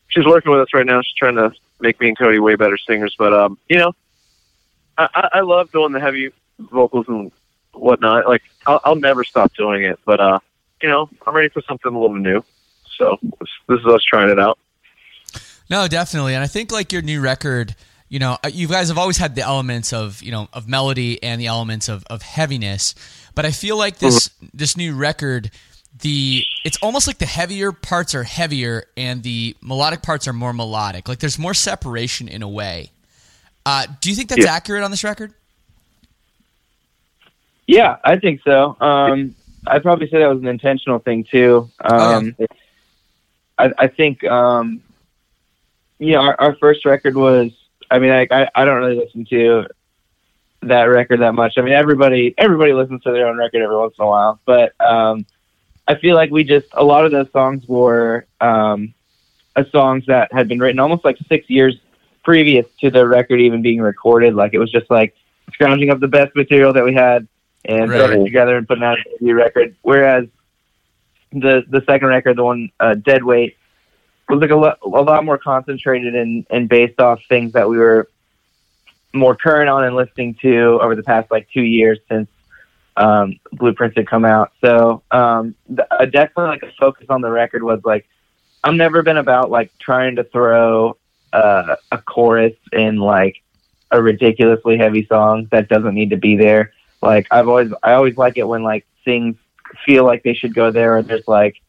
she's 0.09 0.27
working 0.27 0.53
with 0.53 0.61
us 0.61 0.75
right 0.75 0.85
now. 0.85 1.01
She's 1.01 1.15
trying 1.15 1.37
to 1.37 1.53
make 1.81 1.99
me 2.01 2.09
and 2.09 2.19
Cody 2.19 2.39
way 2.39 2.55
better 2.55 2.77
singers. 2.77 3.15
But 3.19 3.33
um, 3.33 3.57
you 3.67 3.79
know, 3.79 3.95
I, 4.99 5.31
I, 5.33 5.41
love 5.41 5.73
doing 5.73 5.93
the 5.93 6.01
heavy 6.01 6.31
vocals 6.59 7.07
and 7.09 7.33
whatnot. 7.73 8.27
Like 8.27 8.43
I'll, 8.67 8.81
I'll 8.85 8.95
never 8.95 9.25
stop 9.25 9.55
doing 9.55 9.85
it. 9.85 9.99
But 10.05 10.21
uh, 10.21 10.39
you 10.83 10.89
know, 10.91 11.09
I'm 11.27 11.35
ready 11.35 11.49
for 11.49 11.63
something 11.63 11.95
a 11.95 11.99
little 11.99 12.17
new. 12.17 12.45
So 12.99 13.19
this 13.69 13.81
is 13.81 13.87
us 13.87 14.05
trying 14.05 14.29
it 14.29 14.39
out. 14.39 14.59
No, 15.71 15.89
definitely. 15.89 16.35
And 16.35 16.45
I 16.45 16.47
think 16.47 16.71
like 16.71 16.93
your 16.93 17.01
new 17.01 17.23
record, 17.23 17.75
you 18.13 18.19
know, 18.19 18.37
uh, 18.45 18.51
you 18.53 18.69
guys 18.69 18.89
have 18.89 18.99
always 18.99 19.17
had 19.17 19.35
the 19.37 19.41
elements 19.41 19.91
of, 19.91 20.23
you 20.23 20.31
know, 20.31 20.47
of 20.53 20.69
melody 20.69 21.23
and 21.23 21.41
the 21.41 21.47
elements 21.47 21.89
of, 21.89 22.05
of 22.11 22.21
heaviness. 22.21 22.95
But 23.35 23.47
I 23.47 23.53
feel 23.53 23.79
like 23.79 24.01
this 24.01 24.29
this 24.53 24.77
new 24.77 24.95
record, 24.95 25.51
the 25.99 26.43
it's 26.63 26.77
almost 26.83 27.07
like 27.07 27.17
the 27.17 27.25
heavier 27.25 27.73
parts 27.73 28.15
are 28.15 28.23
heavier 28.23 28.85
and 28.99 29.23
the 29.23 29.57
melodic 29.63 30.03
parts 30.03 30.29
are 30.29 30.35
more 30.35 30.53
melodic. 30.53 31.09
Like 31.09 31.21
there's 31.21 31.39
more 31.39 31.55
separation 31.55 32.29
in 32.29 32.43
a 32.43 32.49
way. 32.49 32.91
Uh, 33.65 33.87
do 34.03 34.11
you 34.11 34.15
think 34.15 34.29
that's 34.29 34.45
Yeah. 34.45 34.53
accurate 34.53 34.83
on 34.83 34.91
this 34.91 35.05
record? 35.05 35.33
yeah, 37.67 37.97
I 38.05 38.19
think 38.19 38.43
so. 38.45 38.77
Um, 38.79 39.35
I'd 39.67 39.83
probably 39.83 40.11
say 40.11 40.19
that 40.19 40.29
was 40.29 40.43
an 40.43 40.49
intentional 40.49 40.99
thing 40.99 41.25
too. 41.25 41.71
Um, 41.81 42.37
I, 43.57 43.73
I 43.79 43.87
think, 43.87 44.23
um, 44.25 44.83
you 45.99 46.13
know, 46.13 46.21
our, 46.21 46.39
our 46.39 46.57
first 46.57 46.85
record 46.85 47.17
was. 47.17 47.53
I 47.93 47.99
mean, 47.99 48.11
like, 48.11 48.33
I 48.33 48.49
I 48.55 48.65
don't 48.65 48.83
really 48.83 48.97
listen 48.97 49.25
to 49.27 49.67
that 50.63 50.85
record 50.85 51.21
that 51.21 51.35
much. 51.35 51.55
I 51.59 51.61
mean, 51.61 51.75
everybody 51.75 52.35
everybody 52.39 52.73
listens 52.73 53.03
to 53.03 53.13
their 53.13 53.27
own 53.29 53.37
record 53.37 53.63
every 53.63 53.77
once 53.77 53.95
in 53.99 54.05
a 54.05 54.09
while, 54.09 54.41
but 54.47 54.73
um, 54.81 55.27
I 55.87 55.97
feel 55.97 56.17
like 56.17 56.31
we 56.31 56.43
just 56.45 56.67
a 56.73 56.83
lot 56.83 57.05
of 57.05 57.13
those 57.13 57.31
songs 57.33 57.65
were 57.69 58.27
um, 58.41 58.95
uh, 59.57 59.65
songs 59.71 60.05
that 60.07 60.33
had 60.33 60.49
been 60.49 60.59
written 60.59 60.79
almost 60.79 61.05
like 61.05 61.19
six 61.29 61.51
years 61.51 61.79
previous 62.25 62.65
to 62.81 62.91
the 62.91 63.07
record 63.07 63.41
even 63.41 63.61
being 63.61 63.81
recorded. 63.81 64.35
Like 64.35 64.55
it 64.55 64.59
was 64.59 64.71
just 64.71 64.91
like 64.91 65.15
scrounging 65.53 65.91
up 65.91 66.01
the 66.01 66.09
best 66.09 66.35
material 66.35 66.73
that 66.73 66.85
we 66.85 66.95
had 66.95 67.29
and 67.65 67.91
Right. 67.91 68.01
putting 68.01 68.23
it 68.23 68.25
together 68.25 68.57
and 68.57 68.67
putting 68.67 68.85
out 68.85 68.99
a 68.99 69.25
new 69.25 69.35
record. 69.35 69.77
Whereas 69.83 70.27
the 71.33 71.65
the 71.69 71.83
second 71.87 72.09
record, 72.09 72.37
the 72.37 72.45
one 72.45 72.71
uh, 72.81 72.95
Dead 72.95 73.23
Weight, 73.25 73.57
was 74.33 74.41
like 74.41 74.51
a, 74.51 74.57
lo- 74.57 74.75
a 74.83 75.03
lot 75.03 75.25
more 75.25 75.39
concentrated 75.39 76.15
and, 76.15 76.47
and 76.51 76.69
based 76.69 77.01
off 77.01 77.21
things 77.29 77.53
that 77.53 77.69
we 77.69 77.77
were 77.77 78.09
more 79.13 79.37
current 79.37 79.69
on 79.69 79.85
and 79.85 79.95
listening 79.95 80.35
to 80.41 80.79
over 80.81 80.97
the 80.97 81.03
past 81.03 81.31
like 81.31 81.49
two 81.53 81.63
years 81.63 81.99
since 82.09 82.29
um, 82.97 83.39
Blueprints 83.53 83.97
had 83.97 84.07
come 84.07 84.25
out. 84.25 84.53
So 84.61 85.03
um, 85.11 85.55
th- 85.69 85.87
uh, 85.91 86.07
definitely 86.07 86.45
like 86.45 86.63
a 86.63 86.73
focus 86.79 87.07
on 87.11 87.21
the 87.21 87.31
record 87.31 87.63
was 87.63 87.81
like 87.85 88.07
I've 88.65 88.75
never 88.75 89.03
been 89.03 89.17
about 89.17 89.51
like 89.51 89.71
trying 89.79 90.17
to 90.17 90.25
throw 90.25 90.97
uh, 91.33 91.77
a 91.91 91.99
chorus 91.99 92.55
in 92.73 92.97
like 92.97 93.43
a 93.91 94.03
ridiculously 94.03 94.79
heavy 94.79 95.07
song 95.07 95.49
that 95.51 95.69
doesn't 95.69 95.95
need 95.95 96.11
to 96.11 96.17
be 96.17 96.37
there. 96.37 96.73
Like 97.03 97.27
I've 97.31 97.49
always 97.49 97.73
I 97.83 97.93
always 97.93 98.17
like 98.17 98.39
it 98.39 98.45
when 98.45 98.63
like 98.63 98.87
things 99.05 99.37
feel 99.85 100.05
like 100.05 100.23
they 100.23 100.35
should 100.35 100.55
go 100.55 100.71
there 100.71 100.97
or 100.97 101.03
there's 101.03 101.27
like 101.29 101.61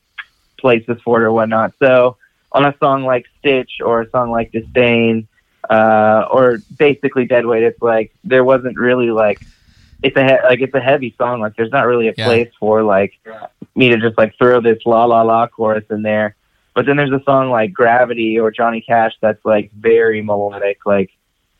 places 0.60 1.02
for 1.04 1.22
it 1.22 1.26
or 1.26 1.32
whatnot. 1.34 1.74
So 1.80 2.18
on 2.54 2.66
a 2.66 2.76
song 2.80 3.04
like 3.04 3.26
Stitch 3.40 3.80
or 3.84 4.02
a 4.02 4.10
song 4.10 4.32
like 4.32 4.52
Disdain, 4.52 5.28
uh, 5.70 6.28
or 6.32 6.60
basically 6.78 7.26
Deadweight, 7.26 7.64
it's 7.64 7.82
like 7.82 8.14
there 8.24 8.44
wasn't 8.44 8.78
really 8.78 9.12
like 9.12 9.40
it's 10.02 10.16
a 10.18 10.24
he- 10.24 10.44
like 10.48 10.62
it's 10.62 10.74
a 10.74 10.80
heavy 10.82 11.16
song. 11.18 11.40
Like 11.40 11.56
there's 11.56 11.72
not 11.72 11.86
really 11.88 12.10
a 12.10 12.14
Yeah. 12.18 12.26
place 12.26 12.52
for 12.60 12.84
like 12.84 13.14
me 13.76 13.90
to 13.90 13.98
just 13.98 14.18
like 14.18 14.38
throw 14.38 14.62
this 14.62 14.80
la 14.86 15.06
la 15.06 15.22
la 15.22 15.48
chorus 15.48 15.86
in 15.90 16.02
there. 16.04 16.36
But 16.76 16.86
then 16.86 16.98
there's 16.98 17.12
a 17.12 17.22
song 17.24 17.50
like 17.50 17.72
Gravity 17.72 18.40
or 18.40 18.52
Johnny 18.52 18.82
Cash 18.82 19.14
that's 19.22 19.44
like 19.46 19.72
very 19.72 20.22
melodic, 20.22 20.86
like 20.86 21.12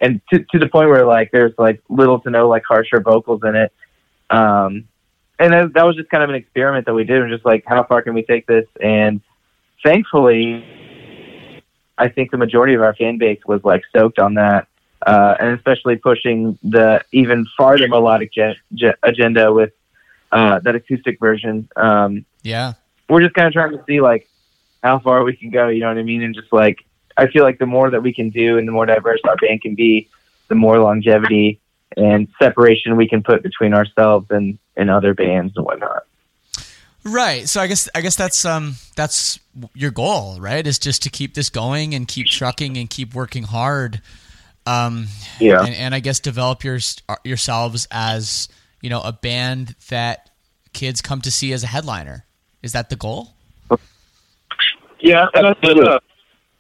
and 0.02 0.20
to 0.32 0.40
to 0.52 0.60
the 0.60 0.68
point 0.68 0.90
where 0.90 1.06
like 1.06 1.32
there's 1.32 1.54
like 1.58 1.82
little 1.90 2.20
to 2.22 2.30
no 2.30 2.50
like 2.50 2.64
harsher 2.68 3.00
vocals 3.00 3.42
in 3.44 3.56
it. 3.56 3.72
Um, 4.30 4.86
and 5.40 5.54
that, 5.54 5.74
that 5.74 5.84
was 5.86 5.96
just 5.96 6.10
kind 6.10 6.24
of 6.24 6.30
an 6.30 6.36
experiment 6.36 6.86
that 6.86 6.94
we 6.94 7.04
did. 7.04 7.22
And 7.22 7.32
just 7.32 7.46
like, 7.46 7.64
how 7.66 7.84
far 7.84 8.02
can 8.02 8.14
we 8.14 8.24
take 8.24 8.46
this? 8.48 8.66
And 8.82 9.22
thankfully, 9.84 10.66
I 11.98 12.10
think 12.10 12.32
the 12.32 12.38
majority 12.38 12.74
of 12.74 12.82
our 12.82 12.96
fan 12.96 13.18
base 13.18 13.40
was 13.46 13.64
like 13.64 13.84
stoked 13.90 14.20
on 14.20 14.34
that, 14.36 14.68
uh, 15.06 15.36
and 15.40 15.50
especially 15.58 15.96
pushing 15.98 16.58
the 16.64 17.04
even 17.12 17.46
farther 17.58 17.88
melodic 17.88 18.32
ge- 18.32 18.60
ge- 18.74 18.96
agenda 19.04 19.54
with 19.54 19.72
uh, 20.32 20.60
that 20.60 20.76
acoustic 20.76 21.20
version. 21.20 21.70
Um, 21.76 22.26
Yeah. 22.42 22.74
we're 23.10 23.22
just 23.22 23.36
kind 23.36 23.48
of 23.48 23.54
trying 23.54 23.72
to 23.72 23.84
see 23.86 24.02
like 24.02 24.28
how 24.82 25.00
far 25.00 25.24
we 25.24 25.36
can 25.36 25.52
go. 25.52 25.68
You 25.68 25.82
know 25.82 25.90
what 25.90 25.98
I 25.98 26.04
mean? 26.04 26.24
And 26.24 26.34
just 26.34 26.52
like 26.52 26.84
I 27.16 27.28
feel 27.28 27.44
like 27.44 27.60
the 27.60 27.66
more 27.68 27.90
that 27.92 28.02
we 28.02 28.14
can 28.14 28.30
do 28.32 28.58
and 28.58 28.68
the 28.68 28.72
more 28.72 28.86
diverse 28.86 29.20
our 29.26 29.36
band 29.38 29.62
can 29.62 29.76
be, 29.76 30.10
the 30.48 30.56
more 30.56 30.80
longevity 30.80 31.60
and 31.96 32.28
separation 32.40 32.98
we 32.98 33.08
can 33.08 33.22
put 33.22 33.44
between 33.44 33.74
ourselves 33.74 34.28
and 34.32 34.58
and 34.76 34.90
other 34.90 35.14
bands 35.14 35.54
and 35.56 35.66
whatnot. 35.66 36.04
Right. 37.06 37.50
So 37.50 37.60
I 37.62 37.68
guess 37.68 37.90
I 37.94 38.02
guess 38.02 38.16
that's 38.16 38.46
um 38.46 38.76
that's 38.96 39.40
your 39.74 39.92
goal, 39.92 40.40
right? 40.40 40.66
Is 40.66 40.80
just 40.80 41.04
to 41.04 41.10
keep 41.10 41.34
this 41.34 41.50
going 41.50 41.94
and 41.94 42.08
keep 42.08 42.28
trucking 42.28 42.78
and 42.78 42.90
keep 42.90 43.14
working 43.14 43.44
hard. 43.44 44.02
Um 44.66 45.08
Yeah. 45.40 45.64
and, 45.64 45.76
and 45.76 45.96
I 45.96 46.00
guess 46.00 46.20
develop 46.20 46.64
your 46.64 46.80
yourselves 47.24 47.88
as, 47.92 48.48
you 48.82 48.90
know, 48.90 49.02
a 49.02 49.12
band 49.12 49.76
that 49.90 50.30
kids 50.72 51.02
come 51.02 51.22
to 51.22 51.32
see 51.32 51.52
as 51.54 51.64
a 51.64 51.68
headliner. 51.68 52.26
Is 52.62 52.72
that 52.72 52.90
the 52.90 52.96
goal? 52.96 53.34
Yeah, 55.00 55.28
uh, 55.34 56.00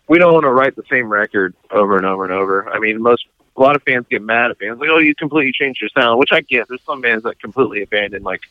we 0.10 0.20
don't 0.20 0.34
want 0.34 0.44
to 0.44 0.52
write 0.52 0.76
the 0.76 0.84
same 0.90 1.08
record 1.08 1.56
over 1.72 1.96
and 1.96 2.06
over 2.06 2.26
and 2.26 2.34
over. 2.34 2.70
I 2.70 2.80
mean, 2.80 3.02
most 3.02 3.26
a 3.56 3.62
lot 3.62 3.78
of 3.78 3.84
fans 3.84 4.06
get 4.10 4.22
mad 4.22 4.52
at 4.52 4.60
bands 4.60 4.82
like, 4.82 4.90
"Oh, 4.92 4.98
you 4.98 5.16
completely 5.16 5.54
changed 5.54 5.80
your 5.80 5.90
sound," 5.90 6.20
which 6.20 6.34
I 6.34 6.42
get. 6.42 6.68
There's 6.68 6.82
some 6.84 7.00
bands 7.00 7.24
that 7.24 7.40
completely 7.40 7.84
abandon 7.84 8.24
like 8.24 8.42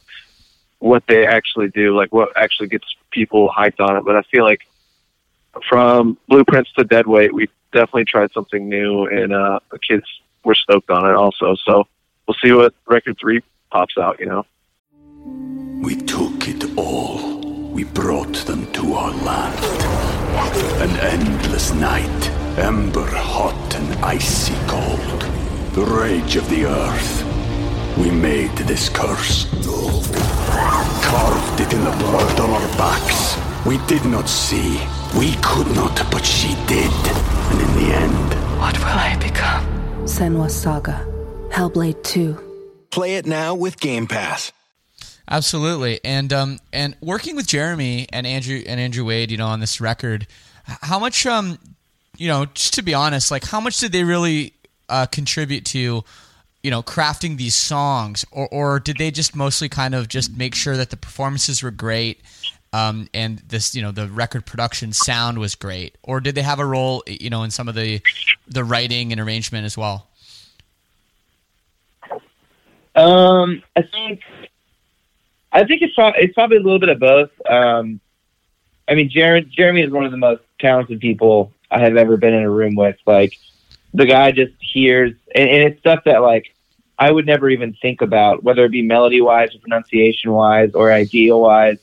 what 0.82 1.04
they 1.06 1.24
actually 1.24 1.68
do, 1.68 1.96
like 1.96 2.12
what 2.12 2.30
actually 2.36 2.66
gets 2.66 2.84
people 3.12 3.48
hyped 3.48 3.78
on 3.78 3.96
it. 3.96 4.04
But 4.04 4.16
I 4.16 4.22
feel 4.22 4.42
like 4.42 4.62
from 5.68 6.18
Blueprints 6.28 6.72
to 6.72 6.84
Deadweight, 6.84 7.32
we 7.32 7.48
definitely 7.72 8.04
tried 8.04 8.32
something 8.32 8.68
new, 8.68 9.06
and 9.06 9.32
uh, 9.32 9.60
the 9.70 9.78
kids 9.78 10.04
were 10.44 10.56
stoked 10.56 10.90
on 10.90 11.08
it 11.08 11.14
also. 11.14 11.54
So 11.64 11.86
we'll 12.26 12.36
see 12.42 12.52
what 12.52 12.74
record 12.86 13.16
three 13.20 13.42
pops 13.70 13.96
out. 13.96 14.18
You 14.18 14.26
know. 14.26 14.46
We 15.82 15.96
took 15.96 16.48
it 16.48 16.76
all. 16.76 17.40
We 17.70 17.84
brought 17.84 18.34
them 18.46 18.70
to 18.72 18.94
our 18.94 19.12
land. 19.22 19.64
An 20.82 20.96
endless 20.98 21.72
night, 21.74 22.30
ember 22.58 23.06
hot 23.06 23.76
and 23.76 24.04
icy 24.04 24.54
cold. 24.66 25.20
The 25.74 25.84
rage 25.84 26.34
of 26.34 26.48
the 26.50 26.66
earth. 26.66 27.31
We 27.98 28.10
made 28.10 28.50
this 28.56 28.88
curse. 28.88 29.46
Carved 31.04 31.60
it 31.60 31.72
in 31.72 31.84
the 31.84 31.90
blood 31.98 32.40
on 32.40 32.50
our 32.50 32.68
backs. 32.76 33.36
We 33.66 33.78
did 33.86 34.04
not 34.04 34.28
see. 34.28 34.80
We 35.18 35.34
could 35.42 35.68
not, 35.76 35.94
but 36.10 36.24
she 36.24 36.54
did. 36.66 36.90
And 37.50 37.60
in 37.60 37.74
the 37.74 37.94
end, 37.94 38.58
What 38.58 38.78
will 38.78 38.86
I 38.86 39.16
become? 39.20 39.64
Senua 40.06 40.50
Saga. 40.50 41.06
Hellblade 41.50 42.02
2. 42.02 42.38
Play 42.90 43.16
it 43.16 43.26
now 43.26 43.54
with 43.54 43.78
Game 43.80 44.06
Pass. 44.06 44.52
Absolutely, 45.30 46.00
and 46.04 46.32
um, 46.32 46.58
and 46.72 46.96
working 47.00 47.36
with 47.36 47.46
Jeremy 47.46 48.06
and 48.12 48.26
Andrew 48.26 48.62
and 48.66 48.80
Andrew 48.80 49.04
Wade, 49.04 49.30
you 49.30 49.36
know, 49.36 49.46
on 49.46 49.60
this 49.60 49.80
record, 49.80 50.26
how 50.64 50.98
much 50.98 51.24
um, 51.26 51.58
you 52.16 52.28
know, 52.28 52.46
just 52.46 52.74
to 52.74 52.82
be 52.82 52.92
honest, 52.92 53.30
like 53.30 53.44
how 53.44 53.60
much 53.60 53.78
did 53.78 53.92
they 53.92 54.04
really 54.04 54.52
uh, 54.88 55.06
contribute 55.06 55.64
to, 55.66 56.02
you 56.62 56.70
know, 56.70 56.82
crafting 56.82 57.36
these 57.36 57.56
songs, 57.56 58.24
or 58.30 58.48
or 58.48 58.80
did 58.80 58.98
they 58.98 59.10
just 59.10 59.34
mostly 59.34 59.68
kind 59.68 59.94
of 59.94 60.08
just 60.08 60.36
make 60.36 60.54
sure 60.54 60.76
that 60.76 60.90
the 60.90 60.96
performances 60.96 61.62
were 61.62 61.70
great, 61.70 62.20
um, 62.72 63.08
and 63.12 63.40
this 63.40 63.74
you 63.74 63.82
know 63.82 63.90
the 63.90 64.08
record 64.08 64.46
production 64.46 64.92
sound 64.92 65.38
was 65.38 65.54
great, 65.54 65.96
or 66.02 66.20
did 66.20 66.34
they 66.34 66.42
have 66.42 66.60
a 66.60 66.66
role, 66.66 67.02
you 67.06 67.30
know, 67.30 67.42
in 67.42 67.50
some 67.50 67.68
of 67.68 67.74
the 67.74 68.00
the 68.46 68.64
writing 68.64 69.12
and 69.12 69.20
arrangement 69.20 69.64
as 69.64 69.76
well? 69.76 70.08
Um, 72.94 73.62
I 73.74 73.82
think 73.82 74.20
I 75.50 75.64
think 75.64 75.82
it's 75.82 75.94
it's 75.98 76.34
probably 76.34 76.58
a 76.58 76.62
little 76.62 76.78
bit 76.78 76.90
of 76.90 76.98
both. 76.98 77.30
Um, 77.48 78.00
I 78.88 78.94
mean, 78.94 79.10
Jeremy 79.10 79.48
Jeremy 79.50 79.82
is 79.82 79.90
one 79.90 80.04
of 80.04 80.10
the 80.10 80.16
most 80.16 80.42
talented 80.60 81.00
people 81.00 81.52
I 81.70 81.80
have 81.80 81.96
ever 81.96 82.16
been 82.16 82.34
in 82.34 82.42
a 82.42 82.50
room 82.50 82.74
with. 82.74 82.96
Like, 83.06 83.38
the 83.94 84.06
guy 84.06 84.32
just 84.32 84.52
hears, 84.60 85.12
and, 85.34 85.48
and 85.48 85.62
it's 85.64 85.80
stuff 85.80 86.04
that 86.04 86.22
like 86.22 86.51
I 87.02 87.10
would 87.10 87.26
never 87.26 87.50
even 87.50 87.72
think 87.82 88.00
about, 88.00 88.44
whether 88.44 88.64
it 88.64 88.68
be 88.70 88.80
melody 88.80 89.20
wise 89.20 89.52
or 89.56 89.58
pronunciation 89.58 90.30
wise 90.30 90.70
or 90.72 90.92
idea 90.92 91.36
wise. 91.36 91.78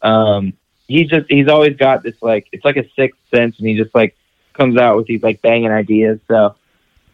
Um, 0.00 0.54
he's 0.88 1.10
just 1.10 1.26
he's 1.28 1.48
always 1.48 1.76
got 1.76 2.02
this 2.02 2.14
like 2.22 2.48
it's 2.50 2.64
like 2.64 2.78
a 2.78 2.88
sixth 2.96 3.20
sense, 3.30 3.58
and 3.58 3.68
he 3.68 3.76
just 3.76 3.94
like 3.94 4.16
comes 4.54 4.78
out 4.78 4.96
with 4.96 5.06
these 5.06 5.22
like 5.22 5.42
banging 5.42 5.70
ideas. 5.70 6.18
So 6.28 6.54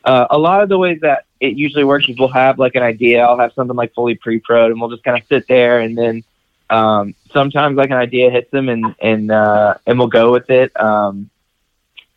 uh, 0.04 0.28
a 0.30 0.38
lot 0.38 0.62
of 0.62 0.68
the 0.68 0.78
ways 0.78 1.00
that 1.00 1.24
it 1.40 1.56
usually 1.56 1.82
works 1.82 2.08
is 2.08 2.16
we'll 2.20 2.28
have 2.28 2.60
like 2.60 2.76
an 2.76 2.84
idea. 2.84 3.24
I'll 3.24 3.40
have 3.40 3.52
something 3.54 3.76
like 3.76 3.94
fully 3.94 4.14
pre-prod, 4.14 4.70
and 4.70 4.80
we'll 4.80 4.90
just 4.90 5.02
kind 5.02 5.20
of 5.20 5.26
sit 5.26 5.48
there, 5.48 5.80
and 5.80 5.98
then 5.98 6.22
um, 6.70 7.16
sometimes 7.32 7.76
like 7.76 7.90
an 7.90 7.96
idea 7.96 8.30
hits 8.30 8.52
them, 8.52 8.68
and 8.68 8.94
and 9.00 9.32
uh, 9.32 9.74
and 9.88 9.98
we'll 9.98 10.06
go 10.06 10.30
with 10.30 10.50
it. 10.50 10.70
Um, 10.80 11.30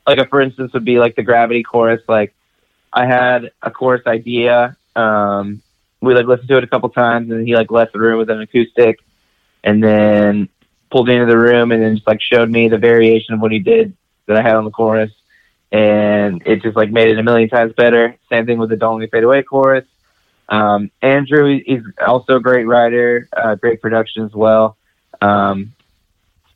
like 0.05 0.19
a 0.19 0.27
for 0.27 0.41
instance 0.41 0.73
would 0.73 0.85
be 0.85 0.99
like 0.99 1.15
the 1.15 1.23
gravity 1.23 1.63
chorus. 1.63 2.03
Like 2.07 2.35
I 2.93 3.07
had 3.07 3.49
a 3.63 3.71
chorus 3.71 4.05
idea. 4.05 4.77
Um, 4.95 5.61
we 6.01 6.13
like 6.13 6.25
listened 6.25 6.49
to 6.49 6.57
it 6.57 6.63
a 6.63 6.67
couple 6.67 6.89
times, 6.89 7.31
and 7.31 7.47
he 7.47 7.55
like 7.55 7.71
left 7.71 7.93
the 7.93 7.99
room 7.99 8.19
with 8.19 8.29
an 8.29 8.41
acoustic, 8.41 8.99
and 9.63 9.83
then 9.83 10.49
pulled 10.91 11.09
into 11.09 11.25
the 11.25 11.37
room, 11.37 11.71
and 11.71 11.81
then 11.81 11.95
just 11.95 12.07
like 12.07 12.21
showed 12.21 12.49
me 12.49 12.67
the 12.67 12.77
variation 12.77 13.33
of 13.33 13.39
what 13.39 13.51
he 13.51 13.59
did 13.59 13.95
that 14.27 14.37
I 14.37 14.41
had 14.41 14.55
on 14.55 14.65
the 14.65 14.71
chorus 14.71 15.11
and 15.73 16.43
it 16.45 16.61
just 16.61 16.77
like 16.77 16.91
made 16.91 17.09
it 17.09 17.17
a 17.17 17.23
million 17.23 17.49
times 17.49 17.73
better. 17.73 18.15
Same 18.29 18.45
thing 18.45 18.59
with 18.59 18.69
the 18.69 18.77
"Don't 18.77 18.99
Let 18.99 19.05
Me 19.05 19.07
Fade 19.07 19.23
Away" 19.23 19.41
chorus. 19.41 19.85
Um, 20.47 20.91
Andrew 21.01 21.59
is 21.65 21.83
also 22.05 22.35
a 22.35 22.39
great 22.39 22.65
writer, 22.65 23.27
uh, 23.35 23.55
great 23.55 23.81
production 23.81 24.23
as 24.23 24.33
well. 24.33 24.77
Um, 25.19 25.73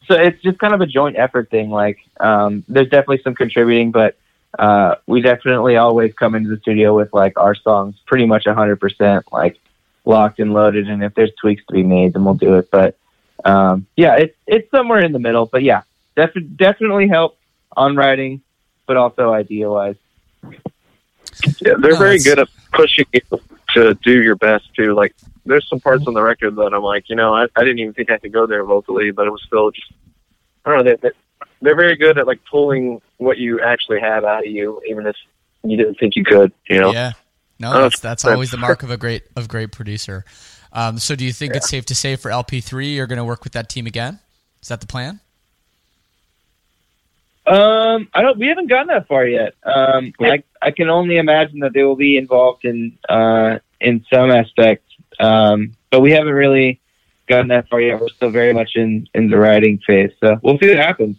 so 0.07 0.13
it's 0.13 0.41
just 0.43 0.59
kind 0.59 0.73
of 0.73 0.81
a 0.81 0.85
joint 0.85 1.17
effort 1.17 1.49
thing. 1.49 1.71
Like 1.71 1.97
um, 2.19 2.63
there's 2.67 2.89
definitely 2.89 3.21
some 3.23 3.33
contributing, 3.33 3.91
but 3.91 4.17
uh, 4.57 4.95
we 5.05 5.21
definitely 5.21 5.77
always 5.77 6.13
come 6.13 6.35
into 6.35 6.49
the 6.49 6.57
studio 6.57 6.95
with 6.95 7.13
like 7.13 7.37
our 7.37 7.55
songs 7.55 7.95
pretty 8.05 8.25
much 8.25 8.45
100% 8.45 9.23
like 9.31 9.59
locked 10.05 10.39
and 10.39 10.53
loaded. 10.53 10.89
And 10.89 11.03
if 11.03 11.13
there's 11.15 11.31
tweaks 11.39 11.63
to 11.67 11.73
be 11.73 11.83
made, 11.83 12.13
then 12.13 12.25
we'll 12.25 12.33
do 12.33 12.55
it. 12.55 12.69
But 12.71 12.97
um, 13.45 13.85
yeah, 13.95 14.15
it's 14.15 14.35
it's 14.47 14.69
somewhere 14.71 14.99
in 14.99 15.11
the 15.11 15.19
middle. 15.19 15.45
But 15.45 15.63
yeah, 15.63 15.83
def- 16.15 16.55
definitely 16.55 17.07
help 17.07 17.37
on 17.75 17.95
writing 17.95 18.41
but 18.87 18.97
also 18.97 19.31
idea 19.31 19.69
wise. 19.69 19.95
Yeah, 21.61 21.75
they're 21.77 21.91
No, 21.91 21.97
very 21.97 22.19
good 22.19 22.39
at 22.39 22.47
pushing 22.71 23.05
you 23.13 23.21
to 23.75 23.93
do 23.95 24.23
your 24.23 24.35
best 24.35 24.73
too. 24.73 24.95
Like, 24.95 25.13
there's 25.45 25.67
some 25.69 25.79
parts 25.79 26.07
on 26.07 26.13
the 26.13 26.21
record 26.21 26.55
that 26.55 26.73
I'm 26.73 26.81
like, 26.81 27.09
you 27.09 27.15
know, 27.15 27.35
I, 27.35 27.43
I 27.55 27.59
didn't 27.63 27.79
even 27.79 27.93
think 27.93 28.09
I 28.09 28.17
could 28.17 28.31
go 28.31 28.47
there 28.47 28.63
vocally, 28.63 29.11
but 29.11 29.27
it 29.27 29.29
was 29.29 29.43
still 29.45 29.69
just, 29.71 29.91
I 30.65 30.71
don't 30.71 30.85
know. 30.85 30.91
They, 30.91 31.09
they, 31.09 31.15
they're 31.61 31.75
very 31.75 31.95
good 31.95 32.17
at 32.17 32.27
like 32.27 32.39
pulling 32.49 33.01
what 33.17 33.37
you 33.37 33.61
actually 33.61 33.99
have 33.99 34.23
out 34.23 34.45
of 34.45 34.51
you, 34.51 34.81
even 34.87 35.07
if 35.07 35.15
you 35.63 35.77
didn't 35.77 35.95
think 35.95 36.15
you 36.15 36.23
could. 36.23 36.51
You 36.69 36.79
know? 36.79 36.93
Yeah. 36.93 37.13
No, 37.59 37.73
that's 37.73 37.99
that's 37.99 38.23
that's- 38.23 38.33
always 38.33 38.51
the 38.51 38.57
mark 38.57 38.83
of 38.83 38.91
a 38.91 38.97
great 38.97 39.23
of 39.35 39.47
great 39.47 39.71
producer. 39.71 40.25
Um, 40.73 40.99
so, 40.99 41.15
do 41.15 41.25
you 41.25 41.33
think 41.33 41.55
it's 41.55 41.69
safe 41.69 41.85
to 41.85 41.95
say 41.95 42.17
for 42.17 42.29
LP3 42.29 42.93
you're 42.93 43.07
going 43.07 43.17
to 43.17 43.25
work 43.25 43.43
with 43.43 43.53
that 43.53 43.69
team 43.69 43.87
again? 43.87 44.19
Is 44.61 44.67
that 44.67 44.81
the 44.81 44.87
plan? 44.87 45.21
Um, 47.47 48.09
I 48.13 48.21
don't. 48.21 48.37
We 48.37 48.47
haven't 48.47 48.67
gotten 48.67 48.87
that 48.87 49.07
far 49.07 49.25
yet. 49.25 49.55
Um, 49.63 50.13
I 50.19 50.43
I 50.61 50.71
can 50.71 50.89
only 50.89 51.17
imagine 51.17 51.59
that 51.59 51.73
they 51.73 51.83
will 51.83 51.95
be 51.95 52.17
involved 52.17 52.65
in 52.65 52.97
uh 53.07 53.59
in 53.79 54.05
some 54.13 54.29
aspect. 54.31 54.83
Um, 55.19 55.73
but 55.89 56.01
we 56.01 56.11
haven't 56.11 56.33
really 56.33 56.81
gotten 57.27 57.47
that 57.47 57.69
far 57.69 57.79
yet. 57.79 58.01
We're 58.01 58.09
still 58.09 58.31
very 58.31 58.53
much 58.53 58.71
in 58.75 59.07
in 59.13 59.29
the 59.29 59.37
writing 59.37 59.79
phase. 59.87 60.11
So 60.19 60.37
we'll 60.43 60.59
see 60.59 60.67
what 60.67 60.77
happens. 60.77 61.17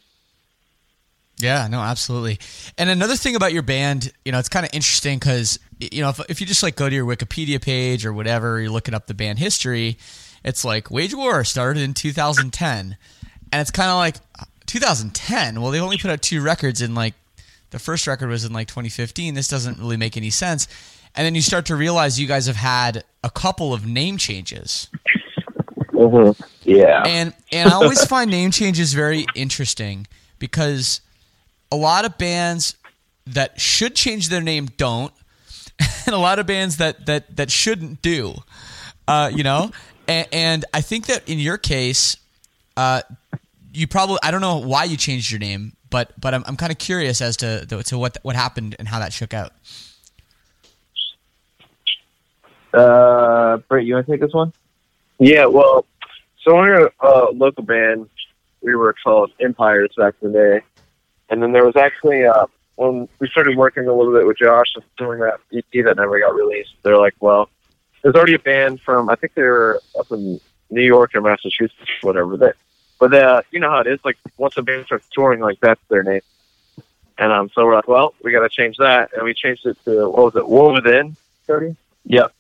Yeah, 1.41 1.69
no, 1.69 1.81
absolutely. 1.81 2.39
And 2.77 2.91
another 2.91 3.15
thing 3.15 3.37
about 3.37 3.53
your 3.53 3.63
band, 3.63 4.13
you 4.25 4.33
know, 4.33 4.39
it's 4.39 4.49
kind 4.49 4.67
of 4.67 4.71
interesting 4.73 5.19
because, 5.19 5.59
you 5.79 6.03
know, 6.03 6.09
if, 6.09 6.21
if 6.29 6.41
you 6.41 6.47
just 6.47 6.63
like 6.63 6.75
go 6.75 6.89
to 6.89 6.95
your 6.95 7.07
Wikipedia 7.07 7.63
page 7.63 8.05
or 8.05 8.13
whatever, 8.13 8.61
you're 8.61 8.71
looking 8.71 8.95
up 8.95 9.07
the 9.07 9.15
band 9.15 9.39
history, 9.39 9.99
it's 10.45 10.65
like 10.65 10.91
Wage 10.91 11.15
War 11.15 11.45
started 11.45 11.83
in 11.83 11.95
2010. 11.95 12.97
And 13.53 13.61
it's 13.61 13.71
kind 13.71 13.89
of 13.89 13.97
like 13.97 14.17
2010. 14.67 15.61
Well, 15.61 15.71
they 15.71 15.81
only 15.81 15.99
put 15.99 16.11
out 16.11 16.23
two 16.23 16.43
records 16.43 16.83
in 16.83 16.95
like 16.95 17.15
the 17.71 17.79
first 17.79 18.07
record 18.07 18.29
was 18.29 18.45
in 18.45 18.53
like 18.53 18.69
2015. 18.69 19.35
This 19.35 19.49
doesn't 19.49 19.79
really 19.79 19.97
make 19.97 20.17
any 20.17 20.31
sense. 20.31 20.67
And 21.15 21.25
then 21.25 21.35
you 21.35 21.43
start 21.43 21.67
to 21.67 21.77
realize 21.77 22.19
you 22.19 22.27
guys 22.27 22.47
have 22.47 22.57
had 22.57 23.05
a 23.23 23.31
couple 23.31 23.73
of 23.73 23.87
name 23.87 24.19
changes. 24.19 24.89
Mm-hmm. 25.93 26.43
Yeah. 26.63 27.03
And 27.07 27.33
and 27.51 27.71
I 27.71 27.75
always 27.75 28.05
find 28.05 28.31
name 28.31 28.51
changes 28.51 28.93
very 28.95 29.27
interesting 29.35 30.07
because 30.39 31.01
a 31.71 31.77
lot 31.77 32.05
of 32.05 32.19
bands 32.19 32.77
that 33.27 33.61
should 33.61 33.95
change 33.95 34.29
their 34.29 34.41
name 34.41 34.69
don't, 34.77 35.13
and 36.07 36.15
a 36.15 36.19
lot 36.19 36.39
of 36.39 36.47
bands 36.47 36.79
that 36.79 37.07
that 37.07 37.37
that 37.37 37.51
shouldn't 37.51 38.03
do. 38.03 38.35
Uh, 39.07 39.31
you 39.35 39.43
know, 39.43 39.71
and, 40.07 40.29
and 40.33 40.65
I 40.75 40.81
think 40.81 41.07
that 41.07 41.29
in 41.29 41.39
your 41.39 41.57
case, 41.59 42.17
uh, 42.77 43.03
you 43.73 43.87
probably 43.87 44.19
I 44.23 44.31
don't 44.31 44.41
know 44.41 44.59
why 44.59 44.85
you 44.85 44.97
changed 44.97 45.31
your 45.31 45.41
name, 45.41 45.75
but 45.91 46.13
but 46.21 46.35
I'm 46.35 46.45
I'm 46.47 46.57
kind 46.57 46.73
of 46.73 46.79
curious 46.79 47.21
as 47.21 47.37
to 47.39 47.67
to 47.67 47.99
what 47.99 48.19
what 48.23 48.37
happened 48.37 48.77
and 48.79 48.89
how 48.89 48.99
that 48.99 49.13
shook 49.13 49.35
out. 49.35 49.53
Uh, 52.73 53.57
Britt, 53.69 53.87
you 53.87 53.95
want 53.95 54.07
to 54.07 54.13
take 54.13 54.21
this 54.21 54.33
one? 54.33 54.53
Yeah, 55.19 55.47
well, 55.47 55.87
so 56.45 56.55
we 56.55 56.61
we're 56.61 56.87
a 56.87 56.93
uh, 57.01 57.27
local 57.33 57.65
band. 57.65 58.09
We 58.61 58.75
were 58.75 58.95
called 59.03 59.33
Empires 59.41 59.91
back 59.97 60.15
in 60.21 60.33
the 60.33 60.39
day, 60.39 60.61
and 61.31 61.43
then 61.43 61.53
there 61.53 61.65
was 61.65 61.77
actually 61.77 62.25
uh, 62.25 62.47
when 62.77 63.09
we 63.19 63.29
started 63.29 63.57
working 63.57 63.87
a 63.87 63.93
little 63.93 64.13
bit 64.13 64.27
with 64.27 64.39
Josh 64.39 64.73
doing 64.97 65.21
that 65.21 65.41
EP 65.53 65.85
that 65.85 65.97
never 65.97 66.19
got 66.21 66.35
released. 66.35 66.75
They're 66.83 66.99
like, 66.99 67.15
well, 67.21 67.51
there's 68.03 68.15
already 68.15 68.35
a 68.35 68.39
band 68.39 68.81
from 68.81 69.11
I 69.11 69.17
think 69.17 69.35
they 69.35 69.43
were 69.43 69.81
up 69.99 70.11
in 70.11 70.41
New 70.71 70.83
York 70.83 71.15
or 71.15 71.21
Massachusetts, 71.21 71.91
whatever. 72.03 72.37
That, 72.37 72.55
but 72.99 73.15
uh, 73.15 73.43
you 73.51 73.61
know 73.61 73.71
how 73.71 73.81
it 73.81 73.87
is. 73.87 74.01
Like 74.05 74.19
once 74.37 74.57
a 74.57 74.63
band 74.63 74.87
starts 74.87 75.07
touring, 75.13 75.41
like 75.41 75.61
that's 75.61 75.81
their 75.89 76.03
name. 76.03 76.21
And 77.19 77.33
um, 77.33 77.51
so 77.53 77.67
we're 77.67 77.75
like, 77.75 77.89
well, 77.89 78.15
we 78.23 78.31
got 78.31 78.41
to 78.41 78.49
change 78.49 78.77
that, 78.77 79.11
and 79.13 79.25
we 79.25 79.35
changed 79.35 79.67
it 79.67 79.77
to 79.85 80.09
what 80.09 80.33
was 80.33 80.37
it, 80.37 80.49
War 80.49 80.73
Within, 80.73 81.17
Cody? 81.49 81.75
Yep. 82.05 82.33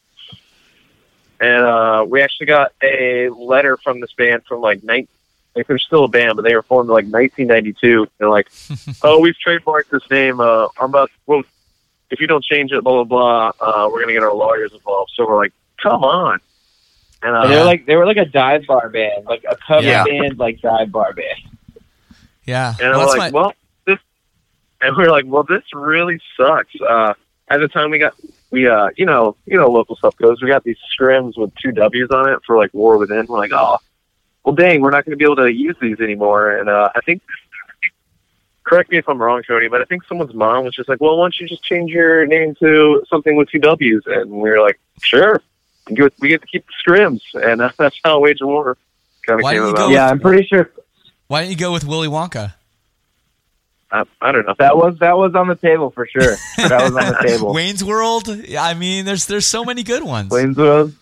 And 1.41 1.65
uh, 1.65 2.07
we 2.09 2.23
actually 2.23 2.47
got 2.47 2.73
a 2.83 3.29
letter 3.31 3.77
from 3.77 4.01
this 4.01 4.13
band 4.13 4.45
from 4.47 4.61
like 4.61 4.85
night. 4.85 5.09
Like 5.59 5.67
they're 5.67 5.79
still 5.79 6.05
a 6.05 6.09
band, 6.09 6.37
but 6.37 6.43
they 6.43 6.55
were 6.55 6.63
formed 6.63 6.89
in 6.89 6.95
like 6.95 7.05
1992. 7.07 8.07
They're 8.19 8.31
like, 8.31 8.49
"Oh, 9.03 9.19
we've 9.21 9.35
trademarked 9.45 9.91
this 9.91 10.09
name. 10.11 10.41
Uh, 10.41 10.69
I'm 10.81 10.91
about 10.91 11.11
well, 11.27 11.43
if 12.11 12.21
you 12.21 12.27
don't 12.27 12.43
change 12.45 12.73
it, 12.73 12.83
blah 12.85 13.05
blah 13.05 13.53
blah, 13.61 13.67
uh, 13.85 13.89
we're 13.93 14.01
gonna 14.01 14.13
get 14.15 14.23
our 14.23 14.33
lawyers 14.35 14.73
involved." 14.73 15.13
So 15.15 15.27
we're 15.27 15.37
like, 15.37 15.53
"Come 15.83 16.03
on!" 16.05 16.41
And, 17.23 17.35
uh, 17.37 17.41
and 17.43 17.51
they're 17.53 17.65
like, 17.65 17.85
they 17.87 17.97
were 17.97 18.07
like 18.07 18.17
a 18.17 18.25
dive 18.25 18.65
bar 18.67 18.89
band, 18.89 19.27
like 19.27 19.45
a 19.49 19.57
cover 19.57 19.85
Yeah. 19.87 20.05
band, 20.05 20.39
like 20.39 20.61
dive 20.61 20.93
bar 20.93 21.13
band. 21.13 21.41
Yeah. 22.45 22.75
And 22.81 22.91
Well, 22.91 23.01
we're 23.01 23.07
like, 23.07 23.19
my- 23.19 23.31
well, 23.41 23.53
this, 23.87 23.99
and 24.81 24.97
we 24.97 25.05
are 25.05 25.11
like, 25.11 25.25
well, 25.27 25.43
this 25.43 25.65
really 25.75 26.21
sucks. 26.37 26.73
Uh, 26.81 27.15
at 27.49 27.59
the 27.59 27.67
time, 27.69 27.91
we 27.91 27.99
got 27.99 28.15
we, 28.51 28.67
uh, 28.69 28.91
you 28.97 29.05
know, 29.05 29.37
you 29.47 29.59
know, 29.59 29.69
local 29.69 29.97
stuff 29.97 30.17
goes. 30.17 30.41
We 30.41 30.49
got 30.49 30.65
these 30.65 30.79
scrims 30.97 31.37
with 31.37 31.53
two 31.57 31.73
W's 31.73 32.09
on 32.11 32.29
it 32.31 32.39
for 32.47 32.57
like 32.57 32.73
War 32.73 32.97
Within. 32.99 33.27
We're 33.27 33.39
like, 33.39 33.53
oh, 33.53 33.79
well, 34.45 34.55
dang, 34.55 34.81
we're 34.81 34.91
not 34.91 35.05
going 35.05 35.13
to 35.13 35.17
be 35.17 35.25
able 35.25 35.37
to 35.37 35.53
use 35.53 35.77
these 35.81 36.01
anymore. 36.01 36.57
And 36.57 36.69
uh, 36.69 36.91
I 36.95 37.01
think, 37.01 37.23
correct 38.65 38.91
me 38.91 38.99
if 38.99 39.09
I'm 39.09 39.21
wrong, 39.21 39.43
Cody, 39.47 39.69
but 39.69 39.81
I 39.81 39.85
think 39.85 40.05
someone's 40.05 40.35
mom 40.35 40.65
was 40.65 40.75
just 40.75 40.89
like, 40.89 41.01
well, 41.01 41.17
why 41.19 41.25
don't 41.25 41.41
you 41.41 41.47
just 41.49 41.63
change 41.63 41.91
your 41.91 42.27
name 42.27 42.55
to 42.61 43.05
something 43.09 43.37
with 43.37 43.51
two 43.51 43.59
W's? 43.59 44.03
And 44.07 44.31
we 44.31 44.51
were 44.51 44.61
like, 44.61 44.79
sure, 45.03 45.43
we 45.89 45.95
get, 45.97 46.17
to 46.19 46.47
keep 46.47 46.67
the 46.67 46.73
scrims, 46.93 47.21
and 47.35 47.61
uh, 47.63 47.71
that's 47.79 47.99
how 48.05 48.21
Wage 48.21 48.41
of 48.41 48.49
War 48.49 48.77
kind 49.27 49.41
of 49.41 49.47
came 49.51 49.63
about. 49.63 49.89
with- 49.89 49.95
Yeah, 49.95 50.09
I'm 50.09 50.21
pretty 50.21 50.47
sure 50.47 50.71
Why 51.29 51.43
don't 51.43 51.51
you 51.51 51.57
go 51.57 51.73
with 51.73 51.85
Willy 51.85 52.09
Wonka? 52.09 52.55
I, 53.91 54.05
I 54.21 54.33
don't 54.33 54.45
know. 54.47 54.55
that 54.59 54.77
was 54.77 54.99
that 54.99 55.17
was 55.17 55.35
on 55.35 55.49
the 55.49 55.57
table 55.57 55.91
for 55.91 56.07
sure. 56.07 56.37
that 56.59 56.83
was 56.83 56.95
on 56.95 57.07
the 57.13 57.19
table. 57.27 57.55
Wayne's 57.55 57.83
World. 57.83 58.29
I 58.59 58.75
mean, 58.75 59.07
there's 59.07 59.25
there's 59.25 59.47
so 59.47 59.65
many 59.65 59.83
good 59.83 60.03
ones. 60.05 60.31
Wayne's 60.31 60.59
World, 60.59 60.93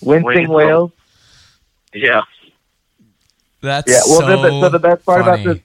Winston 0.00 0.22
Wayne's 0.34 0.48
Wales. 0.48 0.92
Yeah. 1.92 2.20
That's 3.60 3.90
Yeah, 3.90 4.00
well, 4.08 4.20
so 4.20 4.26
the, 4.26 4.36
the- 4.50 4.60
so 4.60 4.68
the 4.70 4.78
best 4.78 5.04
part 5.04 5.24
funny. 5.24 5.42
about 5.42 5.54
this, 5.54 5.62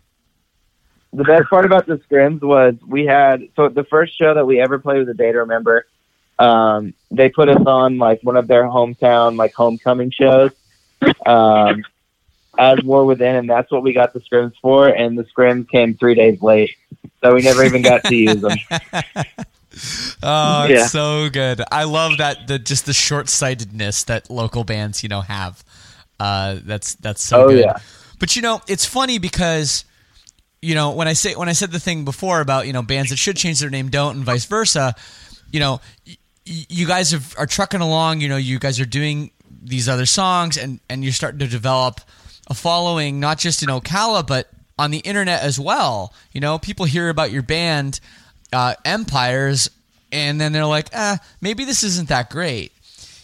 the 1.14 1.24
best 1.24 1.50
part 1.50 1.66
about 1.66 1.86
the 1.88 1.96
scrims 1.98 2.42
was 2.42 2.76
we 2.86 3.06
had 3.06 3.48
so 3.56 3.70
the 3.70 3.86
first 3.86 4.18
show 4.18 4.34
that 4.34 4.46
we 4.46 4.60
ever 4.60 4.80
played 4.80 5.00
with 5.00 5.10
a 5.10 5.14
day 5.14 5.32
to 5.32 5.40
remember. 5.40 5.86
Um, 6.38 6.94
they 7.12 7.30
put 7.30 7.48
us 7.48 7.66
on 7.66 7.98
like 7.98 8.20
one 8.22 8.36
of 8.36 8.48
their 8.48 8.64
hometown 8.66 9.38
like 9.38 9.54
homecoming 9.54 10.12
shows, 10.12 10.52
um, 11.26 11.86
as 12.60 12.80
War 12.84 13.06
Within, 13.06 13.36
and 13.38 13.50
that's 13.50 13.72
what 13.72 13.84
we 13.84 13.94
got 13.94 14.12
the 14.14 14.20
scrims 14.20 14.52
for. 14.62 14.90
And 14.90 15.18
the 15.18 15.24
scrims 15.24 15.70
came 15.70 15.94
three 15.96 16.16
days 16.16 16.42
late, 16.42 16.76
so 17.24 17.34
we 17.34 17.42
never 17.42 17.64
even 17.64 17.82
got 17.82 18.04
to 18.04 18.16
use 18.16 18.42
them. 18.42 18.58
Oh, 20.24 20.64
it's 20.70 20.72
Yeah. 20.80 20.88
so 20.88 21.30
good. 21.30 21.62
I 21.70 21.84
love 21.84 22.18
that 22.20 22.48
the 22.48 22.58
just 22.58 22.86
the 22.86 22.94
short 22.94 23.28
sightedness 23.28 24.06
that 24.06 24.30
local 24.30 24.64
bands 24.64 25.04
you 25.04 25.10
know 25.10 25.20
have. 25.22 25.64
Uh, 26.20 26.58
that's 26.64 26.96
that's 26.96 27.22
so 27.24 27.46
Oh, 27.46 27.50
good. 27.50 27.60
yeah. 27.60 27.78
But 28.20 28.36
you 28.36 28.42
know, 28.42 28.62
it's 28.68 28.86
funny 28.86 29.18
because 29.20 29.84
you 30.62 30.74
know 30.76 30.92
when 30.92 31.08
I 31.08 31.14
say 31.14 31.36
when 31.36 31.50
I 31.50 31.54
said 31.54 31.72
the 31.72 31.80
thing 31.80 32.06
before 32.06 32.40
about 32.42 32.68
you 32.68 32.74
know 32.74 32.82
bands 32.82 33.10
that 33.10 33.18
should 33.18 33.36
change 33.38 33.60
their 33.60 33.70
name 33.70 33.90
don't 33.90 34.16
and 34.18 34.26
vice 34.26 34.46
versa. 34.46 34.96
You 35.52 35.60
know, 35.60 35.82
y- 36.08 36.16
you 36.46 36.88
guys 36.88 37.12
have, 37.12 37.36
are 37.38 37.46
trucking 37.46 37.82
along. 37.82 38.22
You 38.22 38.30
know, 38.30 38.38
you 38.38 38.60
guys 38.60 38.80
are 38.80 38.86
doing 38.86 39.32
these 39.62 39.90
other 39.90 40.06
songs 40.06 40.58
and 40.58 40.80
and 40.90 41.04
you're 41.04 41.14
starting 41.14 41.40
to 41.40 41.48
develop 41.48 42.00
a 42.48 42.54
following 42.54 43.20
not 43.20 43.38
just 43.40 43.64
in 43.64 43.70
Ocala 43.70 44.26
but 44.26 44.48
on 44.78 44.92
the 44.92 45.00
internet 45.00 45.42
as 45.42 45.60
well. 45.60 46.14
You 46.32 46.42
know, 46.42 46.58
people 46.60 46.86
hear 46.86 47.10
about 47.10 47.32
your 47.32 47.42
band 47.42 48.00
uh, 48.54 48.76
Empires 48.86 49.70
and 50.12 50.40
then 50.40 50.54
they're 50.54 50.66
like, 50.66 50.88
"Eh, 50.94 51.18
maybe 51.42 51.66
this 51.66 51.84
isn't 51.84 52.08
that 52.10 52.30
great." 52.30 52.72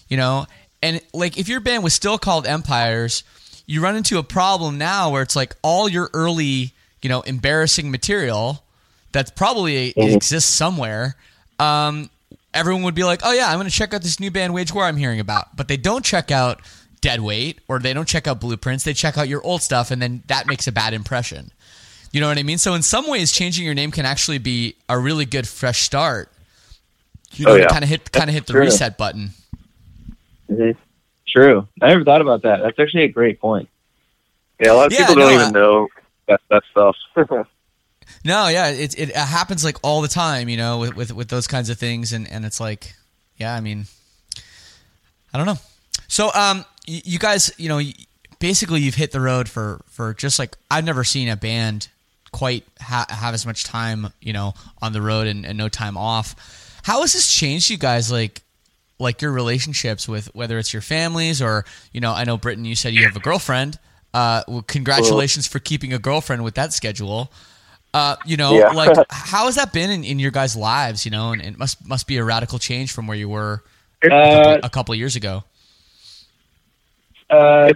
You 0.10 0.18
know, 0.18 0.46
and 0.82 1.02
like 1.14 1.38
if 1.38 1.48
your 1.48 1.60
band 1.60 1.84
was 1.84 1.94
still 1.94 2.18
called 2.18 2.46
Empires, 2.48 3.24
you 3.66 3.82
run 3.82 3.96
into 3.96 4.18
a 4.18 4.24
problem 4.24 4.78
now 4.78 5.10
where 5.10 5.22
it's 5.22 5.36
like 5.36 5.56
all 5.62 5.88
your 5.88 6.10
early, 6.14 6.74
you 7.02 7.10
know, 7.10 7.22
embarrassing 7.22 7.92
material 7.92 8.64
that 9.12 9.36
probably 9.36 9.94
Mhm. 9.94 10.16
exists 10.16 10.50
somewhere. 10.50 11.16
Um, 11.60 12.10
everyone 12.54 12.84
would 12.84 12.96
be 12.96 13.04
like, 13.04 13.22
"Oh 13.24 13.32
yeah, 13.34 13.50
I'm 13.50 13.58
going 13.58 13.70
to 13.70 13.74
check 13.76 13.94
out 13.94 14.02
this 14.02 14.20
new 14.20 14.32
band 14.32 14.54
Wage 14.54 14.74
War 14.74 14.86
I'm 14.86 14.98
hearing 14.98 15.20
about," 15.20 15.56
but 15.56 15.68
they 15.68 15.78
don't 15.78 16.04
check 16.04 16.32
out 16.32 16.60
Dead 17.02 17.20
Weight 17.22 17.60
or 17.68 17.80
they 17.80 17.94
don't 17.94 18.08
check 18.08 18.28
out 18.28 18.40
Blueprints. 18.40 18.84
They 18.84 18.94
check 18.94 19.18
out 19.18 19.28
your 19.28 19.42
old 19.44 19.62
stuff, 19.62 19.92
and 19.92 20.02
then 20.02 20.24
that 20.28 20.48
makes 20.48 20.68
a 20.68 20.72
bad 20.72 20.94
impression. 20.94 21.52
You 22.12 22.20
know 22.22 22.28
what 22.28 22.38
I 22.38 22.44
mean? 22.44 22.58
So 22.58 22.74
in 22.74 22.82
some 22.84 23.08
ways, 23.08 23.32
changing 23.32 23.64
your 23.66 23.74
name 23.74 23.92
can 23.92 24.06
actually 24.06 24.38
be 24.38 24.76
a 24.90 24.98
really 25.00 25.26
good 25.26 25.48
fresh 25.48 25.82
start. 25.82 26.30
You 27.34 27.46
know, 27.46 27.52
Oh, 27.54 27.56
yeah. 27.56 27.68
kind 27.68 27.84
of 27.84 27.90
hit 27.90 28.12
kind 28.12 28.30
of 28.30 28.34
hit 28.34 28.48
the 28.48 28.54
reset 28.54 28.98
button. 28.98 29.34
Mhm. 30.52 30.76
True. 31.28 31.68
I 31.82 31.88
never 31.88 32.04
thought 32.04 32.22
about 32.22 32.42
that. 32.44 32.62
That's 32.62 32.78
actually 32.78 33.04
a 33.04 33.08
great 33.08 33.40
point. 33.40 33.70
Yeah, 34.60 34.74
a 34.74 34.76
lot 34.76 34.88
of 34.88 34.92
Yeah, 34.94 35.00
people 35.08 35.16
don't 35.16 35.30
no, 35.30 35.34
even 35.36 35.48
I- 35.48 35.60
know 35.60 35.88
that 36.28 36.42
that 36.50 36.64
stuff. 36.72 36.96
No, 38.26 38.50
yeah, 38.50 38.68
it, 38.70 39.00
it 39.00 39.16
happens 39.16 39.64
like 39.64 39.78
all 39.84 40.02
the 40.02 40.08
time, 40.10 40.50
you 40.50 40.58
know, 40.58 40.80
with, 40.80 40.96
with, 40.96 41.14
with 41.14 41.30
those 41.30 41.48
kinds 41.48 41.70
of 41.70 41.78
things, 41.80 42.12
and, 42.12 42.30
and 42.30 42.44
it's 42.44 42.60
like, 42.60 42.94
yeah, 43.38 43.56
I 43.56 43.62
mean, 43.62 43.86
I 45.34 45.38
don't 45.38 45.46
know. 45.48 45.58
So, 46.08 46.26
um, 46.34 46.66
y- 46.88 47.02
you 47.06 47.18
guys, 47.20 47.52
you 47.58 47.70
know, 47.70 47.80
basically 48.40 48.82
you've 48.82 48.96
hit 48.96 49.12
the 49.12 49.22
road 49.22 49.48
for 49.48 49.80
for 49.88 50.14
just 50.14 50.40
like 50.40 50.58
I've 50.70 50.84
never 50.84 51.04
seen 51.06 51.30
a 51.30 51.38
band 51.38 51.88
quite 52.32 52.66
ha- 52.82 53.06
have 53.10 53.34
as 53.34 53.46
much 53.46 53.64
time, 53.64 54.08
you 54.20 54.34
know, 54.34 54.54
on 54.82 54.92
the 54.94 55.02
road 55.02 55.28
and, 55.28 55.46
and 55.46 55.58
no 55.58 55.70
time 55.70 55.96
off. 55.96 56.80
How 56.84 57.02
has 57.02 57.14
this 57.14 57.32
changed 57.34 57.70
you 57.70 57.78
guys, 57.78 58.12
like? 58.12 58.42
Like 59.02 59.22
your 59.22 59.32
relationships 59.32 60.08
with 60.08 60.34
whether 60.36 60.58
it's 60.60 60.72
your 60.74 60.82
families 60.82 61.42
or 61.42 61.66
you 61.92 62.00
know 62.00 62.14
I 62.14 62.24
know 62.24 62.38
Briton 62.38 62.66
you 62.66 62.76
said 62.76 62.94
you 62.94 63.04
have 63.04 63.16
a 63.16 63.20
girlfriend. 63.20 63.80
Uh, 64.14 64.44
well, 64.48 64.62
congratulations 64.62 65.48
for 65.48 65.60
keeping 65.60 65.92
a 65.94 66.00
girlfriend 66.00 66.44
with 66.44 66.56
that 66.56 66.72
schedule. 66.74 67.32
Uh, 67.94 68.16
you 68.26 68.38
know, 68.38 68.54
Yeah. 68.54 68.70
like 68.70 68.96
how 69.10 69.46
has 69.46 69.56
that 69.56 69.74
been 69.74 69.90
in, 69.90 70.04
in 70.04 70.20
your 70.20 70.32
guys' 70.32 70.56
lives? 70.56 71.04
You 71.06 71.12
know, 71.12 71.32
and 71.34 71.42
it 71.42 71.58
must 71.58 71.86
must 71.88 72.08
be 72.08 72.18
a 72.18 72.24
radical 72.24 72.60
change 72.60 72.92
from 72.94 73.08
where 73.08 73.18
you 73.18 73.28
were 73.30 73.64
a 74.04 74.14
Uh, 74.14 74.44
couple, 74.44 74.60
a 74.64 74.70
couple 74.70 74.96
years 74.96 75.16
ago. 75.16 75.44
Uh, 77.30 77.72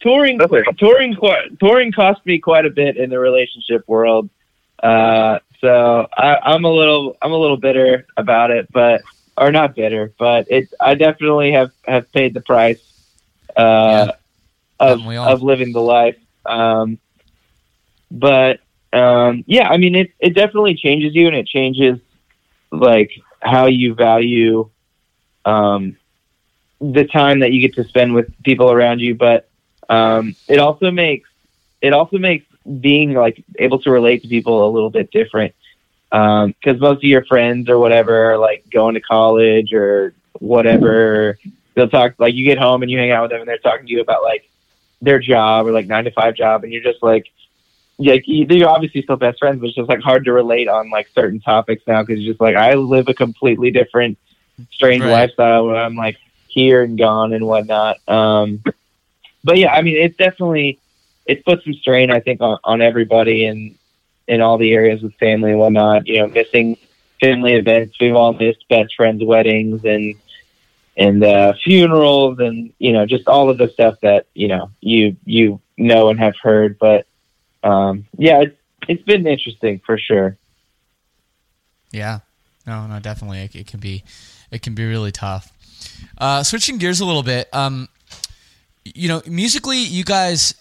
touring, 0.00 0.38
touring, 0.78 1.14
qui- 1.16 1.56
touring 1.58 1.92
cost 1.92 2.24
me 2.24 2.38
quite 2.38 2.64
a 2.64 2.70
bit 2.70 2.96
in 2.96 3.10
the 3.10 3.18
relationship 3.18 3.82
world. 3.88 4.30
Uh, 4.82 5.38
so 5.60 6.06
I, 6.16 6.36
I'm 6.44 6.64
a 6.64 6.70
little, 6.70 7.16
I'm 7.20 7.32
a 7.32 7.36
little 7.36 7.56
bitter 7.56 8.06
about 8.16 8.50
it, 8.50 8.68
but 8.72 9.02
or 9.40 9.50
not 9.50 9.74
bitter, 9.74 10.12
but 10.18 10.46
it. 10.50 10.72
I 10.78 10.94
definitely 10.94 11.52
have 11.52 11.72
have 11.86 12.12
paid 12.12 12.34
the 12.34 12.42
price 12.42 12.80
uh, 13.56 14.12
of 14.78 15.04
we 15.04 15.16
all? 15.16 15.28
of 15.28 15.42
living 15.42 15.72
the 15.72 15.80
life. 15.80 16.18
Um, 16.44 16.98
but 18.10 18.60
um, 18.92 19.42
yeah, 19.46 19.68
I 19.68 19.78
mean, 19.78 19.94
it 19.94 20.12
it 20.20 20.34
definitely 20.34 20.74
changes 20.74 21.14
you, 21.14 21.26
and 21.26 21.34
it 21.34 21.46
changes 21.46 21.98
like 22.70 23.10
how 23.40 23.66
you 23.66 23.94
value 23.94 24.68
um, 25.46 25.96
the 26.80 27.06
time 27.06 27.40
that 27.40 27.52
you 27.52 27.60
get 27.60 27.74
to 27.76 27.84
spend 27.88 28.14
with 28.14 28.30
people 28.44 28.70
around 28.70 29.00
you. 29.00 29.14
But 29.14 29.48
um, 29.88 30.36
it 30.48 30.58
also 30.58 30.90
makes 30.90 31.30
it 31.80 31.94
also 31.94 32.18
makes 32.18 32.44
being 32.80 33.14
like 33.14 33.42
able 33.58 33.80
to 33.80 33.90
relate 33.90 34.20
to 34.20 34.28
people 34.28 34.68
a 34.68 34.70
little 34.70 34.90
bit 34.90 35.10
different 35.10 35.54
because 36.10 36.80
most 36.80 36.98
of 36.98 37.04
your 37.04 37.24
friends 37.24 37.68
or 37.68 37.78
whatever 37.78 38.32
are 38.32 38.38
like 38.38 38.64
going 38.72 38.94
to 38.94 39.00
college 39.00 39.72
or 39.72 40.14
whatever. 40.38 41.38
They'll 41.74 41.88
talk 41.88 42.14
like 42.18 42.34
you 42.34 42.44
get 42.44 42.58
home 42.58 42.82
and 42.82 42.90
you 42.90 42.98
hang 42.98 43.12
out 43.12 43.22
with 43.22 43.30
them 43.30 43.40
and 43.40 43.48
they're 43.48 43.58
talking 43.58 43.86
to 43.86 43.92
you 43.92 44.00
about 44.00 44.22
like 44.22 44.48
their 45.00 45.18
job 45.20 45.66
or 45.66 45.72
like 45.72 45.86
nine 45.86 46.04
to 46.04 46.10
five 46.10 46.34
job, 46.34 46.64
and 46.64 46.72
you're 46.72 46.82
just 46.82 47.02
like, 47.02 47.26
yeah, 47.98 48.16
you- 48.24 48.46
you're 48.50 48.68
obviously 48.68 49.02
still 49.02 49.16
best 49.16 49.38
friends, 49.38 49.60
but 49.60 49.66
it's 49.68 49.76
just 49.76 49.88
like 49.88 50.00
hard 50.00 50.24
to 50.24 50.32
relate 50.32 50.68
on 50.68 50.90
like 50.90 51.08
certain 51.14 51.40
topics 51.40 51.82
now 51.86 52.02
because 52.02 52.22
just 52.24 52.40
like 52.40 52.56
I 52.56 52.74
live 52.74 53.08
a 53.08 53.14
completely 53.14 53.70
different, 53.70 54.18
strange 54.72 55.02
Right. 55.04 55.10
lifestyle 55.10 55.66
where 55.66 55.76
I'm 55.76 55.94
like 55.96 56.16
here 56.48 56.82
and 56.82 56.98
gone 56.98 57.32
and 57.32 57.46
whatnot. 57.46 57.96
Um, 58.08 58.62
but 59.44 59.56
yeah, 59.58 59.72
I 59.72 59.82
mean, 59.82 59.96
it's 59.96 60.16
definitely 60.16 60.80
it 61.26 61.44
puts 61.44 61.64
some 61.64 61.74
strain, 61.74 62.10
I 62.10 62.20
think, 62.20 62.40
on, 62.40 62.58
on 62.64 62.82
everybody 62.82 63.44
and 63.46 63.76
in 64.30 64.40
all 64.40 64.58
the 64.58 64.72
areas 64.72 65.02
with 65.02 65.12
family 65.14 65.50
and 65.50 65.58
whatnot. 65.58 66.06
You 66.06 66.20
know, 66.20 66.28
missing 66.28 66.78
family 67.20 67.54
events. 67.54 67.96
We've 68.00 68.14
all 68.14 68.32
missed 68.32 68.64
best 68.68 68.94
friends' 68.94 69.24
weddings 69.24 69.84
and 69.84 70.14
and 70.96 71.24
uh, 71.24 71.54
funerals 71.64 72.38
and 72.38 72.72
you 72.78 72.92
know 72.92 73.06
just 73.06 73.26
all 73.26 73.50
of 73.50 73.58
the 73.58 73.68
stuff 73.68 74.00
that 74.02 74.26
you 74.34 74.48
know 74.48 74.70
you 74.80 75.16
you 75.24 75.60
know 75.76 76.08
and 76.08 76.20
have 76.20 76.34
heard. 76.40 76.78
But 76.78 77.06
um, 77.64 78.06
yeah, 78.16 78.42
it's 78.42 78.56
it's 78.88 79.02
been 79.02 79.26
interesting 79.26 79.80
for 79.84 79.98
sure. 79.98 80.36
Yeah. 81.90 82.20
No, 82.66 82.86
no, 82.86 83.00
definitely. 83.00 83.40
It, 83.40 83.56
it 83.56 83.66
can 83.66 83.80
be, 83.80 84.04
it 84.52 84.62
can 84.62 84.74
be 84.74 84.86
really 84.86 85.10
tough. 85.10 85.52
Uh, 86.16 86.44
switching 86.44 86.78
gears 86.78 87.00
a 87.00 87.04
little 87.04 87.24
bit. 87.24 87.48
Um, 87.52 87.88
you 88.84 89.08
know, 89.08 89.22
musically, 89.26 89.78
you 89.78 90.04
guys 90.04 90.54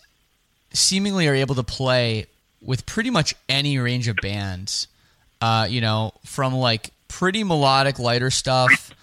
seemingly 0.72 1.28
are 1.28 1.36
able 1.36 1.56
to 1.56 1.64
play 1.64 2.26
with 2.62 2.86
pretty 2.86 3.10
much 3.10 3.36
any 3.48 3.78
range 3.78 4.08
of 4.08 4.16
bands. 4.22 4.88
Uh, 5.42 5.68
you 5.70 5.80
know, 5.80 6.12
from 6.26 6.54
like 6.54 6.92
pretty 7.08 7.44
melodic, 7.44 7.98
lighter 7.98 8.30
stuff, 8.30 8.94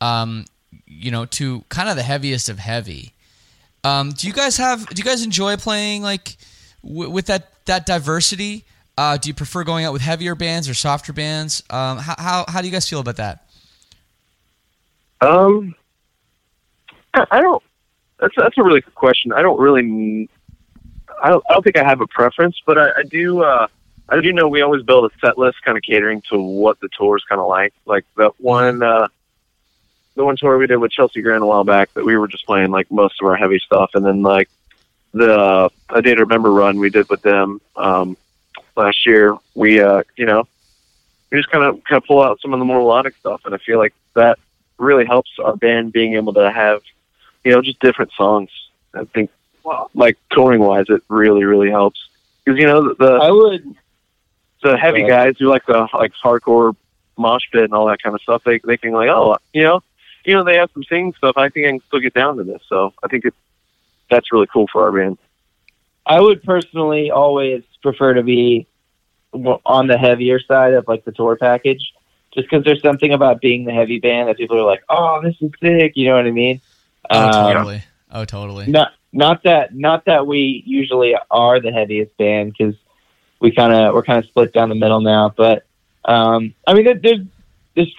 um, 0.00 0.44
you 0.86 1.10
know, 1.10 1.24
to 1.24 1.64
kind 1.68 1.88
of 1.88 1.96
the 1.96 2.02
heaviest 2.02 2.48
of 2.48 2.58
heavy. 2.58 3.12
Um, 3.82 4.10
do 4.10 4.26
you 4.26 4.32
guys 4.32 4.56
have? 4.58 4.86
Do 4.86 5.00
you 5.00 5.04
guys 5.04 5.24
enjoy 5.24 5.56
playing 5.56 6.02
like 6.02 6.36
w- 6.84 7.10
with 7.10 7.26
that 7.26 7.64
that 7.66 7.86
diversity? 7.86 8.64
Uh, 8.96 9.16
do 9.16 9.28
you 9.28 9.34
prefer 9.34 9.64
going 9.64 9.84
out 9.84 9.92
with 9.92 10.02
heavier 10.02 10.34
bands 10.34 10.68
or 10.68 10.74
softer 10.74 11.12
bands? 11.12 11.62
Um, 11.70 11.98
how, 11.98 12.14
how 12.18 12.44
how 12.48 12.60
do 12.60 12.66
you 12.66 12.72
guys 12.72 12.88
feel 12.88 13.00
about 13.00 13.16
that? 13.16 13.46
Um, 15.20 15.74
I 17.14 17.40
don't. 17.40 17.62
That's 18.18 18.34
that's 18.36 18.58
a 18.58 18.62
really 18.62 18.82
good 18.82 18.94
question. 18.94 19.32
I 19.32 19.42
don't 19.42 19.58
really. 19.58 20.28
I 21.22 21.30
don't. 21.30 21.44
I 21.48 21.54
don't 21.54 21.62
think 21.62 21.76
I 21.76 21.84
have 21.84 22.00
a 22.00 22.06
preference, 22.06 22.60
but 22.64 22.78
I, 22.78 22.90
I 22.98 23.02
do. 23.02 23.42
Uh, 23.42 23.66
I 24.08 24.20
do 24.20 24.32
know 24.32 24.48
we 24.48 24.62
always 24.62 24.82
build 24.82 25.10
a 25.10 25.18
set 25.20 25.38
list, 25.38 25.62
kind 25.62 25.76
of 25.76 25.82
catering 25.82 26.22
to 26.30 26.38
what 26.38 26.80
the 26.80 26.88
tour 26.88 27.16
is 27.16 27.24
kind 27.24 27.40
of 27.40 27.48
like. 27.48 27.72
Like 27.86 28.04
that 28.16 28.40
one. 28.40 28.82
Uh, 28.82 29.08
the 30.16 30.24
one 30.24 30.36
tour 30.36 30.58
we 30.58 30.66
did 30.66 30.76
with 30.76 30.90
Chelsea 30.90 31.22
Grin 31.22 31.42
a 31.42 31.46
while 31.46 31.64
back, 31.64 31.92
that 31.94 32.04
we 32.04 32.16
were 32.16 32.28
just 32.28 32.44
playing 32.44 32.70
like 32.70 32.90
most 32.90 33.20
of 33.20 33.26
our 33.26 33.36
heavy 33.36 33.58
stuff, 33.58 33.90
and 33.94 34.04
then 34.04 34.22
like 34.22 34.48
the 35.12 35.38
uh, 35.38 35.68
a 35.88 36.02
day 36.02 36.14
to 36.14 36.22
remember 36.22 36.52
run 36.52 36.78
we 36.78 36.90
did 36.90 37.08
with 37.08 37.22
them 37.22 37.60
um, 37.76 38.16
last 38.76 39.06
year. 39.06 39.36
We, 39.54 39.80
uh, 39.80 40.02
you 40.16 40.26
know, 40.26 40.46
we 41.30 41.38
just 41.38 41.50
kind 41.50 41.64
of 41.64 41.82
kind 41.84 42.02
of 42.02 42.06
pull 42.06 42.22
out 42.22 42.40
some 42.40 42.52
of 42.52 42.58
the 42.58 42.64
more 42.64 42.78
melodic 42.78 43.16
stuff, 43.16 43.42
and 43.44 43.54
I 43.54 43.58
feel 43.58 43.78
like 43.78 43.94
that 44.14 44.38
really 44.78 45.04
helps 45.04 45.30
our 45.38 45.56
band 45.56 45.92
being 45.92 46.14
able 46.14 46.34
to 46.34 46.50
have, 46.50 46.82
you 47.44 47.52
know, 47.52 47.62
just 47.62 47.80
different 47.80 48.12
songs. 48.12 48.50
I 48.92 49.04
think, 49.04 49.30
like 49.94 50.16
touring 50.30 50.60
wise, 50.60 50.86
it 50.88 51.02
really 51.08 51.44
really 51.44 51.70
helps 51.70 52.00
because 52.44 52.58
you 52.58 52.66
know 52.66 52.94
the 52.98 53.12
I 53.14 53.30
would. 53.30 53.74
the 54.62 54.76
heavy 54.76 55.02
Right. 55.02 55.08
guys 55.08 55.34
who 55.38 55.48
like 55.48 55.64
the 55.66 55.88
like 55.94 56.12
hardcore 56.22 56.74
mosh 57.16 57.42
pit 57.52 57.64
and 57.64 57.74
all 57.74 57.86
that 57.86 58.02
kind 58.02 58.14
of 58.14 58.22
stuff. 58.22 58.42
They 58.44 58.60
they 58.64 58.76
can 58.76 58.92
like 58.92 59.08
oh 59.08 59.36
you 59.52 59.62
know 59.62 59.82
you 60.24 60.34
know 60.34 60.44
they 60.44 60.56
have 60.56 60.70
some 60.74 60.84
singing 60.84 61.14
stuff. 61.16 61.36
I 61.36 61.48
think 61.48 61.66
I 61.66 61.70
can 61.70 61.80
still 61.88 62.00
get 62.00 62.14
down 62.14 62.36
to 62.36 62.44
this. 62.44 62.62
So 62.68 62.92
I 63.02 63.08
think 63.08 63.24
it 63.24 63.34
that's 64.10 64.32
really 64.32 64.48
cool 64.52 64.66
for 64.72 64.82
our 64.84 64.92
band. 64.92 65.18
I 66.06 66.20
would 66.20 66.42
personally 66.42 67.10
always 67.10 67.62
prefer 67.82 68.14
to 68.14 68.22
be 68.22 68.66
on 69.32 69.86
the 69.86 69.96
heavier 69.96 70.40
side 70.40 70.74
of 70.74 70.88
like 70.88 71.04
the 71.04 71.12
tour 71.12 71.36
package, 71.36 71.92
just 72.34 72.50
because 72.50 72.64
there's 72.64 72.82
something 72.82 73.12
about 73.12 73.40
being 73.40 73.64
the 73.64 73.72
heavy 73.72 74.00
band 74.00 74.28
that 74.28 74.36
people 74.36 74.58
are 74.58 74.64
like, 74.64 74.82
"Oh, 74.88 75.20
this 75.22 75.36
is 75.40 75.52
sick," 75.62 75.92
you 75.94 76.08
know 76.08 76.16
what 76.16 76.26
I 76.26 76.30
mean? 76.32 76.60
Oh, 77.10 77.26
Um, 77.26 77.54
totally. 77.54 77.82
Oh, 78.12 78.24
totally. 78.24 78.66
Not 78.66 78.92
not 79.12 79.42
that 79.44 79.74
not 79.74 80.04
that 80.04 80.26
we 80.26 80.62
usually 80.66 81.16
are 81.30 81.60
the 81.60 81.72
heaviest 81.72 82.16
band 82.16 82.54
because 82.56 82.74
we 83.40 83.50
kind 83.50 83.72
of 83.72 83.94
we're 83.94 84.02
kind 84.02 84.22
of 84.22 84.28
split 84.28 84.52
down 84.52 84.68
the 84.68 84.74
middle 84.74 85.00
now. 85.00 85.32
But 85.36 85.66
um, 86.04 86.54
I 86.66 86.74
mean, 86.74 86.84
there, 86.84 86.94
there's 86.94 87.20
there's 87.74 87.94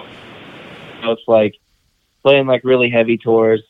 it's 1.04 1.28
like 1.28 1.56
playing 2.22 2.48
like 2.48 2.64
really 2.64 2.90
heavy 2.90 3.18
tours. 3.18 3.62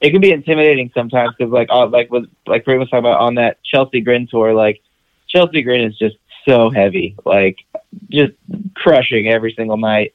It 0.00 0.10
can 0.10 0.20
be 0.20 0.30
intimidating 0.30 0.90
sometimes 0.94 1.34
because 1.36 1.52
like 1.52 1.68
uh, 1.70 1.86
like 1.88 2.10
with 2.10 2.30
like 2.46 2.66
Ray 2.66 2.78
was 2.78 2.88
talking 2.88 3.00
about 3.00 3.20
on 3.20 3.34
that 3.34 3.62
Chelsea 3.64 4.00
Grin 4.00 4.28
tour, 4.28 4.54
like 4.54 4.80
Chelsea 5.26 5.62
Grin 5.62 5.82
is 5.82 5.98
just 5.98 6.16
so 6.46 6.70
heavy, 6.70 7.16
like 7.24 7.58
just 8.10 8.32
crushing 8.74 9.28
every 9.28 9.52
single 9.54 9.76
night. 9.76 10.14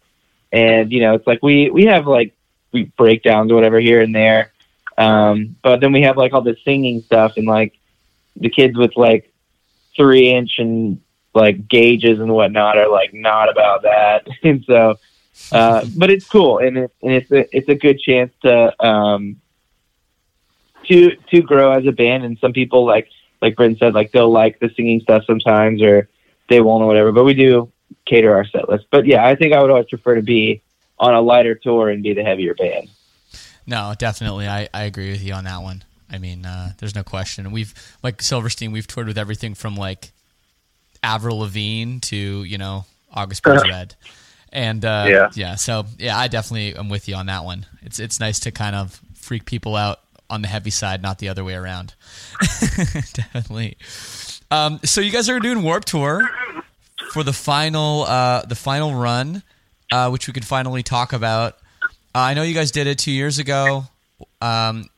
And 0.51 0.91
you 0.91 1.01
know, 1.01 1.15
it's 1.15 1.27
like 1.27 1.43
we 1.43 1.69
we 1.69 1.85
have 1.85 2.07
like 2.07 2.33
we 2.71 2.85
breakdowns 2.97 3.51
or 3.51 3.55
whatever 3.55 3.79
here 3.79 4.01
and 4.01 4.15
there. 4.15 4.52
Um, 4.97 5.55
but 5.63 5.79
then 5.79 5.91
we 5.91 6.01
have 6.03 6.17
like 6.17 6.33
all 6.33 6.41
the 6.41 6.57
singing 6.63 7.01
stuff 7.01 7.33
and 7.37 7.47
like 7.47 7.77
the 8.35 8.49
kids 8.49 8.77
with 8.77 8.95
like 8.95 9.33
three 9.95 10.29
inch 10.29 10.59
and 10.59 11.01
like 11.33 11.67
gauges 11.67 12.19
and 12.19 12.31
whatnot 12.33 12.77
are 12.77 12.89
like 12.89 13.13
not 13.13 13.49
about 13.49 13.83
that. 13.83 14.27
and 14.43 14.63
so, 14.65 14.99
uh, 15.51 15.85
but 15.97 16.11
it's 16.11 16.27
cool 16.27 16.59
and 16.59 16.77
it's, 16.77 16.93
and 17.01 17.11
it's 17.13 17.31
a, 17.31 17.57
it's 17.57 17.69
a 17.69 17.75
good 17.75 17.99
chance 17.99 18.31
to, 18.43 18.85
um, 18.85 19.39
to, 20.85 21.15
to 21.31 21.41
grow 21.41 21.71
as 21.71 21.85
a 21.87 21.91
band. 21.91 22.23
And 22.23 22.37
some 22.39 22.53
people 22.53 22.85
like, 22.85 23.09
like 23.41 23.55
Brent 23.55 23.79
said, 23.79 23.93
like 23.93 24.11
they'll 24.11 24.31
like 24.31 24.59
the 24.59 24.69
singing 24.75 24.99
stuff 25.01 25.23
sometimes 25.25 25.81
or 25.81 26.07
they 26.49 26.61
won't 26.61 26.83
or 26.83 26.87
whatever, 26.87 27.11
but 27.11 27.23
we 27.23 27.33
do 27.33 27.71
cater 28.05 28.35
our 28.35 28.45
set 28.45 28.69
list. 28.69 28.85
But 28.91 29.05
yeah, 29.05 29.25
I 29.25 29.35
think 29.35 29.53
I 29.53 29.61
would 29.61 29.71
always 29.71 29.87
prefer 29.87 30.15
to 30.15 30.21
be 30.21 30.61
on 30.99 31.13
a 31.13 31.21
lighter 31.21 31.55
tour 31.55 31.89
and 31.89 32.03
be 32.03 32.13
the 32.13 32.23
heavier 32.23 32.53
band. 32.53 32.89
No, 33.65 33.93
definitely. 33.97 34.47
I, 34.47 34.67
I 34.73 34.83
agree 34.83 35.11
with 35.11 35.23
you 35.23 35.33
on 35.33 35.45
that 35.45 35.61
one. 35.61 35.83
I 36.11 36.17
mean, 36.17 36.45
uh, 36.45 36.73
there's 36.77 36.95
no 36.95 37.03
question. 37.03 37.51
We've 37.51 37.73
like 38.03 38.21
Silverstein. 38.21 38.71
We've 38.71 38.85
toured 38.87 39.07
with 39.07 39.17
everything 39.17 39.55
from 39.55 39.75
like 39.75 40.11
Avril 41.01 41.39
Lavigne 41.39 41.99
to 42.01 42.43
you 42.43 42.57
know 42.57 42.85
August 43.11 43.41
Burns 43.43 43.63
Red, 43.67 43.95
and 44.51 44.83
uh, 44.85 45.05
Yeah. 45.07 45.29
yeah. 45.33 45.55
So 45.55 45.85
yeah, 45.97 46.17
I 46.17 46.27
definitely 46.27 46.75
am 46.75 46.89
with 46.89 47.07
you 47.07 47.15
on 47.15 47.25
that 47.27 47.43
one. 47.45 47.65
It's 47.81 47.99
it's 47.99 48.19
nice 48.19 48.39
to 48.41 48.51
kind 48.51 48.75
of 48.75 48.99
freak 49.15 49.45
people 49.45 49.75
out 49.75 49.99
on 50.29 50.41
the 50.41 50.47
heavy 50.47 50.69
side, 50.69 51.01
not 51.01 51.19
the 51.19 51.29
other 51.29 51.43
way 51.43 51.55
around. 51.55 51.93
definitely. 53.13 53.77
Um, 54.51 54.79
so 54.83 55.01
you 55.01 55.11
guys 55.11 55.29
are 55.29 55.39
doing 55.39 55.63
Warp 55.63 55.85
Tour 55.85 56.29
for 57.11 57.23
the 57.23 57.33
final 57.33 58.03
uh, 58.03 58.43
the 58.45 58.55
final 58.55 58.93
run, 58.93 59.41
uh, 59.91 60.09
which 60.09 60.27
we 60.27 60.33
could 60.33 60.45
finally 60.45 60.83
talk 60.83 61.13
about. 61.13 61.57
Uh, 62.15 62.19
I 62.19 62.33
know 62.33 62.43
you 62.43 62.53
guys 62.53 62.71
did 62.71 62.87
it 62.87 62.99
two 62.99 63.11
years 63.11 63.39
ago. 63.39 63.85
Um, 64.41 64.89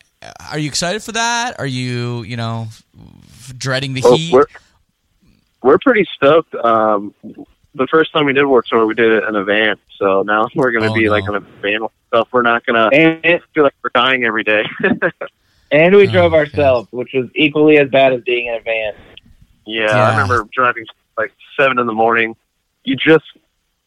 are 0.52 0.60
you 0.60 0.68
excited 0.68 1.02
for 1.04 1.12
that? 1.14 1.60
Are 1.60 1.66
you, 1.68 2.24
you 2.24 2.36
know, 2.36 2.68
dreading 3.58 3.94
the 3.94 4.02
Well, 4.02 4.18
heat? 4.18 4.34
we're 4.34 4.46
we're 5.62 5.78
pretty 5.80 6.06
stoked. 6.16 6.54
Um, 6.56 7.14
the 7.74 7.88
first 7.88 8.12
time 8.14 8.26
we 8.26 8.34
did 8.34 8.46
Warp 8.46 8.66
Tour, 8.66 8.86
we 8.86 8.94
did 8.96 9.12
it 9.12 9.24
in 9.24 9.36
a 9.36 9.44
van. 9.44 9.78
So 9.98 10.22
now 10.24 10.48
we're 10.56 10.72
going 10.72 10.84
to 10.84 10.90
Oh, 10.90 10.94
be 10.94 11.06
no. 11.06 11.12
like 11.12 11.24
in 11.28 11.36
a 11.36 11.40
van 11.40 11.84
with 11.84 11.92
stuff. 12.08 12.28
We're 12.32 12.42
not 12.42 12.66
going 12.66 12.90
to 12.92 13.40
feel 13.54 13.64
like 13.64 13.74
we're 13.84 13.90
dying 13.94 14.24
every 14.26 14.44
day. 14.44 14.64
and 15.72 15.96
we 15.96 16.08
Oh, 16.08 16.12
drove 16.12 16.34
okay. 16.34 16.40
ourselves, 16.40 16.88
which 16.92 17.12
was 17.14 17.30
equally 17.36 17.78
as 17.78 17.90
bad 17.90 18.14
as 18.14 18.22
being 18.22 18.48
in 18.48 18.56
a 18.56 18.60
van. 18.62 18.94
yeah, 19.66 19.86
Yeah. 19.88 20.08
I 20.10 20.12
remember 20.22 20.48
driving 20.54 20.86
like 21.18 21.32
seven 21.58 21.80
in 21.80 21.88
the 21.88 21.94
morning. 21.94 22.36
You 22.84 22.96
just 22.96 23.26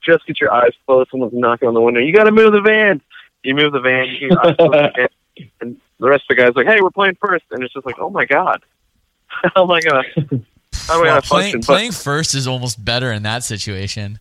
just 0.05 0.27
get 0.27 0.41
your 0.41 0.53
eyes 0.53 0.73
closed. 0.87 1.11
Someone's 1.11 1.33
knocking 1.35 1.69
on 1.69 1.75
the 1.75 1.81
window. 1.81 2.01
You 2.01 2.13
got 2.13 2.25
to 2.25 2.33
move 2.33 2.53
the 2.53 2.61
van. 2.61 3.01
You 3.49 3.55
move 3.55 3.73
the 3.73 3.81
van. 3.81 4.07
You 4.07 4.21
get 4.21 4.31
your 4.31 4.47
eyes 4.47 4.57
closed 4.57 4.75
again. 4.95 5.09
and 5.61 5.77
the 6.01 6.09
rest 6.09 6.25
of 6.31 6.37
the 6.37 6.43
guys 6.43 6.53
like, 6.55 6.67
"Hey, 6.67 6.81
we're 6.81 6.91
playing 6.91 7.17
first. 7.21 7.45
and 7.51 7.63
it's 7.63 7.73
just 7.73 7.87
like, 7.87 7.97
"Oh 7.99 8.11
my 8.11 8.25
god, 8.27 8.63
uh, 9.45 9.49
how 9.55 9.65
am 9.65 9.71
I 9.71 9.81
gonna?" 9.81 10.03
How 10.87 10.95
am 10.95 11.01
I 11.01 11.03
Well, 11.03 11.11
gonna 11.13 11.23
playing, 11.23 11.53
function? 11.63 11.89
But- 11.89 11.95
first 11.95 12.35
is 12.35 12.47
almost 12.47 12.83
better 12.85 13.11
in 13.13 13.23
that 13.25 13.45
situation. 13.45 14.19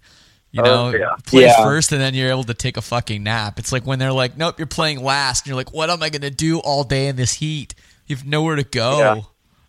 You 0.52 0.62
Oh, 0.62 0.66
know, 0.92 0.98
yeah. 0.98 1.08
play 1.26 1.44
Yeah. 1.44 1.64
first 1.64 1.92
and 1.92 2.00
then 2.02 2.14
you're 2.14 2.30
able 2.30 2.46
to 2.46 2.54
take 2.54 2.78
a 2.78 2.82
fucking 2.82 3.22
nap. 3.24 3.60
It's 3.60 3.72
like 3.74 3.86
when 3.86 4.00
they're 4.00 4.14
like, 4.14 4.38
"Nope, 4.38 4.58
you're 4.58 4.66
playing 4.68 5.04
last," 5.04 5.42
and 5.44 5.48
you're 5.48 5.58
like, 5.58 5.74
"What 5.74 5.90
am 5.90 6.02
I 6.02 6.10
going 6.10 6.22
to 6.22 6.30
do 6.32 6.60
all 6.60 6.84
day 6.86 7.08
in 7.08 7.16
this 7.18 7.34
heat? 7.34 7.76
You've 8.08 8.26
nowhere 8.26 8.56
to 8.56 8.64
go. 8.64 8.98
Yeah. 9.00 9.22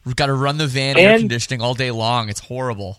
We've 0.04 0.16
got 0.16 0.26
to 0.26 0.34
run 0.34 0.56
the 0.58 0.66
van 0.68 0.96
air 0.96 1.18
conditioning 1.18 1.60
all 1.60 1.74
day 1.74 1.90
long. 1.90 2.28
It's 2.28 2.40
horrible." 2.40 2.98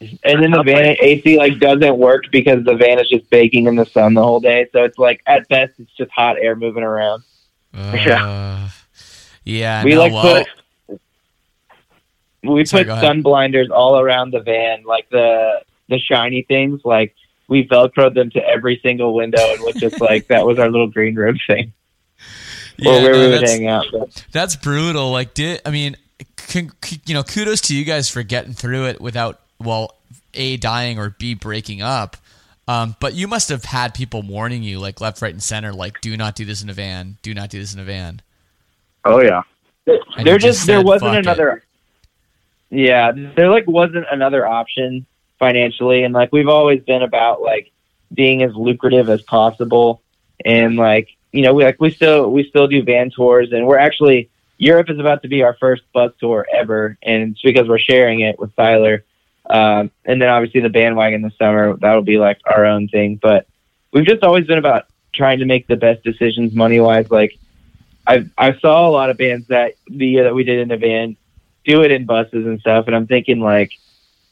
And 0.00 0.42
then 0.42 0.50
the 0.50 0.62
van 0.62 0.96
AC 1.00 1.38
like 1.38 1.58
doesn't 1.58 1.96
work 1.96 2.24
because 2.30 2.64
the 2.64 2.74
van 2.74 2.98
is 2.98 3.08
just 3.08 3.28
baking 3.30 3.66
in 3.66 3.76
the 3.76 3.86
sun 3.86 4.14
the 4.14 4.22
whole 4.22 4.40
day. 4.40 4.66
So 4.72 4.84
it's 4.84 4.98
like 4.98 5.22
at 5.26 5.48
best 5.48 5.72
it's 5.78 5.92
just 5.92 6.10
hot 6.10 6.36
air 6.38 6.54
moving 6.56 6.82
around. 6.82 7.22
Uh, 7.72 8.68
yeah. 9.44 9.84
we 9.84 9.94
no, 9.94 10.00
like 10.00 10.12
well, 10.12 10.44
put 10.88 11.00
we 12.42 12.64
Sorry, 12.64 12.84
put 12.84 13.00
sun 13.00 13.22
blinders 13.22 13.70
all 13.70 13.98
around 13.98 14.32
the 14.32 14.40
van, 14.40 14.84
like 14.84 15.08
the 15.10 15.62
the 15.88 15.98
shiny 15.98 16.42
things. 16.42 16.80
Like 16.84 17.14
we 17.48 17.66
velcroed 17.66 18.14
them 18.14 18.30
to 18.30 18.44
every 18.46 18.80
single 18.82 19.14
window, 19.14 19.40
and 19.40 19.60
was 19.62 19.74
just 19.76 20.00
like 20.00 20.28
that 20.28 20.46
was 20.46 20.58
our 20.58 20.70
little 20.70 20.88
green 20.88 21.14
room 21.14 21.38
thing, 21.46 21.72
yeah, 22.76 22.90
or 22.90 23.02
where 23.02 23.12
no, 23.12 23.20
we 23.20 23.26
would 23.26 23.34
that's- 23.42 23.52
hang 23.52 23.66
out. 23.66 23.86
But 23.92 24.24
That's 24.32 24.56
brutal. 24.56 25.10
Like, 25.10 25.34
did 25.34 25.60
I 25.64 25.70
mean, 25.70 25.96
con, 26.36 26.70
you 27.06 27.14
know, 27.14 27.22
kudos 27.22 27.60
to 27.62 27.76
you 27.76 27.84
guys 27.84 28.08
for 28.08 28.22
getting 28.22 28.52
through 28.52 28.86
it 28.86 29.00
without, 29.00 29.40
well, 29.58 29.96
a 30.34 30.56
dying 30.56 30.98
or 30.98 31.10
b 31.10 31.34
breaking 31.34 31.82
up. 31.82 32.16
Um, 32.68 32.96
but 33.00 33.14
you 33.14 33.28
must 33.28 33.48
have 33.50 33.64
had 33.64 33.94
people 33.94 34.22
warning 34.22 34.62
you, 34.62 34.80
like 34.80 35.00
left, 35.00 35.22
right, 35.22 35.32
and 35.32 35.42
center, 35.42 35.72
like, 35.72 36.00
do 36.00 36.16
not 36.16 36.34
do 36.34 36.44
this 36.44 36.62
in 36.62 36.68
a 36.68 36.72
van. 36.72 37.16
Do 37.22 37.32
not 37.32 37.48
do 37.48 37.60
this 37.60 37.72
in 37.72 37.80
a 37.80 37.84
van. 37.84 38.20
Oh 39.04 39.20
yeah. 39.20 39.42
And 39.86 40.26
there 40.26 40.36
just, 40.36 40.66
there 40.66 40.82
wasn't 40.82 41.10
"Fuck 41.10 41.18
it." 41.18 41.26
another. 41.26 41.62
Yeah, 42.70 43.12
there 43.14 43.50
like 43.50 43.68
wasn't 43.68 44.06
another 44.10 44.44
option 44.44 45.06
financially, 45.38 46.02
and 46.02 46.12
like 46.12 46.32
we've 46.32 46.48
always 46.48 46.82
been 46.82 47.02
about 47.02 47.40
like 47.40 47.70
being 48.12 48.42
as 48.42 48.54
lucrative 48.54 49.08
as 49.08 49.22
possible, 49.22 50.02
and 50.44 50.76
like 50.76 51.10
you 51.30 51.42
know 51.42 51.54
we 51.54 51.62
like 51.62 51.80
we 51.80 51.90
still 51.90 52.32
we 52.32 52.48
still 52.48 52.66
do 52.66 52.82
van 52.82 53.10
tours, 53.10 53.52
and 53.52 53.64
we're 53.66 53.78
actually 53.78 54.28
Europe 54.58 54.90
is 54.90 54.98
about 54.98 55.22
to 55.22 55.28
be 55.28 55.42
our 55.42 55.54
first 55.54 55.82
bus 55.92 56.12
tour 56.18 56.46
ever, 56.52 56.98
and 57.02 57.32
it's 57.32 57.42
because 57.42 57.68
we're 57.68 57.78
sharing 57.78 58.20
it 58.20 58.38
with 58.38 58.54
Tyler, 58.56 59.04
um, 59.50 59.90
and 60.04 60.20
then 60.20 60.28
obviously 60.28 60.60
the 60.60 60.68
bandwagon 60.68 61.22
this 61.22 61.36
summer 61.38 61.76
that'll 61.76 62.02
be 62.02 62.18
like 62.18 62.40
our 62.46 62.64
own 62.64 62.88
thing, 62.88 63.16
but 63.20 63.46
we've 63.92 64.06
just 64.06 64.22
always 64.22 64.46
been 64.46 64.58
about 64.58 64.86
trying 65.12 65.38
to 65.38 65.44
make 65.44 65.66
the 65.66 65.76
best 65.76 66.02
decisions 66.04 66.54
money 66.54 66.80
wise, 66.80 67.10
like. 67.10 67.38
I 68.08 68.24
I 68.38 68.56
saw 68.60 68.88
a 68.88 68.92
lot 68.92 69.10
of 69.10 69.16
bands 69.16 69.48
that 69.48 69.74
the 69.88 70.06
year 70.06 70.22
that 70.22 70.34
we 70.36 70.44
did 70.44 70.60
in 70.60 70.68
the 70.68 70.76
van 70.76 71.16
do 71.64 71.82
it 71.82 71.90
in 71.90 72.06
buses 72.06 72.46
and 72.46 72.60
stuff, 72.60 72.86
and 72.86 72.94
I'm 72.94 73.06
thinking 73.06 73.40
like 73.40 73.72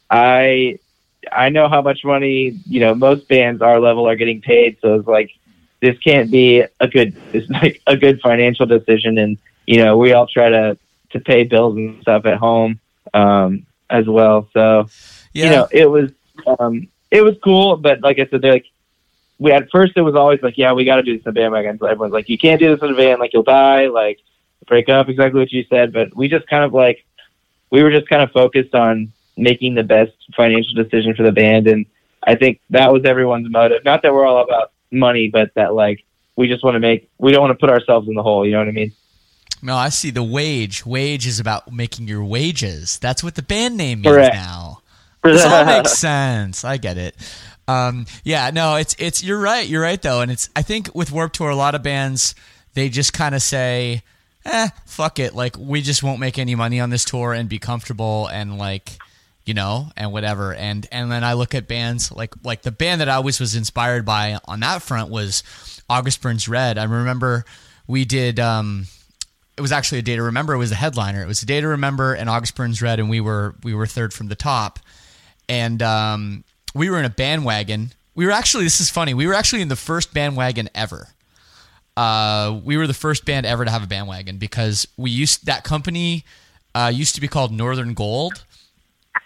I 0.09 0.79
I 1.33 1.49
know 1.49 1.69
how 1.69 1.83
much 1.83 2.05
money 2.05 2.59
you 2.67 2.81
know 2.81 2.95
most 2.95 3.29
bands 3.29 3.61
our 3.63 3.81
level 3.81 4.09
are 4.09 4.17
getting 4.17 4.41
paid, 4.41 4.79
so 4.81 4.95
it's 4.95 5.09
like 5.09 5.31
this 5.81 5.99
can't 5.99 6.31
be 6.31 6.65
a 6.81 6.89
good 6.89 7.17
it's 7.33 7.51
like 7.51 7.83
a 7.87 7.97
good 7.97 8.21
financial 8.21 8.67
decision, 8.67 9.19
and 9.19 9.39
you 9.67 9.79
know 9.79 9.97
we 9.99 10.13
all 10.13 10.27
try 10.27 10.49
to 10.49 10.79
to 11.11 11.21
pay 11.21 11.45
bills 11.45 11.77
and 11.77 12.01
stuff 12.03 12.25
at 12.27 12.39
home. 12.39 12.81
Um, 13.13 13.67
as 13.91 14.07
well. 14.07 14.49
So 14.53 14.87
Yeah. 15.33 15.45
you 15.45 15.51
know 15.51 15.69
it 15.71 15.87
was 15.91 16.11
um, 16.59 16.89
it 17.11 17.23
was 17.23 17.35
cool, 17.43 17.77
but 17.77 18.01
like 18.03 18.19
I 18.19 18.27
said, 18.27 18.43
they're 18.43 18.53
like 18.53 18.67
we 19.39 19.53
at 19.53 19.69
first 19.71 19.93
it 19.97 20.03
was 20.03 20.15
always 20.15 20.43
like, 20.43 20.57
yeah, 20.57 20.73
we 20.73 20.85
got 20.85 20.97
to 20.97 21.03
do 21.03 21.17
this 21.17 21.25
in 21.25 21.31
a 21.31 21.33
bandwagon. 21.33 21.79
So 21.79 21.87
everyone's 21.87 22.13
like, 22.13 22.29
you 22.29 22.39
can't 22.39 22.61
do 22.61 22.75
this 22.75 22.83
in 22.83 22.91
a 22.91 22.95
van, 22.95 23.19
like 23.19 23.33
you'll 23.33 23.43
die, 23.43 23.87
like 23.89 24.21
break 24.67 24.89
up. 24.89 25.09
Exactly 25.09 25.41
what 25.41 25.53
you 25.53 25.65
said. 25.69 25.93
But 25.93 26.15
we 26.17 26.29
just 26.29 26.47
kind 26.47 26.65
of 26.65 26.73
like 26.73 27.05
we 27.71 27.83
were 27.83 27.91
just 27.91 28.09
kind 28.09 28.23
of 28.23 28.31
focused 28.31 28.75
on 28.75 29.13
making 29.37 29.75
the 29.75 29.83
best 29.83 30.13
financial 30.37 30.75
decision 30.75 31.15
for 31.15 31.25
the 31.25 31.33
band, 31.33 31.67
and 31.67 31.87
I 32.23 32.37
think 32.37 32.61
that 32.71 32.93
was 32.93 33.05
everyone's 33.05 33.51
motive. 33.51 33.85
Not 33.85 34.03
that 34.03 34.15
we're 34.15 34.25
all 34.27 34.43
about 34.45 34.73
money, 34.91 35.29
but 35.29 35.53
that 35.55 35.75
like 35.75 36.05
we 36.37 36.49
just 36.49 36.63
want 36.65 36.77
to 36.77 36.81
make 36.81 37.11
we 37.19 37.33
don't 37.33 37.43
want 37.43 37.53
to 37.53 37.59
put 37.61 37.71
ourselves 37.71 38.09
in 38.09 38.15
the 38.15 38.23
hole. 38.23 38.47
You 38.47 38.53
know 38.53 38.59
what 38.59 38.69
I 38.69 38.73
mean? 38.73 38.93
No, 39.65 39.77
I 39.77 39.89
see 39.89 40.11
the 40.11 40.23
wage. 40.23 40.85
Wage 40.85 41.27
is 41.27 41.41
about 41.41 41.73
making 41.73 42.07
your 42.07 42.23
wages. 42.23 42.99
That's 42.99 43.25
what 43.25 43.35
the 43.35 43.43
band 43.43 43.79
name 43.79 44.03
means 44.03 44.15
Correct. 44.15 44.35
now. 44.35 44.83
This 45.23 45.43
all 45.43 45.65
makes 45.67 45.93
sense. 45.93 46.65
I 46.65 46.77
get 46.77 46.99
it. 46.99 47.17
Um, 47.67 48.05
yeah, 48.25 48.51
no, 48.53 48.77
it's 48.77 48.95
it's 48.99 49.25
you're 49.25 49.41
right. 49.41 49.67
You're 49.67 49.81
right 49.81 50.01
though, 50.01 50.21
and 50.21 50.31
it's 50.31 50.51
I 50.55 50.61
think 50.61 50.95
with 50.95 51.11
Warp 51.11 51.33
Tour, 51.33 51.49
a 51.49 51.57
lot 51.57 51.75
of 51.75 51.83
bands 51.83 52.35
they 52.75 52.91
just 52.91 53.15
kind 53.15 53.35
of 53.35 53.41
say, 53.41 54.03
"Eh, 54.45 54.69
fuck 54.85 55.19
it." 55.19 55.35
Like 55.35 55.57
we 55.59 55.81
just 55.81 56.03
won't 56.03 56.21
make 56.21 56.39
any 56.39 56.55
money 56.55 56.79
on 56.79 56.91
this 56.91 57.07
tour 57.07 57.33
and 57.33 57.49
be 57.49 57.59
comfortable 57.59 58.27
and 58.27 58.59
like 58.59 58.99
you 59.47 59.55
know 59.55 59.89
and 59.97 60.13
whatever. 60.13 60.53
And 60.53 60.87
and 60.93 61.11
then 61.11 61.25
I 61.25 61.33
look 61.33 61.55
at 61.55 61.67
bands 61.67 62.13
like 62.13 62.35
like 62.45 62.61
the 62.61 62.71
band 62.73 63.01
that 63.01 63.09
I 63.09 63.15
always 63.15 63.41
was 63.41 63.55
inspired 63.57 64.05
by 64.05 64.39
on 64.45 64.61
that 64.61 64.83
front 64.83 65.09
was 65.09 65.43
August 65.89 66.21
Burns 66.21 66.47
Red. 66.47 66.77
I 66.77 66.85
remember 66.85 67.47
we 67.87 68.05
did. 68.05 68.39
Um, 68.39 68.89
it 69.57 69.61
was 69.61 69.73
actually 69.73 69.99
a 69.99 70.03
day 70.03 70.17
to 70.17 70.23
remember. 70.23 70.55
It 70.55 70.59
was 70.59 70.73
a 70.73 70.77
headliner. 70.77 71.23
It 71.23 71.27
was 71.27 71.43
a 71.43 71.47
day 71.47 71.61
to 71.61 71.69
remember, 71.69 72.15
and 72.15 72.29
August 72.29 72.57
Burns 72.57 72.83
Red, 72.83 72.99
and 72.99 73.09
we 73.09 73.21
were 73.21 73.55
we 73.63 73.75
were 73.75 73.87
third 73.87 74.13
from 74.13 74.29
the 74.29 74.35
top, 74.35 74.79
and 75.49 75.83
um, 75.83 76.45
we 76.75 76.91
were 76.91 76.99
in 76.99 77.05
a 77.05 77.11
bandwagon. 77.11 77.93
We 78.15 78.27
were 78.27 78.33
actually 78.33 78.65
this 78.65 78.81
is 78.81 78.91
funny. 78.91 79.15
We 79.15 79.27
were 79.27 79.35
actually 79.35 79.63
in 79.63 79.69
the 79.69 79.77
first 79.77 80.13
bandwagon 80.13 80.69
ever. 80.75 81.09
Uh, 81.97 82.61
we 82.65 82.77
were 82.77 82.89
the 82.89 82.95
first 82.95 83.25
band 83.25 83.47
ever 83.47 83.65
to 83.65 83.71
have 83.71 83.85
a 83.85 83.87
bandwagon 83.87 84.39
because 84.39 84.87
we 84.97 85.11
used 85.11 85.47
that 85.47 85.63
company 85.63 86.25
uh, 86.75 86.91
used 86.93 87.15
to 87.15 87.21
be 87.21 87.29
called 87.29 87.53
Northern 87.53 87.95
Gold. 87.95 88.45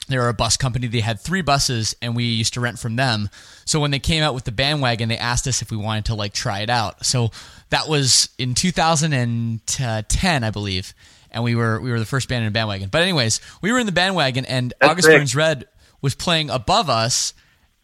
They 0.08 0.18
were 0.18 0.28
a 0.28 0.34
bus 0.34 0.56
company. 0.56 0.86
They 0.86 1.00
had 1.00 1.20
three 1.20 1.42
buses, 1.42 1.94
and 2.00 2.16
we 2.16 2.24
used 2.24 2.54
to 2.54 2.60
rent 2.60 2.78
from 2.78 2.96
them. 2.96 3.28
So 3.64 3.78
when 3.78 3.90
they 3.90 3.98
came 3.98 4.22
out 4.22 4.34
with 4.34 4.44
the 4.44 4.52
bandwagon, 4.52 5.08
they 5.08 5.18
asked 5.18 5.46
us 5.46 5.60
if 5.62 5.70
we 5.70 5.76
wanted 5.76 6.06
to 6.06 6.14
like 6.14 6.32
try 6.32 6.60
it 6.60 6.70
out. 6.70 7.04
So 7.04 7.30
that 7.70 7.88
was 7.88 8.30
in 8.38 8.54
2010, 8.54 10.44
I 10.44 10.50
believe, 10.50 10.94
and 11.30 11.44
we 11.44 11.54
were 11.54 11.78
we 11.80 11.90
were 11.90 11.98
the 11.98 12.06
first 12.06 12.28
band 12.28 12.42
in 12.42 12.48
a 12.48 12.50
bandwagon. 12.50 12.88
But 12.88 13.02
anyways, 13.02 13.40
we 13.60 13.70
were 13.70 13.78
in 13.78 13.86
the 13.86 13.92
bandwagon, 13.92 14.44
and 14.46 14.72
That's 14.80 14.92
August. 14.92 15.08
Burns 15.08 15.36
Red 15.36 15.66
was 16.00 16.14
playing 16.14 16.48
above 16.48 16.88
us, 16.88 17.34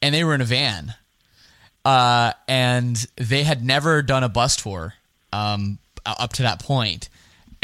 and 0.00 0.14
they 0.14 0.24
were 0.24 0.34
in 0.34 0.40
a 0.40 0.46
van. 0.46 0.94
Uh, 1.84 2.32
and 2.48 2.96
they 3.16 3.42
had 3.42 3.62
never 3.62 4.00
done 4.00 4.24
a 4.24 4.28
bus 4.30 4.56
tour 4.56 4.94
um, 5.34 5.78
up 6.06 6.32
to 6.32 6.42
that 6.42 6.58
point 6.58 7.10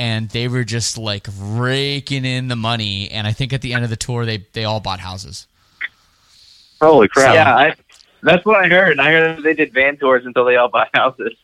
and 0.00 0.30
they 0.30 0.48
were 0.48 0.64
just 0.64 0.96
like 0.96 1.28
raking 1.38 2.24
in 2.24 2.48
the 2.48 2.56
money 2.56 3.10
and 3.10 3.26
i 3.26 3.32
think 3.32 3.52
at 3.52 3.60
the 3.60 3.74
end 3.74 3.84
of 3.84 3.90
the 3.90 3.96
tour 3.96 4.24
they 4.24 4.38
they 4.54 4.64
all 4.64 4.80
bought 4.80 5.00
houses 5.00 5.46
Holy 6.80 7.08
crap! 7.08 7.34
Yeah, 7.34 7.54
I, 7.54 7.74
that's 8.22 8.44
what 8.46 8.56
I 8.64 8.68
heard. 8.68 8.98
I 8.98 9.12
heard 9.12 9.36
that 9.36 9.42
they 9.42 9.52
did 9.52 9.70
van 9.74 9.98
tours 9.98 10.24
until 10.24 10.46
they 10.46 10.56
all 10.56 10.70
bought 10.70 10.88
houses. 10.94 11.34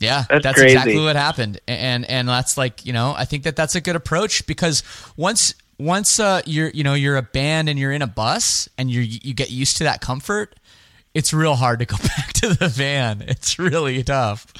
yeah 0.00 0.24
That's 0.28 0.42
that's, 0.42 0.58
crazy. 0.58 0.72
exactly 0.74 0.98
what 1.04 1.14
happened 1.16 1.60
and 1.68 2.04
and 2.06 2.28
that's 2.28 2.58
like 2.58 2.84
you 2.84 2.92
know 2.92 3.14
i 3.16 3.24
think 3.24 3.44
that 3.44 3.54
that's 3.54 3.74
a 3.76 3.80
good 3.80 3.94
approach 3.96 4.44
because 4.46 4.82
once 5.16 5.54
once 5.78 6.18
uh, 6.20 6.42
you're 6.44 6.70
you 6.70 6.82
know 6.84 6.94
you're 6.94 7.16
a 7.16 7.22
band 7.22 7.68
and 7.68 7.78
you're 7.78 7.92
in 7.92 8.02
a 8.02 8.06
bus 8.06 8.68
and 8.76 8.90
you 8.90 9.00
you 9.00 9.32
get 9.32 9.50
used 9.50 9.76
to 9.78 9.84
that 9.84 10.00
comfort 10.00 10.56
it's 11.14 11.32
real 11.32 11.54
hard 11.54 11.78
to 11.78 11.86
go 11.86 11.96
back 12.16 12.32
to 12.32 12.48
the 12.54 12.68
van 12.68 13.22
it's 13.28 13.58
really 13.58 14.02
tough 14.02 14.52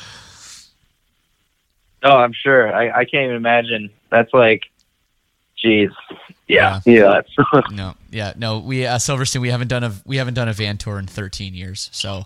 Oh, 2.02 2.16
I'm 2.16 2.32
sure. 2.32 2.74
I, 2.74 3.00
I 3.00 3.04
can't 3.04 3.24
even 3.24 3.36
imagine. 3.36 3.90
That's 4.10 4.32
like, 4.32 4.64
jeez. 5.62 5.90
Yeah. 6.48 6.80
Yeah. 6.84 7.20
No. 7.70 7.94
Yeah. 8.10 8.32
No 8.36 8.58
we 8.58 8.86
uh, 8.86 8.98
Silverstein 8.98 9.40
we 9.42 9.50
haven't 9.50 9.68
done 9.68 9.84
a 9.84 9.92
we 10.04 10.16
haven't 10.16 10.34
done 10.34 10.48
a 10.48 10.52
van 10.52 10.78
tour 10.78 10.98
in 10.98 11.06
13 11.06 11.54
years 11.54 11.88
so 11.92 12.24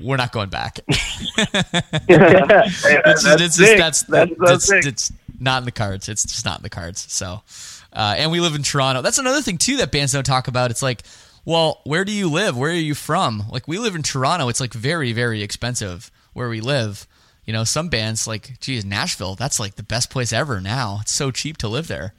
we're 0.00 0.16
not 0.16 0.32
going 0.32 0.48
back. 0.48 0.80
That's 0.88 2.04
it's 2.08 3.56
just, 3.56 3.76
that's 3.76 4.02
That's 4.04 4.32
that's, 4.38 4.66
sick. 4.66 4.86
it's 4.86 5.12
not 5.38 5.62
in 5.62 5.64
the 5.66 5.72
cards. 5.72 6.08
It's 6.08 6.22
just 6.22 6.44
not 6.44 6.58
in 6.58 6.62
the 6.62 6.70
cards. 6.70 7.06
So 7.12 7.42
uh, 7.92 8.14
and 8.16 8.30
we 8.30 8.40
live 8.40 8.54
in 8.54 8.62
toronto. 8.62 9.02
That's 9.02 9.18
another 9.18 9.42
thing 9.42 9.58
too 9.58 9.76
that 9.78 9.90
bands 9.92 10.12
don't 10.12 10.24
talk 10.24 10.48
about. 10.48 10.70
It's 10.70 10.82
like 10.82 11.02
well 11.44 11.80
where 11.84 12.04
do 12.04 12.12
you 12.12 12.28
live? 12.30 12.56
Where 12.56 12.70
are 12.70 12.74
you 12.74 12.94
from? 12.94 13.44
Like 13.50 13.68
we 13.68 13.78
live 13.78 13.94
in 13.94 14.02
toronto. 14.02 14.48
It's 14.48 14.60
like 14.60 14.72
very 14.72 15.12
very 15.12 15.42
expensive 15.42 16.10
where 16.32 16.48
we 16.48 16.60
live 16.60 17.06
you 17.50 17.52
know 17.52 17.64
some 17.64 17.88
bands 17.88 18.28
like 18.28 18.60
geez 18.60 18.84
nashville 18.84 19.34
that's 19.34 19.58
like 19.58 19.74
the 19.74 19.82
best 19.82 20.08
place 20.08 20.32
ever 20.32 20.60
now 20.60 20.98
it's 21.00 21.10
so 21.10 21.32
cheap 21.32 21.56
to 21.56 21.66
live 21.66 21.88
there 21.88 22.14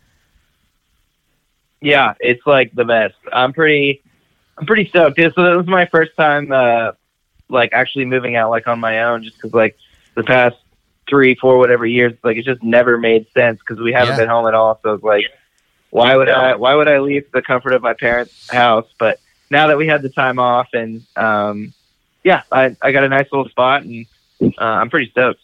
yeah, 1.82 2.14
it's 2.20 2.46
like 2.46 2.74
the 2.76 2.86
best. 2.86 3.16
I'm 3.34 3.54
pretty, 3.54 4.04
I'm 4.58 4.66
pretty 4.68 4.88
stoked. 4.88 5.18
So 5.18 5.44
that 5.44 5.58
was 5.58 5.66
my 5.66 5.88
first 5.88 6.12
time, 6.16 6.52
uh, 6.52 6.92
like 7.50 7.74
actually 7.74 8.06
moving 8.06 8.36
out 8.36 8.52
like 8.52 8.68
on 8.68 8.80
my 8.80 9.02
own, 9.04 9.24
just 9.24 9.38
because 9.38 9.54
like 9.54 9.76
the 10.14 10.24
past 10.24 10.58
three, 11.10 11.34
four, 11.34 11.58
whatever 11.58 11.86
years, 11.86 12.14
like 12.24 12.38
it 12.38 12.46
just 12.46 12.62
never 12.62 13.00
made 13.00 13.26
sense 13.36 13.60
because 13.60 13.82
we 13.82 13.94
haven't 13.94 14.10
Yeah. 14.10 14.18
been 14.18 14.30
home 14.30 14.46
at 14.48 14.54
all. 14.54 14.80
So 14.84 14.94
it's 14.94 15.04
like, 15.04 15.26
why 15.90 16.16
would 16.16 16.30
I? 16.30 16.56
Why 16.56 16.76
would 16.76 16.88
I 16.88 17.00
leave 17.00 17.32
the 17.32 17.42
comfort 17.42 17.74
of 17.74 17.82
my 17.82 17.94
parents' 17.96 18.34
house? 18.48 18.86
But 19.00 19.20
now 19.50 19.66
that 19.68 19.78
we 19.78 19.88
had 19.88 20.04
the 20.04 20.10
time 20.10 20.38
off, 20.38 20.68
and 20.74 21.04
um, 21.16 21.74
yeah, 22.24 22.44
I 22.52 22.76
I 22.80 22.92
got 22.92 23.04
a 23.04 23.10
nice 23.10 23.28
little 23.32 23.50
spot, 23.50 23.82
and 23.82 24.06
uh, 24.42 24.50
I'm 24.60 24.89
pretty 24.89 25.10
stoked. 25.12 25.39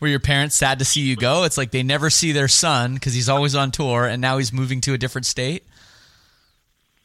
Were 0.00 0.08
your 0.08 0.20
parents 0.20 0.56
sad 0.56 0.78
to 0.78 0.84
see 0.84 1.02
you 1.02 1.16
go? 1.16 1.44
It's 1.44 1.58
like 1.58 1.70
they 1.70 1.82
never 1.82 2.08
see 2.10 2.32
their 2.32 2.48
son 2.48 2.94
because 2.94 3.12
he's 3.14 3.28
always 3.28 3.54
on 3.54 3.70
tour 3.70 4.06
and 4.06 4.20
now 4.22 4.38
he's 4.38 4.52
moving 4.52 4.80
to 4.82 4.94
a 4.94 4.98
different 4.98 5.26
state. 5.26 5.64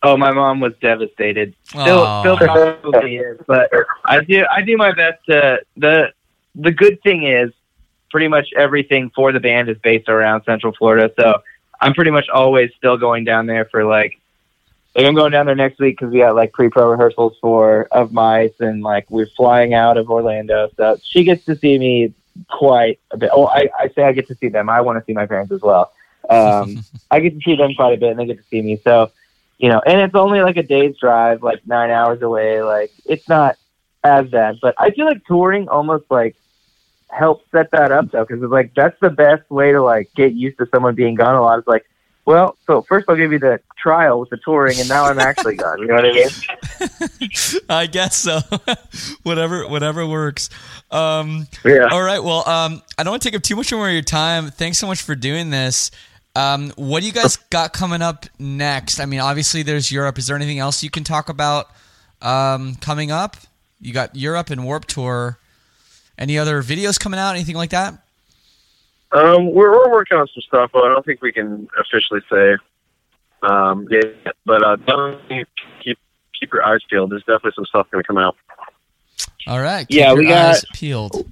Oh, 0.03 0.17
my 0.17 0.31
mom 0.31 0.59
was 0.59 0.73
devastated. 0.81 1.53
Still, 1.63 1.99
Aw. 1.99 2.21
still 2.21 2.37
probably 2.37 3.17
is. 3.17 3.39
But 3.45 3.69
I 4.05 4.21
do, 4.23 4.45
I 4.49 4.61
do 4.61 4.77
my 4.77 4.93
best 4.93 5.23
to. 5.27 5.59
the 5.77 6.13
The 6.55 6.71
good 6.71 7.01
thing 7.03 7.23
is, 7.23 7.51
pretty 8.09 8.27
much 8.27 8.49
everything 8.57 9.09
for 9.15 9.31
the 9.31 9.39
band 9.39 9.69
is 9.69 9.77
based 9.79 10.09
around 10.09 10.43
Central 10.43 10.73
Florida. 10.73 11.11
So 11.17 11.41
I'm 11.79 11.93
pretty 11.93 12.11
much 12.11 12.29
always 12.29 12.71
still 12.77 12.97
going 12.97 13.23
down 13.23 13.47
there 13.47 13.65
for 13.65 13.85
like 13.85 14.19
like 14.95 15.05
I'm 15.05 15.15
going 15.15 15.31
down 15.31 15.45
there 15.45 15.55
next 15.55 15.79
week 15.79 15.97
because 15.97 16.11
we 16.11 16.19
got 16.19 16.35
like 16.35 16.51
pre-pro 16.51 16.89
rehearsals 16.89 17.37
for 17.39 17.87
of 17.91 18.11
mice 18.11 18.53
and 18.59 18.83
like 18.83 19.09
we're 19.09 19.27
flying 19.27 19.73
out 19.73 19.97
of 19.97 20.09
Orlando. 20.09 20.69
So 20.75 20.97
she 21.03 21.23
gets 21.23 21.45
to 21.45 21.55
see 21.55 21.77
me 21.77 22.13
quite 22.49 22.99
a 23.11 23.17
bit. 23.17 23.29
Oh, 23.33 23.47
I, 23.47 23.69
I 23.77 23.89
say 23.89 24.03
I 24.03 24.11
get 24.11 24.27
to 24.27 24.35
see 24.35 24.49
them. 24.49 24.69
I 24.69 24.81
want 24.81 24.99
to 24.99 25.05
see 25.05 25.13
my 25.13 25.25
parents 25.25 25.51
as 25.51 25.61
well. 25.61 25.93
Um, 26.29 26.83
I 27.11 27.19
get 27.19 27.35
to 27.35 27.41
see 27.41 27.55
them 27.55 27.73
quite 27.75 27.93
a 27.93 27.97
bit, 27.97 28.11
and 28.11 28.19
they 28.19 28.25
get 28.25 28.37
to 28.37 28.43
see 28.49 28.61
me. 28.61 28.79
So, 28.83 29.11
you 29.57 29.69
know, 29.69 29.81
and 29.85 29.99
it's 30.01 30.15
only 30.15 30.41
like 30.41 30.57
a 30.57 30.63
day's 30.63 30.97
drive, 30.97 31.41
like 31.41 31.65
nine 31.65 31.89
hours 31.89 32.21
away. 32.21 32.61
Like 32.61 32.91
it's 33.05 33.27
not 33.29 33.57
as 34.03 34.27
bad, 34.29 34.57
but 34.61 34.75
I 34.77 34.91
feel 34.91 35.05
like 35.05 35.25
touring 35.25 35.69
almost 35.69 36.05
like 36.09 36.35
helps 37.09 37.49
set 37.51 37.71
that 37.71 37.91
up 37.91 38.11
though, 38.11 38.25
because 38.25 38.41
it's 38.41 38.51
like 38.51 38.73
that's 38.73 38.99
the 38.99 39.09
best 39.09 39.49
way 39.49 39.71
to 39.71 39.81
like 39.81 40.09
get 40.15 40.33
used 40.33 40.57
to 40.57 40.67
someone 40.73 40.95
being 40.95 41.15
gone 41.15 41.35
a 41.35 41.41
lot. 41.41 41.59
It's 41.59 41.67
like, 41.67 41.85
well, 42.31 42.57
so 42.65 42.81
first 42.83 43.09
I'll 43.09 43.17
give 43.17 43.33
you 43.33 43.39
the 43.39 43.59
trial 43.77 44.21
with 44.21 44.29
the 44.29 44.37
touring, 44.37 44.79
and 44.79 44.87
now 44.87 45.03
I'm 45.03 45.19
actually 45.19 45.55
gone. 45.55 45.79
You 45.79 45.87
know 45.87 45.95
what 45.95 46.05
I 46.05 46.13
mean? 46.13 47.29
I 47.69 47.87
guess 47.87 48.15
so. 48.15 48.39
whatever, 49.23 49.67
whatever 49.67 50.07
works. 50.07 50.49
Um, 50.91 51.47
Yeah. 51.65 51.89
All 51.91 52.01
right. 52.01 52.23
Well, 52.23 52.47
um, 52.47 52.81
I 52.97 53.03
don't 53.03 53.11
want 53.11 53.21
to 53.23 53.29
take 53.29 53.35
up 53.35 53.43
too 53.43 53.57
much 53.57 53.73
more 53.73 53.87
of 53.87 53.93
your 53.93 54.01
time. 54.01 54.49
Thanks 54.49 54.77
so 54.77 54.87
much 54.87 55.01
for 55.01 55.13
doing 55.13 55.49
this. 55.49 55.91
Um, 56.33 56.71
what 56.77 57.01
do 57.01 57.07
you 57.07 57.11
guys 57.11 57.35
got 57.35 57.73
coming 57.73 58.01
up 58.01 58.25
next? 58.39 59.01
I 59.01 59.05
mean, 59.05 59.19
obviously 59.19 59.63
there's 59.63 59.91
Europe. 59.91 60.17
Is 60.17 60.27
there 60.27 60.37
anything 60.37 60.59
else 60.59 60.81
you 60.81 60.89
can 60.89 61.03
talk 61.03 61.27
about 61.27 61.67
um, 62.21 62.75
coming 62.75 63.11
up? 63.11 63.35
You 63.81 63.91
got 63.91 64.15
Europe 64.15 64.49
and 64.49 64.63
Warp 64.63 64.85
Tour. 64.85 65.37
Any 66.17 66.37
other 66.37 66.63
videos 66.63 66.97
coming 66.97 67.19
out? 67.19 67.31
Anything 67.35 67.57
like 67.57 67.71
that? 67.71 68.01
Um, 69.13 69.51
we're 69.53 69.71
we're 69.71 69.91
working 69.91 70.17
on 70.17 70.27
some 70.27 70.41
stuff, 70.41 70.71
but 70.73 70.83
I 70.83 70.89
don't 70.89 71.05
think 71.05 71.21
we 71.21 71.31
can 71.31 71.67
officially 71.79 72.21
say. 72.31 72.55
Um, 73.43 73.87
yeah, 73.89 74.01
but 74.45 74.63
uh, 74.63 74.75
definitely 74.77 75.45
keep 75.83 75.97
keep 76.39 76.53
your 76.53 76.63
eyes 76.63 76.79
peeled. 76.89 77.11
There's 77.11 77.21
definitely 77.23 77.51
some 77.55 77.65
stuff 77.65 77.87
going 77.91 78.03
to 78.03 78.07
come 78.07 78.17
out. 78.17 78.35
All 79.47 79.59
right. 79.59 79.85
Yeah, 79.89 80.09
Keep 80.09 80.17
we 80.19 80.27
your 80.27 80.37
eyes 80.37 80.63
got- 80.63 80.73
peeled. 80.75 81.31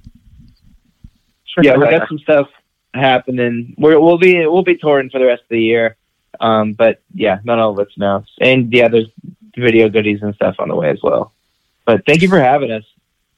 yeah, 1.62 1.76
we 1.76 1.84
got 1.90 2.08
some 2.08 2.18
stuff 2.18 2.48
happening. 2.94 3.74
We're, 3.78 3.98
we'll 4.00 4.18
be 4.18 4.46
we'll 4.46 4.62
be 4.64 4.76
touring 4.76 5.10
for 5.10 5.18
the 5.18 5.26
rest 5.26 5.42
of 5.42 5.48
the 5.50 5.62
year. 5.62 5.96
Um, 6.40 6.72
but 6.74 7.00
yeah, 7.14 7.38
not 7.44 7.58
all 7.58 7.72
of 7.72 7.78
it's 7.86 7.96
now. 7.98 8.24
And 8.40 8.72
yeah, 8.72 8.88
there's 8.88 9.08
video 9.56 9.88
goodies 9.88 10.22
and 10.22 10.34
stuff 10.34 10.56
on 10.58 10.68
the 10.68 10.74
way 10.76 10.90
as 10.90 11.00
well. 11.02 11.32
But 11.84 12.04
thank 12.06 12.22
you 12.22 12.28
for 12.28 12.38
having 12.40 12.70
us. 12.70 12.84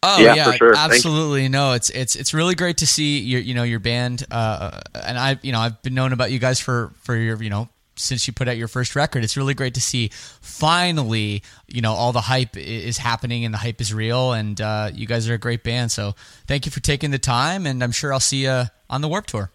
Oh 0.03 0.20
Yeah, 0.20 0.34
yeah, 0.34 0.53
sure. 0.53 0.74
Absolutely. 0.76 1.48
No, 1.48 1.72
it's 1.72 1.88
it's 1.90 2.16
it's 2.16 2.34
really 2.34 2.55
great 2.55 2.78
to 2.78 2.86
see 2.86 3.20
your 3.20 3.40
you 3.40 3.55
know 3.55 3.62
your 3.62 3.78
band. 3.78 4.24
Uh, 4.30 4.80
and 4.94 5.18
I 5.18 5.38
you 5.42 5.53
know 5.53 5.61
I've 5.61 5.80
been 5.82 5.94
known 5.94 6.12
about 6.12 6.32
you 6.32 6.38
guys 6.38 6.59
for 6.59 6.92
for 7.03 7.14
your 7.14 7.40
you 7.40 7.50
know 7.50 7.68
since 7.94 8.26
you 8.26 8.32
put 8.32 8.48
out 8.48 8.57
your 8.57 8.68
first 8.68 8.96
record. 8.96 9.22
It's 9.22 9.36
really 9.36 9.55
great 9.55 9.74
to 9.74 9.80
see 9.80 10.11
finally 10.12 11.42
you 11.68 11.82
know 11.82 11.92
all 11.92 12.12
the 12.12 12.22
hype 12.22 12.57
is 12.57 12.98
happening 12.98 13.44
and 13.44 13.55
the 13.55 13.59
hype 13.59 13.80
is 13.80 13.94
real. 13.94 14.32
And 14.32 14.61
uh, 14.61 14.90
you 14.92 15.07
guys 15.07 15.28
are 15.28 15.34
a 15.34 15.38
great 15.38 15.62
band. 15.62 15.92
So 15.92 16.14
thank 16.46 16.66
you 16.66 16.72
for 16.72 16.80
taking 16.80 17.12
the 17.12 17.18
time. 17.20 17.64
And 17.64 17.82
I'm 17.82 17.92
sure 17.92 18.12
I'll 18.12 18.20
see 18.20 18.44
you 18.44 18.64
on 18.90 19.03
the 19.03 19.09
Warp 19.09 19.26
Tour. 19.26 19.50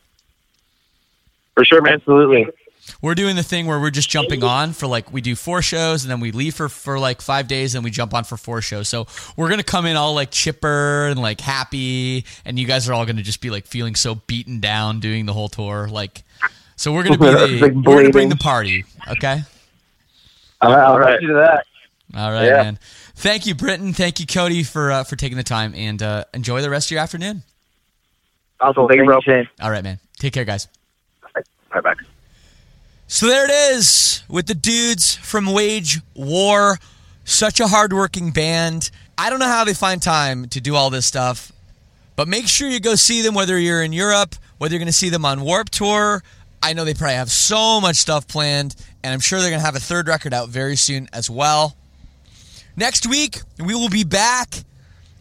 For 1.56 1.66
sure, 1.66 1.82
man. 1.82 1.96
Absolutely. 1.96 2.48
We're 3.02 3.16
doing 3.16 3.36
the 3.36 3.44
thing 3.44 3.68
where 3.68 3.80
we're 3.80 3.92
just 3.92 4.10
jumping 4.10 4.44
on 4.44 4.74
for 4.74 4.88
like 4.88 5.14
we 5.14 5.22
do 5.22 5.36
four 5.36 5.62
shows 5.62 6.04
and 6.04 6.12
then 6.12 6.20
we 6.20 6.32
leave 6.32 6.56
for 6.56 6.68
for 6.68 6.98
like 6.98 7.22
five 7.22 7.48
days 7.48 7.76
and 7.76 7.84
we 7.84 7.92
jump 7.92 8.14
on 8.14 8.24
for 8.24 8.38
four 8.38 8.62
shows. 8.62 8.90
So 8.90 9.06
we're 9.36 9.50
gonna 9.50 9.64
come 9.64 9.86
in 9.86 9.96
all 9.96 10.14
like 10.16 10.32
chipper 10.32 11.08
and 11.08 11.22
like 11.22 11.40
happy, 11.40 12.26
and 12.46 12.58
you 12.58 12.66
guys 12.66 12.90
are 12.90 12.94
all 12.94 13.06
gonna 13.06 13.22
just 13.22 13.40
be 13.42 13.50
like 13.50 13.68
feeling 13.68 13.96
so 13.96 14.16
beaten 14.16 14.60
down 14.60 15.00
doing 15.00 15.26
the 15.28 15.34
whole 15.34 15.48
tour. 15.50 15.88
Like, 15.88 16.24
so 16.76 16.92
we're 16.92 17.04
gonna 17.04 17.18
be 17.18 17.26
the, 17.60 17.68
Like 17.68 17.74
we're 17.74 18.02
gonna 18.02 18.10
bring 18.10 18.30
the 18.30 18.36
party. 18.36 18.86
Okay. 19.08 19.42
All 20.62 20.76
right. 20.76 20.84
All 20.86 21.00
right. 21.00 21.20
Do 21.22 21.34
that. 21.36 21.66
All 22.16 22.32
right, 22.32 22.46
Yeah. 22.46 22.64
man. 22.64 22.80
Thank 23.16 23.46
you, 23.46 23.54
Briton. 23.54 23.94
Thank 23.94 24.20
you, 24.20 24.26
Cody, 24.26 24.64
for 24.64 24.92
uh, 24.92 25.04
for 25.04 25.16
taking 25.16 25.38
the 25.38 25.44
time 25.44 25.74
and 25.76 26.02
uh, 26.02 26.24
enjoy 26.34 26.62
the 26.62 26.70
rest 26.70 26.88
of 26.88 26.92
your 26.92 27.02
afternoon. 27.02 27.44
Awesome. 28.60 28.88
Thank 28.88 29.00
you, 29.00 29.06
bro. 29.06 29.20
All 29.62 29.70
right, 29.70 29.84
man. 29.84 30.00
Take 30.20 30.34
care, 30.34 30.46
guys. 30.46 30.68
Bye 31.72 31.82
back. 31.82 31.98
So 33.10 33.28
there 33.28 33.46
it 33.46 33.74
is 33.74 34.24
with 34.28 34.48
the 34.48 34.54
dudes 34.54 35.16
from 35.16 35.46
Wage 35.46 36.02
War. 36.14 36.78
Such 37.24 37.62
a 37.62 37.68
hardworking 37.68 38.32
band. 38.32 38.92
I 39.18 39.30
don't 39.30 39.40
know 39.40 39.48
how 39.48 39.64
they 39.64 39.74
find 39.74 40.02
time 40.02 40.50
to 40.50 40.60
do 40.60 40.76
all 40.76 40.90
this 40.90 41.06
stuff, 41.06 41.54
but 42.18 42.28
make 42.28 42.48
sure 42.48 42.68
you 42.68 42.82
go 42.82 42.96
see 42.96 43.22
them 43.22 43.34
whether 43.34 43.58
you're 43.58 43.82
in 43.82 43.94
Europe, 43.94 44.36
whether 44.58 44.74
you're 44.74 44.80
going 44.80 44.88
to 44.88 44.94
see 44.94 45.08
them 45.08 45.24
on 45.24 45.40
Warp 45.42 45.70
Tour. 45.70 46.22
I 46.62 46.74
know 46.74 46.84
they 46.84 46.94
probably 46.94 47.16
have 47.16 47.32
so 47.32 47.80
much 47.80 47.96
stuff 47.96 48.28
planned, 48.28 48.76
and 49.04 49.14
I'm 49.14 49.22
sure 49.22 49.40
they're 49.40 49.50
going 49.50 49.62
to 49.62 49.66
have 49.66 49.78
a 49.78 49.80
third 49.80 50.10
record 50.10 50.34
out 50.34 50.50
very 50.50 50.76
soon 50.76 51.08
as 51.14 51.30
well. 51.30 51.78
Next 52.76 53.08
week, 53.08 53.40
we 53.58 53.74
will 53.74 53.90
be 53.90 54.04
back. 54.04 54.66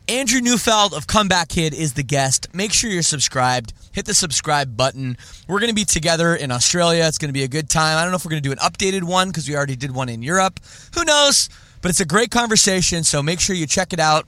Andrew 0.09 0.41
Neufeld 0.41 0.95
of 0.95 1.09
Comeback 1.09 1.49
Kid 1.49 1.75
is 1.75 1.95
the 1.95 2.05
guest. 2.05 2.55
Make 2.55 2.73
sure 2.73 2.89
you're 2.89 3.03
subscribed. 3.03 3.73
Hit 3.91 4.05
the 4.05 4.15
subscribe 4.15 4.77
button. 4.77 5.17
We're 5.49 5.59
going 5.59 5.71
to 5.71 5.75
be 5.75 5.85
together 5.85 6.37
in 6.37 6.53
Australia. 6.53 7.05
It's 7.07 7.19
going 7.19 7.29
to 7.29 7.33
be 7.33 7.43
a 7.43 7.49
good 7.49 7.69
time. 7.69 7.99
I 7.99 8.03
don't 8.03 8.13
know 8.13 8.17
if 8.17 8.25
we're 8.25 8.31
going 8.31 8.43
to 8.43 8.49
do 8.49 8.53
an 8.53 8.59
updated 8.59 9.03
one 9.03 9.29
because 9.29 9.49
we 9.49 9.57
already 9.57 9.75
did 9.75 9.93
one 9.93 10.09
in 10.09 10.23
Europe. 10.23 10.61
Who 10.95 11.05
knows? 11.05 11.49
But 11.83 11.91
it's 11.91 11.99
a 11.99 12.05
great 12.05 12.31
conversation, 12.31 13.03
so 13.03 13.21
make 13.21 13.41
sure 13.41 13.57
you 13.57 13.67
check 13.67 13.93
it 13.93 13.99
out. 13.99 14.27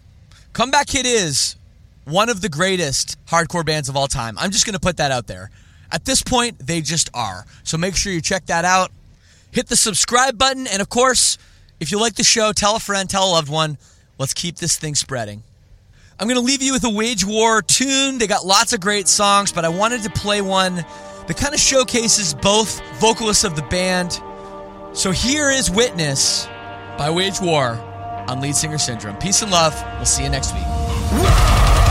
Comeback 0.52 0.88
Kid 0.88 1.06
is 1.06 1.54
one 2.04 2.28
of 2.28 2.40
the 2.40 2.48
greatest 2.48 3.16
hardcore 3.26 3.64
bands 3.64 3.88
of 3.88 3.96
all 3.96 4.08
time. 4.08 4.36
I'm 4.36 4.50
just 4.50 4.66
going 4.66 4.74
to 4.74 4.80
put 4.80 4.96
that 4.96 5.12
out 5.12 5.28
there. 5.28 5.48
At 5.92 6.04
this 6.04 6.24
point, 6.24 6.58
they 6.58 6.80
just 6.80 7.08
are. 7.14 7.44
So 7.62 7.78
make 7.78 7.94
sure 7.94 8.12
you 8.12 8.20
check 8.20 8.46
that 8.46 8.64
out. 8.64 8.90
Hit 9.52 9.68
the 9.68 9.76
subscribe 9.76 10.38
button. 10.38 10.66
And 10.66 10.82
of 10.82 10.88
course, 10.88 11.38
if 11.78 11.92
you 11.92 12.00
like 12.00 12.16
the 12.16 12.24
show, 12.24 12.52
tell 12.52 12.74
a 12.74 12.80
friend, 12.80 13.08
tell 13.08 13.30
a 13.30 13.32
loved 13.32 13.48
one. 13.48 13.78
Let's 14.18 14.34
keep 14.34 14.56
this 14.56 14.76
thing 14.76 14.96
spreading. 14.96 15.44
I'm 16.20 16.26
going 16.26 16.38
to 16.38 16.44
leave 16.44 16.62
you 16.62 16.72
with 16.72 16.82
a 16.82 16.90
Wage 16.90 17.24
War 17.24 17.62
tune. 17.62 18.18
They 18.18 18.26
got 18.26 18.44
lots 18.44 18.72
of 18.72 18.80
great 18.80 19.06
songs, 19.06 19.52
but 19.52 19.64
I 19.64 19.68
wanted 19.68 20.02
to 20.02 20.10
play 20.10 20.40
one 20.40 20.74
that 20.74 21.36
kind 21.36 21.54
of 21.54 21.60
showcases 21.60 22.34
both 22.34 22.80
vocalists 22.98 23.44
of 23.44 23.54
the 23.54 23.62
band. 23.62 24.20
So 24.94 25.12
here 25.12 25.48
is 25.48 25.70
Witness 25.70 26.46
by 26.96 27.10
Wage 27.10 27.40
War 27.40 27.70
on 28.26 28.40
Lead 28.40 28.56
Singer 28.56 28.78
Syndrome. 28.78 29.16
Peace 29.18 29.42
and 29.42 29.52
love. 29.52 29.80
We'll 29.96 30.06
see 30.06 30.24
you 30.24 30.28
next 30.28 30.54
week. 30.54 31.87